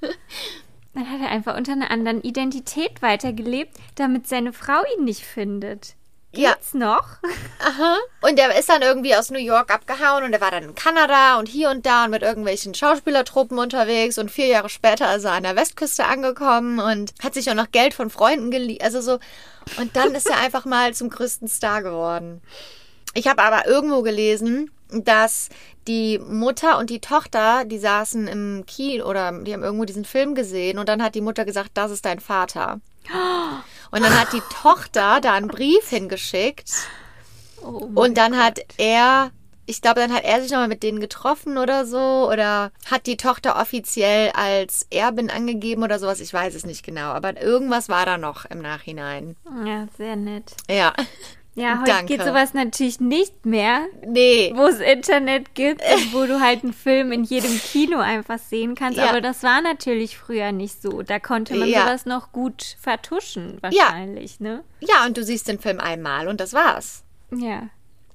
dann 0.94 1.10
hat 1.10 1.20
er 1.20 1.28
einfach 1.28 1.56
unter 1.56 1.72
einer 1.72 1.90
anderen 1.90 2.22
Identität 2.22 3.02
weitergelebt, 3.02 3.76
damit 3.96 4.26
seine 4.26 4.52
Frau 4.52 4.80
ihn 4.96 5.04
nicht 5.04 5.24
findet. 5.24 5.95
Ja. 6.36 6.54
Geht's 6.54 6.74
noch? 6.74 7.06
Und 8.20 8.38
er 8.38 8.58
ist 8.58 8.68
dann 8.68 8.82
irgendwie 8.82 9.14
aus 9.14 9.30
New 9.30 9.38
York 9.38 9.72
abgehauen 9.72 10.24
und 10.24 10.32
er 10.32 10.40
war 10.40 10.50
dann 10.50 10.64
in 10.64 10.74
Kanada 10.74 11.38
und 11.38 11.48
hier 11.48 11.70
und 11.70 11.86
da 11.86 12.04
und 12.04 12.10
mit 12.10 12.22
irgendwelchen 12.22 12.74
Schauspielertruppen 12.74 13.58
unterwegs 13.58 14.18
und 14.18 14.30
vier 14.30 14.46
Jahre 14.46 14.68
später 14.68 15.14
ist 15.14 15.24
er 15.24 15.32
an 15.32 15.44
der 15.44 15.56
Westküste 15.56 16.04
angekommen 16.04 16.78
und 16.78 17.12
hat 17.22 17.34
sich 17.34 17.48
auch 17.50 17.54
noch 17.54 17.70
Geld 17.70 17.94
von 17.94 18.10
Freunden 18.10 18.50
geliehen. 18.50 18.82
Also 18.82 19.00
so. 19.00 19.18
Und 19.78 19.96
dann 19.96 20.14
ist 20.14 20.28
er 20.28 20.38
einfach 20.38 20.64
mal 20.64 20.94
zum 20.94 21.10
größten 21.10 21.48
Star 21.48 21.82
geworden. 21.82 22.42
Ich 23.14 23.28
habe 23.28 23.42
aber 23.42 23.66
irgendwo 23.66 24.02
gelesen, 24.02 24.70
dass 24.90 25.48
die 25.86 26.18
Mutter 26.18 26.78
und 26.78 26.90
die 26.90 27.00
Tochter, 27.00 27.64
die 27.64 27.78
saßen 27.78 28.28
im 28.28 28.64
Kino 28.66 29.06
oder 29.06 29.32
die 29.32 29.52
haben 29.52 29.62
irgendwo 29.62 29.84
diesen 29.84 30.04
Film 30.04 30.34
gesehen 30.34 30.78
und 30.78 30.88
dann 30.88 31.02
hat 31.02 31.14
die 31.14 31.20
Mutter 31.20 31.44
gesagt, 31.44 31.70
das 31.74 31.90
ist 31.90 32.04
dein 32.04 32.20
Vater. 32.20 32.80
Und 33.96 34.02
dann 34.02 34.20
hat 34.20 34.32
die 34.34 34.42
Tochter 34.62 35.20
da 35.22 35.32
einen 35.32 35.48
Brief 35.48 35.88
hingeschickt 35.88 36.70
Oh 37.62 37.90
und 37.94 38.18
dann 38.18 38.36
hat 38.36 38.60
er, 38.76 39.30
ich 39.64 39.80
glaube, 39.80 40.00
dann 40.00 40.12
hat 40.12 40.24
er 40.24 40.42
sich 40.42 40.50
nochmal 40.50 40.68
mit 40.68 40.82
denen 40.82 41.00
getroffen 41.00 41.58
oder 41.58 41.86
so. 41.86 42.30
Oder 42.30 42.72
hat 42.90 43.06
die 43.06 43.16
Tochter 43.16 43.60
offiziell 43.60 44.30
als 44.30 44.86
Erbin 44.90 45.30
angegeben 45.30 45.82
oder 45.82 45.98
sowas. 45.98 46.20
Ich 46.20 46.32
weiß 46.32 46.54
es 46.54 46.66
nicht 46.66 46.84
genau. 46.84 47.12
Aber 47.12 47.40
irgendwas 47.40 47.88
war 47.88 48.06
da 48.06 48.18
noch 48.18 48.44
im 48.44 48.60
Nachhinein. 48.60 49.36
Ja, 49.64 49.88
sehr 49.96 50.16
nett. 50.16 50.52
Ja. 50.68 50.92
Ja, 51.58 51.80
heute 51.80 51.90
Danke. 51.90 52.16
geht 52.16 52.22
sowas 52.24 52.52
natürlich 52.52 53.00
nicht 53.00 53.46
mehr, 53.46 53.86
Nee. 54.06 54.52
wo 54.54 54.66
es 54.66 54.78
Internet 54.78 55.54
gibt 55.54 55.80
und 55.80 56.12
wo 56.12 56.26
du 56.26 56.38
halt 56.40 56.62
einen 56.62 56.74
Film 56.74 57.12
in 57.12 57.24
jedem 57.24 57.58
Kino 57.58 57.98
einfach 57.98 58.38
sehen 58.38 58.74
kannst. 58.74 58.98
Ja. 58.98 59.08
Aber 59.08 59.22
das 59.22 59.42
war 59.42 59.62
natürlich 59.62 60.18
früher 60.18 60.52
nicht 60.52 60.82
so. 60.82 61.00
Da 61.00 61.18
konnte 61.18 61.56
man 61.56 61.66
Ja. 61.68 61.84
sowas 61.86 62.04
noch 62.04 62.30
gut 62.30 62.76
vertuschen, 62.78 63.56
wahrscheinlich, 63.62 64.38
ne? 64.38 64.64
Ja, 64.80 65.06
und 65.06 65.16
du 65.16 65.24
siehst 65.24 65.48
den 65.48 65.58
Film 65.58 65.80
einmal 65.80 66.28
und 66.28 66.40
das 66.42 66.52
war's. 66.52 67.04
Ja. 67.34 67.70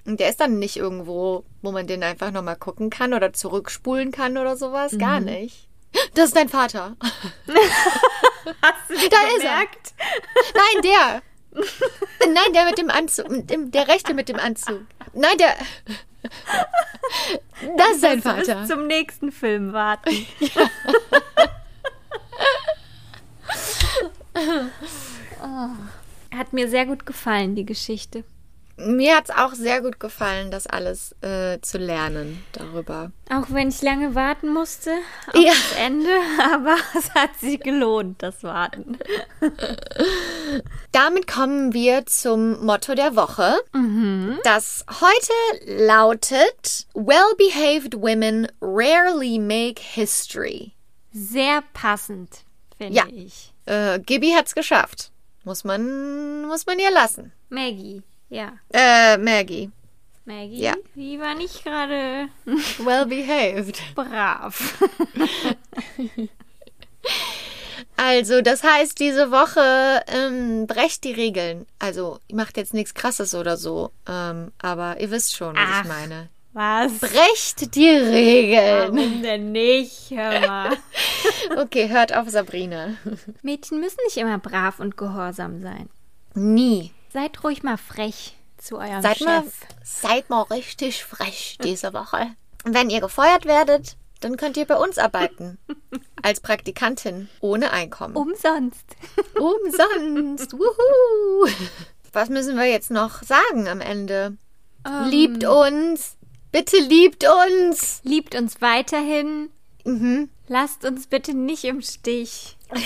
Und 0.06 0.20
der 0.20 0.28
ist 0.30 0.40
dann 0.40 0.60
nicht 0.60 0.76
irgendwo, 0.76 1.44
wo 1.62 1.72
man 1.72 1.88
den 1.88 2.02
einfach 2.04 2.30
nochmal 2.30 2.56
gucken 2.56 2.90
kann 2.90 3.12
oder 3.12 3.32
zurückspulen 3.32 4.12
kann 4.12 4.38
oder 4.38 4.56
sowas. 4.56 4.96
Gar 4.98 5.18
Mhm. 5.18 5.26
nicht. 5.26 5.68
Das 6.14 6.26
ist 6.26 6.36
dein 6.36 6.48
Vater. 6.48 6.96
Hast 8.62 8.88
du 8.88 8.94
Da 8.94 9.00
ist 9.00 9.08
er. 9.08 9.38
gemerkt? 9.38 9.94
Nein, 10.54 10.82
der. 10.84 11.22
Nein, 12.20 12.52
der 12.54 12.64
mit 12.64 12.78
dem 12.78 12.90
Anzug. 12.90 13.28
mit 13.30 13.50
dem- 13.50 13.70
Der 13.70 13.88
rechte 13.88 14.14
mit 14.14 14.28
dem 14.28 14.38
Anzug. 14.38 14.80
Nein, 15.12 15.36
der. 15.38 15.54
Das 17.76 17.96
ist 17.96 18.02
du 18.04 18.22
Vater. 18.22 18.54
Bis 18.60 18.68
zum 18.68 18.86
nächsten 18.86 19.32
Film 19.32 19.72
warten. 19.72 20.26
oh. 24.34 25.68
Hat 26.36 26.52
mir 26.54 26.68
sehr 26.68 26.86
gut 26.86 27.04
gefallen, 27.04 27.54
die 27.54 27.66
Geschichte. 27.66 28.24
Mir 28.76 29.16
hat 29.16 29.28
es 29.28 29.36
auch 29.36 29.52
sehr 29.52 29.80
gut 29.82 30.00
gefallen, 30.00 30.50
das 30.50 30.66
alles 30.66 31.14
äh, 31.22 31.60
zu 31.60 31.78
lernen 31.78 32.42
darüber. 32.52 33.12
Auch 33.30 33.46
wenn 33.50 33.68
ich 33.68 33.82
lange 33.82 34.14
warten 34.14 34.48
musste 34.52 34.90
auf 35.28 35.34
Ja. 35.40 35.52
das 35.52 35.78
Ende, 35.78 36.10
aber 36.52 36.76
es 36.98 37.10
hat 37.14 37.36
sich 37.38 37.60
gelohnt, 37.60 38.22
das 38.22 38.42
Warten. 38.42 38.98
Damit 40.92 41.26
kommen 41.26 41.72
wir 41.72 42.06
zum 42.06 42.64
Motto 42.64 42.94
der 42.94 43.16
Woche, 43.16 43.54
das 44.44 44.84
heute 45.00 45.72
lautet: 45.84 46.86
Well-behaved 46.94 47.94
women 48.00 48.48
rarely 48.60 49.38
make 49.38 49.80
history. 49.80 50.72
Sehr 51.12 51.62
passend, 51.72 52.30
finde 52.78 52.94
Ja. 52.94 53.04
ich. 53.10 53.52
Äh, 53.66 54.00
Gibby 54.00 54.32
hat's 54.36 54.54
geschafft. 54.54 55.10
Muss 55.44 55.64
man, 55.64 56.46
muss 56.46 56.66
man 56.66 56.78
ihr 56.78 56.90
lassen. 56.90 57.32
Maggie, 57.48 58.02
ja. 58.32 58.52
Äh, 58.72 59.16
Maggie. 59.18 59.70
Maggie, 60.24 60.60
Ja. 60.62 60.74
die 60.94 61.18
war 61.18 61.34
nicht 61.34 61.64
gerade 61.64 62.28
Well 62.78 63.06
behaved. 63.06 63.80
brav. 63.94 64.78
Also, 67.96 68.40
das 68.42 68.62
heißt, 68.64 68.98
diese 68.98 69.30
Woche 69.30 70.02
ähm, 70.08 70.66
brecht 70.66 71.04
die 71.04 71.12
Regeln. 71.12 71.66
Also, 71.78 72.18
ihr 72.28 72.36
macht 72.36 72.56
jetzt 72.56 72.74
nichts 72.74 72.94
Krasses 72.94 73.34
oder 73.34 73.56
so. 73.56 73.90
Ähm, 74.08 74.52
aber 74.60 75.00
ihr 75.00 75.10
wisst 75.10 75.36
schon, 75.36 75.54
was 75.54 75.62
Ach. 75.68 75.82
ich 75.82 75.88
meine. 75.88 76.28
Was? 76.52 76.98
Brecht 76.98 77.74
die 77.74 77.88
Regeln. 77.88 78.94
Warum 78.96 79.22
denn 79.22 79.52
nicht? 79.52 80.10
Hör 80.10 80.40
mal. 80.46 80.76
Okay, 81.58 81.88
hört 81.88 82.14
auf 82.16 82.28
Sabrina. 82.28 82.94
Mädchen 83.42 83.80
müssen 83.80 83.98
nicht 84.04 84.16
immer 84.16 84.38
brav 84.38 84.80
und 84.80 84.96
gehorsam 84.96 85.60
sein. 85.60 85.88
Nie. 86.34 86.92
Seid 87.12 87.44
ruhig 87.44 87.62
mal 87.62 87.76
frech 87.76 88.36
zu 88.56 88.78
eurem 88.78 89.02
Seid 89.02 89.18
Chef. 89.18 89.26
mal, 89.26 89.44
seid 89.84 90.30
mal 90.30 90.42
richtig 90.42 91.04
frech 91.04 91.58
diese 91.62 91.92
Woche. 91.92 92.34
Wenn 92.64 92.88
ihr 92.90 93.00
gefeuert 93.00 93.44
werdet, 93.44 93.96
dann 94.20 94.36
könnt 94.36 94.56
ihr 94.56 94.64
bei 94.64 94.76
uns 94.76 94.96
arbeiten. 94.98 95.58
Als 96.22 96.40
Praktikantin 96.40 97.28
ohne 97.40 97.72
Einkommen. 97.72 98.16
Umsonst. 98.16 98.84
Umsonst. 99.34 100.52
Wuhu. 100.52 101.50
Was 102.12 102.28
müssen 102.28 102.56
wir 102.56 102.64
jetzt 102.66 102.90
noch 102.90 103.22
sagen 103.22 103.68
am 103.68 103.80
Ende? 103.80 104.36
Ähm, 104.86 105.08
Liebt 105.08 105.44
uns. 105.44 106.16
Bitte 106.52 106.78
liebt 106.78 107.24
uns. 107.26 108.00
Liebt 108.04 108.34
uns 108.34 108.60
weiterhin. 108.60 109.50
Mhm. 109.84 110.28
Lasst 110.46 110.84
uns 110.84 111.06
bitte 111.08 111.34
nicht 111.34 111.64
im 111.64 111.82
Stich. 111.82 112.56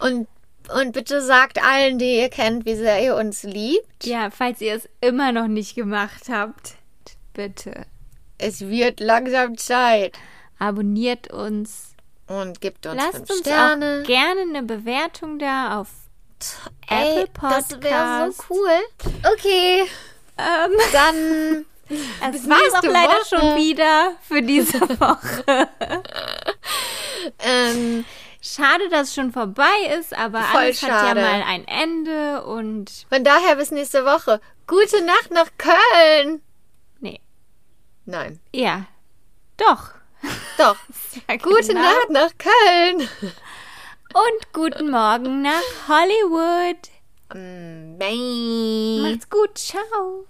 Und, 0.00 0.26
und 0.74 0.92
bitte 0.92 1.20
sagt 1.22 1.62
allen, 1.62 1.98
die 1.98 2.18
ihr 2.18 2.28
kennt, 2.28 2.64
wie 2.66 2.74
sehr 2.76 3.02
ihr 3.02 3.16
uns 3.16 3.42
liebt. 3.42 4.04
Ja, 4.04 4.30
falls 4.30 4.60
ihr 4.60 4.74
es 4.74 4.88
immer 5.00 5.32
noch 5.32 5.46
nicht 5.48 5.74
gemacht 5.74 6.24
habt, 6.30 6.74
bitte 7.34 7.86
Es 8.38 8.60
wird 8.68 9.00
langsam 9.00 9.56
Zeit. 9.58 10.16
abonniert 10.58 11.30
uns. 11.32 11.94
Und 12.26 12.60
gibt 12.60 12.86
uns 12.86 12.96
Lasst 12.96 13.16
fünf 13.16 13.30
uns 13.30 13.40
Sterne. 13.40 14.00
auch 14.02 14.06
gerne 14.06 14.42
eine 14.42 14.62
Bewertung 14.62 15.38
da 15.38 15.80
auf 15.80 15.88
Ey, 16.88 17.22
Apple 17.22 17.48
das 17.50 17.70
wäre 17.82 18.30
so 18.32 18.42
Podcast. 18.44 18.50
cool. 18.50 19.32
Okay, 19.32 19.84
Ähm, 20.36 20.72
dann 20.92 21.64
es 22.34 22.48
war's 22.48 22.74
auch 22.74 22.82
nächste 22.82 22.86
leider 22.88 23.12
Woche. 23.12 23.26
schon 23.28 23.56
wieder 23.56 24.12
für 24.22 24.42
diese 24.42 24.80
Woche. 25.00 25.68
ähm, 27.40 28.04
Schade, 28.40 28.88
dass 28.88 29.08
es 29.08 29.14
schon 29.14 29.32
vorbei 29.32 29.96
ist, 29.98 30.16
aber 30.16 30.40
Voll 30.42 30.60
alles 30.60 30.82
hat 30.82 30.88
ja 30.90 31.00
schade. 31.00 31.20
mal 31.20 31.42
ein 31.42 31.66
Ende 31.66 32.44
und 32.44 32.90
von 33.08 33.24
daher 33.24 33.56
bis 33.56 33.70
nächste 33.72 34.04
Woche. 34.04 34.40
Gute 34.66 35.02
Nacht 35.04 35.30
nach 35.32 35.48
Köln. 35.58 36.40
nee, 37.00 37.20
Nein, 38.04 38.38
ja, 38.54 38.86
doch. 39.56 39.90
doch. 40.56 40.76
Ja, 41.28 41.36
Gute 41.36 41.68
genau. 41.68 41.80
Nacht 41.82 42.10
nach 42.10 42.30
Köln. 42.38 43.08
und 44.14 44.52
guten 44.52 44.90
Morgen 44.90 45.42
nach 45.42 45.62
Hollywood. 45.88 46.78
Mm, 47.34 47.98
Bye. 47.98 49.10
Macht's 49.10 49.28
gut, 49.28 49.58
ciao. 49.58 50.26